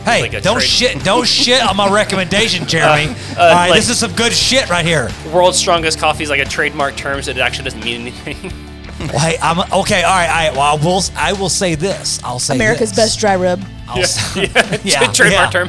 Hey, 0.07 0.23
like 0.23 0.43
don't 0.43 0.59
trade- 0.59 0.63
shit 0.69 1.05
don't 1.05 1.27
shit 1.45 1.61
on 1.61 1.77
my 1.77 1.93
recommendation, 1.93 2.67
Jeremy. 2.67 3.13
Uh, 3.37 3.41
All 3.41 3.53
right, 3.53 3.71
like- 3.71 3.79
this 3.81 3.91
is 3.91 3.99
some 3.99 4.13
good 4.15 4.33
shit 4.33 4.71
right 4.71 4.85
here. 4.87 5.11
World's 5.35 5.59
strongest 5.59 5.99
coffee 5.99 6.23
is 6.23 6.31
like 6.31 6.41
a 6.41 6.45
trademark 6.45 6.97
term, 6.97 7.21
so 7.23 7.33
it 7.33 7.39
actually 7.39 7.65
doesn't 7.65 7.85
mean 7.85 8.03
anything. 8.03 8.53
Well, 8.99 9.19
hey, 9.19 9.37
I'm 9.43 9.59
okay. 9.81 10.03
All 10.05 10.11
right, 10.11 10.27
all 10.27 10.35
right. 10.35 10.53
Well, 10.53 10.61
I 10.63 10.75
will. 10.83 11.03
I 11.19 11.33
will 11.35 11.51
say 11.51 11.75
this. 11.75 12.19
I'll 12.25 12.39
say 12.39 12.55
America's 12.55 12.89
this. 12.93 12.97
best 12.97 13.19
dry 13.21 13.37
rub. 13.37 13.63
I'll 13.89 14.03
say, 14.03 14.45
yeah, 14.85 15.13
trademark 15.13 15.53
yeah. 15.53 15.67
term. 15.67 15.69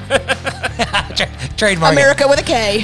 Tra- 1.18 1.30
trademark. 1.58 1.92
it. 1.94 1.98
America 1.98 2.28
with 2.28 2.40
a 2.40 2.44
K. 2.44 2.78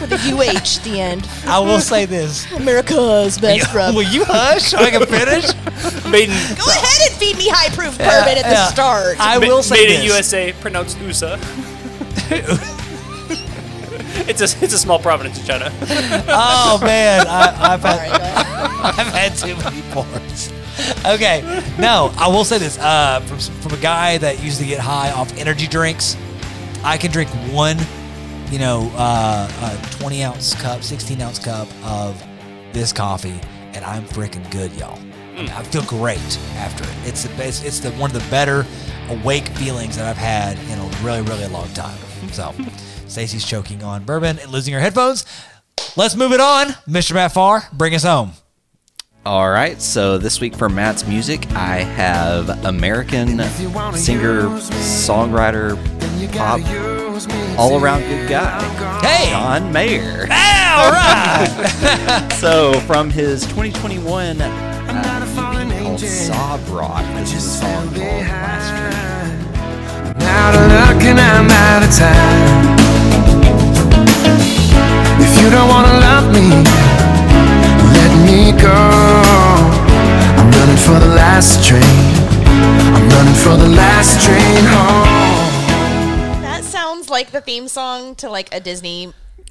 with 0.00 0.12
a 0.12 0.18
UH 0.32 0.78
at 0.78 0.80
the 0.84 1.00
end. 1.00 1.28
I 1.46 1.58
will 1.60 1.80
say 1.80 2.04
this. 2.06 2.50
America's 2.52 3.38
best 3.38 3.72
rub. 3.74 3.94
Will 3.94 4.02
you 4.02 4.24
hush 4.24 4.62
so 4.62 4.78
I 4.78 4.90
can 4.90 5.04
finish? 5.06 5.52
made 6.10 6.28
in, 6.30 6.56
Go 6.56 6.64
ahead 6.70 7.10
and 7.10 7.18
feed 7.20 7.36
me 7.36 7.48
high 7.48 7.68
proof 7.74 7.96
bourbon 7.98 8.38
at 8.38 8.44
the 8.44 8.70
start. 8.70 9.16
I 9.20 9.38
ma- 9.38 9.46
will 9.46 9.62
say 9.62 9.76
made 9.76 9.88
this. 9.90 10.00
in 10.00 10.06
USA, 10.06 10.52
pronounced 10.60 10.98
USA. 11.00 11.38
it's 14.28 14.40
a 14.40 14.64
it's 14.64 14.72
a 14.74 14.78
small 14.78 14.98
province 14.98 15.38
in 15.38 15.44
China. 15.44 15.70
Oh 16.28 16.78
man, 16.82 17.26
I, 17.28 17.72
I've 17.74 17.82
had 17.82 18.08
go 18.08 18.14
ahead. 18.16 18.46
I've 18.98 19.12
had 19.14 19.34
too 19.36 19.56
many 19.56 19.82
pours. 19.92 20.50
Okay, 21.04 21.42
no, 21.80 22.12
I 22.16 22.28
will 22.28 22.44
say 22.44 22.58
this. 22.58 22.78
Uh, 22.78 23.20
from 23.26 23.38
from 23.38 23.72
a 23.72 23.82
guy 23.82 24.18
that 24.18 24.42
used 24.42 24.60
to 24.60 24.66
get 24.66 24.78
high 24.78 25.10
off 25.10 25.36
energy 25.36 25.66
drinks, 25.66 26.16
I 26.84 26.96
can 26.96 27.10
drink 27.10 27.28
one, 27.50 27.76
you 28.50 28.60
know, 28.60 28.90
uh, 28.94 29.50
uh, 29.50 29.82
twenty 29.98 30.22
ounce 30.22 30.54
cup, 30.54 30.82
sixteen 30.82 31.20
ounce 31.20 31.38
cup 31.40 31.68
of 31.84 32.22
this 32.72 32.92
coffee, 32.92 33.38
and 33.72 33.84
I'm 33.84 34.04
freaking 34.04 34.48
good, 34.52 34.72
y'all. 34.74 34.98
I, 35.32 35.36
mean, 35.36 35.48
I 35.50 35.62
feel 35.64 35.82
great 35.84 36.38
after 36.56 36.84
it. 36.84 37.08
It's 37.08 37.24
the 37.24 37.34
best. 37.36 37.64
It's 37.64 37.80
the 37.80 37.90
one 37.92 38.14
of 38.14 38.22
the 38.22 38.30
better 38.30 38.64
awake 39.08 39.48
feelings 39.48 39.96
that 39.96 40.06
I've 40.06 40.16
had 40.16 40.58
in 40.70 40.78
a 40.78 41.04
really, 41.04 41.22
really 41.22 41.48
long 41.48 41.68
time. 41.70 41.98
So, 42.30 42.54
Stacy's 43.08 43.44
choking 43.44 43.82
on 43.82 44.04
bourbon 44.04 44.38
and 44.38 44.50
losing 44.50 44.72
her 44.74 44.80
headphones. 44.80 45.24
Let's 45.96 46.14
move 46.16 46.32
it 46.32 46.40
on, 46.40 46.68
Mr. 46.88 47.12
Matt 47.14 47.32
Farr. 47.32 47.64
Bring 47.72 47.94
us 47.94 48.04
home. 48.04 48.32
All 49.24 49.48
right, 49.48 49.80
so 49.80 50.18
this 50.18 50.40
week 50.40 50.56
for 50.56 50.68
Matt's 50.68 51.06
music, 51.06 51.48
I 51.52 51.76
have 51.78 52.48
American 52.64 53.38
singer, 53.94 54.48
songwriter, 54.48 55.76
pop, 56.32 56.60
all 57.56 57.80
around 57.80 58.00
good 58.00 58.28
guy, 58.28 58.60
Hey! 59.00 59.30
John 59.30 59.72
Mayer. 59.72 60.26
Hey, 60.26 60.72
all 60.74 60.90
right. 60.90 62.28
So 62.42 62.72
from 62.80 63.10
his 63.10 63.42
2021 63.44 64.40
uh, 64.40 64.44
EP 64.48 65.82
called 65.84 66.00
Sob 66.00 66.60
Rock, 66.70 67.04
this 67.14 67.32
is 67.32 67.44
a 67.46 67.48
song 67.60 67.86
called 67.94 67.98
Last 67.98 68.70
Train. 68.74 70.18
Now 70.18 70.50
to 70.50 70.58
look 70.58 71.02
and 71.04 71.20
I'm 71.20 71.48
out 71.48 71.84
of 71.84 71.94
time. 71.94 72.76
If 75.22 75.40
you 75.40 75.50
don't 75.50 75.68
wanna 75.68 76.00
love 76.00 76.32
me, 76.34 76.81
for 80.92 80.98
the 80.98 81.14
last 81.14 81.66
train. 81.66 81.82
I'm 81.82 83.08
running 83.08 83.34
for 83.34 83.56
the 83.56 83.68
last 83.74 84.26
train 84.26 84.64
home. 84.66 86.42
That 86.42 86.64
sounds 86.64 87.08
like 87.08 87.30
the 87.30 87.40
theme 87.40 87.66
song 87.66 88.14
to 88.16 88.28
like 88.28 88.54
a 88.54 88.60
Disney 88.60 89.06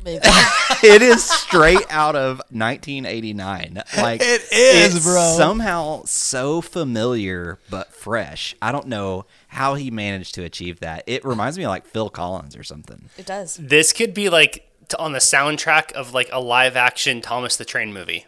movie. 0.06 0.20
it 0.84 1.02
is 1.02 1.28
straight 1.28 1.84
out 1.90 2.16
of 2.16 2.44
1989. 2.52 3.82
Like 3.98 4.22
It 4.24 4.44
is, 4.52 5.04
bro. 5.04 5.34
Somehow 5.36 6.04
so 6.06 6.62
familiar 6.62 7.58
but 7.72 7.92
fresh. 7.92 8.56
I 8.62 8.72
don't 8.72 8.86
know 8.88 9.26
how 9.48 9.74
he 9.74 9.90
managed 9.90 10.36
to 10.36 10.44
achieve 10.44 10.80
that. 10.82 11.04
It 11.08 11.26
reminds 11.26 11.58
me 11.58 11.64
of 11.64 11.70
like 11.70 11.88
Phil 11.88 12.12
Collins 12.12 12.56
or 12.56 12.62
something. 12.62 13.10
it 13.18 13.26
does. 13.26 13.58
This 13.60 13.94
could 13.94 14.14
be 14.14 14.30
like 14.30 14.70
on 15.00 15.14
the 15.14 15.20
soundtrack 15.20 15.92
of 15.94 16.14
like 16.14 16.30
a 16.32 16.40
live 16.40 16.76
action 16.78 17.20
Thomas 17.20 17.58
the 17.58 17.66
Train 17.66 17.92
movie. 17.92 18.28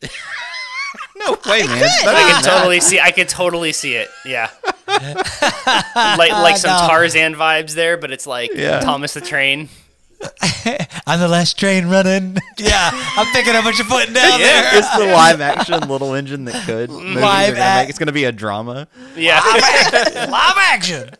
No 1.18 1.32
way, 1.46 1.62
man. 1.66 1.88
Could. 2.02 2.08
I 2.14 2.30
can 2.32 2.42
totally 2.42 2.80
see. 2.80 3.00
I 3.00 3.10
could 3.10 3.28
totally 3.28 3.72
see 3.72 3.94
it. 3.94 4.08
Yeah, 4.24 4.50
like 4.88 6.30
like 6.32 6.56
some 6.56 6.70
no. 6.80 6.88
Tarzan 6.88 7.34
vibes 7.34 7.74
there, 7.74 7.96
but 7.96 8.10
it's 8.12 8.26
like 8.26 8.50
Yeah. 8.54 8.80
Thomas 8.80 9.14
the 9.14 9.20
Train. 9.20 9.68
I'm 11.06 11.20
the 11.20 11.28
last 11.28 11.58
train 11.58 11.86
running. 11.88 12.38
Yeah, 12.58 12.90
I'm 13.16 13.26
picking 13.34 13.54
up 13.54 13.64
what 13.64 13.76
you're 13.78 13.86
putting 13.86 14.14
down 14.14 14.40
Yeah. 14.40 14.46
there. 14.72 14.78
It's 14.78 14.96
the 14.96 15.04
live 15.06 15.40
action 15.42 15.86
Little 15.88 16.14
Engine 16.14 16.46
that 16.46 16.64
could. 16.64 16.88
movie 16.90 17.20
Live 17.20 17.54
they're 17.54 17.56
gonna 17.56 17.70
ac- 17.74 17.80
make. 17.82 17.88
It's 17.90 17.98
going 17.98 18.06
to 18.06 18.12
be 18.14 18.24
a 18.24 18.32
drama. 18.32 18.88
Yeah, 19.14 19.40
Live 19.44 20.56
action. 20.56 21.10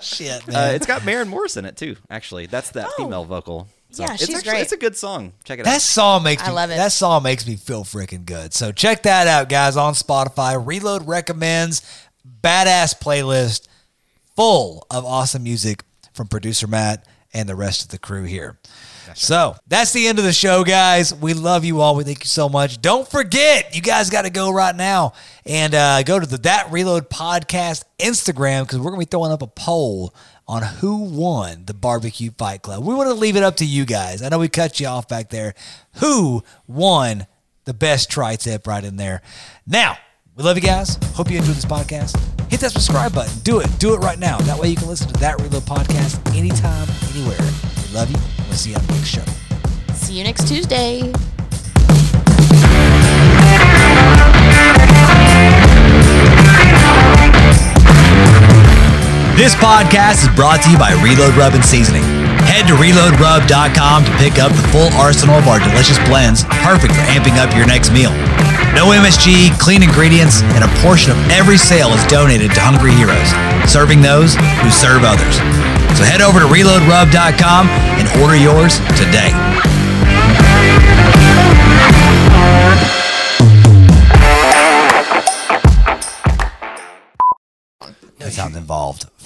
Shit, 0.00 0.42
Uh, 0.48 0.70
it's 0.74 0.86
got 0.86 1.04
Maren 1.04 1.28
Morris 1.28 1.58
in 1.58 1.66
it 1.66 1.76
too. 1.76 1.96
Actually, 2.08 2.46
that's 2.46 2.70
that 2.70 2.88
Oh. 2.98 3.04
female 3.04 3.24
vocal. 3.26 3.68
So 3.90 4.02
Yeah, 4.02 4.12
it's 4.14 4.26
she's 4.26 4.36
actually, 4.36 4.50
great. 4.52 4.62
It's 4.62 4.72
a 4.72 4.76
good 4.76 4.96
song. 4.96 5.32
Check 5.44 5.60
it 5.60 5.64
that 5.64 5.76
out. 5.76 5.80
song 5.80 6.22
makes 6.22 6.42
I 6.42 6.48
me, 6.48 6.54
love 6.54 6.70
it. 6.70 6.76
That 6.76 6.92
song 6.92 7.22
makes 7.22 7.46
me 7.46 7.56
feel 7.56 7.84
freaking 7.84 8.24
good. 8.26 8.52
So 8.52 8.70
check 8.72 9.02
that 9.04 9.26
out, 9.26 9.48
guys, 9.48 9.76
on 9.76 9.94
Spotify. 9.94 10.60
Reload 10.64 11.06
recommends 11.08 11.80
badass 12.42 12.98
playlist 13.00 13.66
full 14.36 14.86
of 14.90 15.04
awesome 15.04 15.42
music 15.42 15.84
from 16.12 16.28
producer 16.28 16.66
Matt 16.66 17.06
and 17.32 17.48
the 17.48 17.54
rest 17.56 17.82
of 17.82 17.88
the 17.88 17.98
crew 17.98 18.24
here. 18.24 18.58
So 19.14 19.56
that's 19.66 19.92
the 19.94 20.06
end 20.06 20.18
of 20.18 20.24
the 20.26 20.34
show, 20.34 20.64
guys. 20.64 21.14
We 21.14 21.32
love 21.32 21.64
you 21.64 21.80
all. 21.80 21.96
We 21.96 22.04
thank 22.04 22.20
you 22.20 22.26
so 22.28 22.48
much. 22.48 22.80
Don't 22.82 23.08
forget, 23.08 23.74
you 23.74 23.80
guys 23.80 24.10
got 24.10 24.22
to 24.22 24.30
go 24.30 24.50
right 24.52 24.76
now 24.76 25.14
and 25.46 25.74
uh, 25.74 26.02
go 26.02 26.20
to 26.20 26.26
the 26.26 26.36
That 26.38 26.70
Reload 26.70 27.08
Podcast 27.08 27.84
Instagram 27.98 28.64
because 28.64 28.78
we're 28.78 28.90
going 28.90 29.00
to 29.00 29.06
be 29.06 29.10
throwing 29.10 29.32
up 29.32 29.40
a 29.40 29.46
poll 29.46 30.14
on 30.48 30.62
who 30.62 31.04
won 31.04 31.66
the 31.66 31.74
barbecue 31.74 32.30
fight 32.30 32.62
club. 32.62 32.82
We 32.82 32.94
want 32.94 33.08
to 33.08 33.14
leave 33.14 33.36
it 33.36 33.42
up 33.42 33.56
to 33.56 33.66
you 33.66 33.84
guys. 33.84 34.22
I 34.22 34.30
know 34.30 34.38
we 34.38 34.48
cut 34.48 34.80
you 34.80 34.86
off 34.86 35.06
back 35.06 35.28
there. 35.28 35.54
Who 35.96 36.42
won 36.66 37.26
the 37.64 37.74
best 37.74 38.10
tri 38.10 38.34
tip 38.36 38.66
right 38.66 38.82
in 38.82 38.96
there. 38.96 39.20
Now, 39.66 39.98
we 40.34 40.42
love 40.42 40.56
you 40.56 40.62
guys. 40.62 40.98
Hope 41.14 41.30
you 41.30 41.36
enjoyed 41.36 41.56
this 41.56 41.66
podcast. 41.66 42.18
Hit 42.50 42.60
that 42.60 42.70
subscribe 42.70 43.12
button. 43.12 43.38
Do 43.40 43.60
it. 43.60 43.68
Do 43.78 43.92
it 43.94 43.98
right 43.98 44.18
now. 44.18 44.38
That 44.38 44.58
way 44.58 44.68
you 44.68 44.76
can 44.76 44.88
listen 44.88 45.08
to 45.08 45.20
that 45.20 45.38
Reload 45.38 45.64
podcast 45.64 46.34
anytime, 46.34 46.88
anywhere. 47.14 47.38
We 47.86 47.94
love 47.94 48.10
you. 48.10 48.16
We'll 48.46 48.56
see 48.56 48.70
you 48.70 48.76
on 48.76 48.86
the 48.86 48.92
next 48.94 49.08
show. 49.08 49.24
See 49.92 50.14
you 50.14 50.24
next 50.24 50.48
Tuesday. 50.48 51.12
This 59.38 59.54
podcast 59.54 60.26
is 60.26 60.34
brought 60.34 60.66
to 60.66 60.68
you 60.74 60.74
by 60.74 60.90
Reload 60.98 61.38
Rub 61.38 61.54
and 61.54 61.62
Seasoning. 61.62 62.02
Head 62.42 62.66
to 62.66 62.74
reloadrub.com 62.74 64.02
to 64.02 64.12
pick 64.18 64.42
up 64.42 64.50
the 64.50 64.66
full 64.74 64.90
arsenal 64.98 65.38
of 65.38 65.46
our 65.46 65.62
delicious 65.62 65.94
blends, 66.10 66.42
perfect 66.66 66.90
for 66.90 67.06
amping 67.14 67.38
up 67.38 67.54
your 67.54 67.62
next 67.62 67.94
meal. 67.94 68.10
No 68.74 68.90
MSG, 68.90 69.54
clean 69.62 69.86
ingredients, 69.86 70.42
and 70.58 70.66
a 70.66 70.70
portion 70.82 71.14
of 71.14 71.18
every 71.30 71.54
sale 71.54 71.94
is 71.94 72.02
donated 72.10 72.50
to 72.50 72.58
Hungry 72.58 72.90
Heroes, 72.98 73.30
serving 73.70 74.02
those 74.02 74.34
who 74.34 74.74
serve 74.74 75.06
others. 75.06 75.38
So 75.94 76.02
head 76.02 76.18
over 76.18 76.42
to 76.42 76.50
reloadrub.com 76.50 77.70
and 77.70 78.10
order 78.18 78.34
yours 78.34 78.82
today. 78.98 79.30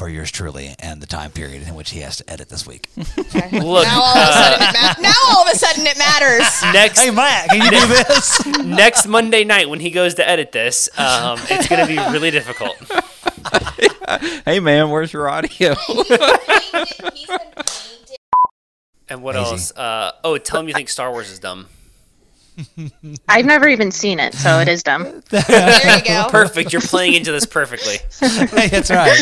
For 0.03 0.09
yours 0.09 0.33
truly 0.33 0.75
and 0.81 1.01
the 1.01 1.07
time 1.07 1.31
period 1.31 1.63
in 1.63 1.77
which 1.77 1.91
he 1.91 2.01
has 2.01 2.17
to 2.17 2.29
edit 2.29 2.49
this 2.49 2.67
week. 2.67 2.89
Look, 2.97 3.87
Now 3.87 4.03
all 4.03 4.17
of 4.17 4.17
a 4.17 4.21
uh, 4.21 4.33
sudden 4.35 4.67
it 4.67 4.75
ma- 4.75 5.03
now 5.03 5.13
all 5.31 5.47
of 5.47 5.53
a 5.53 5.57
sudden 5.57 5.87
it 5.87 5.97
matters. 5.97 6.63
next 6.75 6.99
hey 6.99 7.11
Matt, 7.13 7.51
can 7.51 7.63
you 7.63 7.71
do 7.71 7.87
this? 7.87 8.47
next 8.65 9.07
Monday 9.07 9.45
night 9.45 9.69
when 9.69 9.79
he 9.79 9.93
goes 9.93 10.15
to 10.15 10.29
edit 10.29 10.51
this, 10.51 10.89
um, 10.99 11.39
it's 11.49 11.69
going 11.69 11.81
to 11.81 11.87
be 11.87 11.99
really 12.13 12.33
difficult. 12.33 12.77
Hey 14.45 14.59
man, 14.59 14.91
where's 14.91 15.13
your 15.13 15.29
audio? 15.29 15.77
And 19.09 19.23
what 19.23 19.37
Easy. 19.37 19.45
else? 19.45 19.71
Uh, 19.71 20.13
oh, 20.25 20.37
tell 20.37 20.59
him 20.59 20.67
you 20.67 20.75
think 20.75 20.89
Star 20.89 21.13
Wars 21.13 21.31
is 21.31 21.39
dumb. 21.39 21.69
I've 23.29 23.45
never 23.47 23.69
even 23.69 23.91
seen 23.91 24.19
it, 24.21 24.35
so 24.35 24.59
it 24.61 24.69
is 24.69 24.83
dumb. 24.83 25.23
There 25.31 25.99
you 25.99 26.05
go. 26.05 26.27
Perfect. 26.31 26.73
You're 26.73 26.83
playing 26.83 27.15
into 27.15 27.33
this 27.33 27.47
perfectly. 27.47 27.97
hey, 28.21 28.69
that's 28.69 28.91
right. 28.91 29.19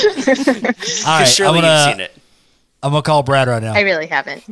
All 1.07 1.21
right, 1.21 1.41
I'm 1.41 1.55
gonna, 1.55 1.85
you've 1.87 1.93
seen 1.93 2.01
it. 2.01 2.13
I'm 2.83 2.91
gonna 2.93 3.03
call 3.03 3.23
Brad 3.23 3.49
right 3.49 3.63
now. 3.63 3.73
I 3.75 3.81
really 3.81 4.07
haven't. 4.07 4.43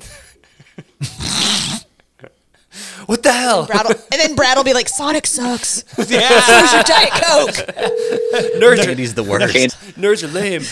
What 3.06 3.22
the 3.22 3.32
hell? 3.32 3.64
Brad 3.66 3.86
will- 3.88 3.94
and 4.12 4.20
then 4.20 4.34
Brad 4.36 4.56
will 4.56 4.64
be 4.64 4.74
like, 4.74 4.88
Sonic 4.88 5.26
sucks. 5.26 5.82
yeah. 5.96 6.28
Where's 6.46 6.72
your 6.72 6.82
Diet 6.82 7.10
Coke? 7.12 7.54
Nerds 8.60 8.86
are, 8.86 8.94
He's 8.94 9.14
the 9.14 9.22
worst. 9.22 9.54
nerds 9.98 10.22
are 10.22 10.28
lame. 10.28 10.62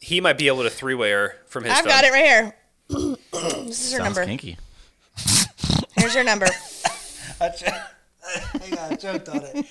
he 0.00 0.20
might 0.20 0.38
be 0.38 0.46
able 0.46 0.62
to 0.62 0.70
three-way 0.70 1.10
her 1.10 1.34
from 1.46 1.64
his 1.64 1.72
I've 1.72 1.80
phone. 1.80 1.88
got 1.88 2.04
it 2.04 2.12
right 2.12 2.24
here. 2.24 2.54
this 3.66 3.84
is 3.86 3.92
your 3.92 4.00
Sounds 4.02 4.16
number. 4.16 4.24
kinky. 4.26 4.56
Here's 5.96 6.14
your 6.14 6.24
number. 6.24 6.46
I 7.40 8.96
choked 8.98 9.28
on 9.28 9.42
it. 9.44 9.66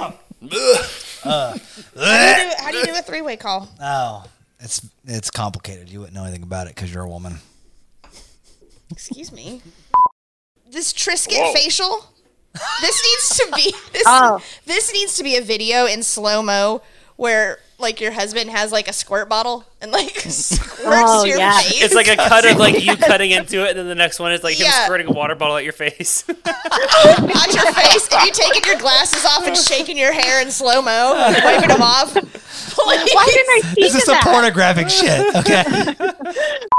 How 0.00 0.14
do, 0.42 0.56
you 0.56 2.50
do, 2.50 2.50
how 2.58 2.70
do 2.70 2.76
you 2.78 2.86
do 2.86 2.92
a 2.94 3.02
three-way 3.02 3.36
call? 3.36 3.68
Oh, 3.80 4.24
it's 4.58 4.86
it's 5.06 5.30
complicated. 5.30 5.88
You 5.90 6.00
wouldn't 6.00 6.14
know 6.14 6.24
anything 6.24 6.42
about 6.42 6.66
it 6.66 6.74
because 6.74 6.92
you're 6.92 7.02
a 7.04 7.08
woman. 7.08 7.36
Excuse 8.90 9.30
me. 9.32 9.62
This 10.70 10.92
Trisket 10.92 11.38
Whoa. 11.38 11.52
facial. 11.52 12.04
This 12.80 13.02
needs 13.04 13.38
to 13.38 13.52
be 13.56 13.74
this, 13.92 14.02
Oh. 14.06 14.42
this 14.66 14.92
needs 14.92 15.16
to 15.16 15.22
be 15.22 15.36
a 15.36 15.40
video 15.42 15.86
in 15.86 16.02
slow 16.02 16.42
mo 16.42 16.82
where 17.16 17.58
like 17.80 18.00
your 18.00 18.12
husband 18.12 18.50
has 18.50 18.70
like 18.72 18.88
a 18.88 18.92
squirt 18.92 19.28
bottle 19.28 19.64
and 19.80 19.90
like 19.92 20.10
squirts 20.20 20.80
Oh, 20.84 21.24
your 21.24 21.38
yeah. 21.38 21.58
face. 21.58 21.82
It's 21.82 21.94
like 21.94 22.08
a 22.08 22.16
cut 22.28 22.44
of 22.50 22.58
like 22.58 22.82
you 22.84 22.96
cutting 22.96 23.30
into 23.30 23.64
it, 23.64 23.70
and 23.70 23.78
then 23.78 23.88
the 23.88 23.94
next 23.94 24.18
one 24.20 24.32
is 24.32 24.42
like 24.42 24.56
him 24.60 24.70
squirting 24.84 25.06
a 25.08 25.12
water 25.12 25.34
bottle 25.34 25.56
at 25.56 25.64
your 25.64 25.72
face. 25.72 26.24
not 26.28 27.54
your 27.54 27.72
face, 27.72 28.08
and 28.12 28.24
you 28.26 28.32
taking 28.32 28.62
your 28.64 28.78
glasses 28.78 29.24
off 29.24 29.46
and 29.46 29.56
shaking 29.56 29.96
your 29.96 30.12
hair 30.12 30.40
in 30.42 30.50
slow 30.50 30.80
mo, 30.82 31.14
wiping 31.44 31.68
them 31.68 31.82
off. 31.82 32.14
Why 32.14 32.96
didn't 33.04 33.14
I 33.16 33.60
think 33.64 33.76
This 33.76 33.94
is 33.94 33.96
of 33.96 34.02
some 34.02 34.14
that? 34.14 34.24
pornographic 34.24 34.88
shit. 34.88 35.36
Okay. 35.36 36.74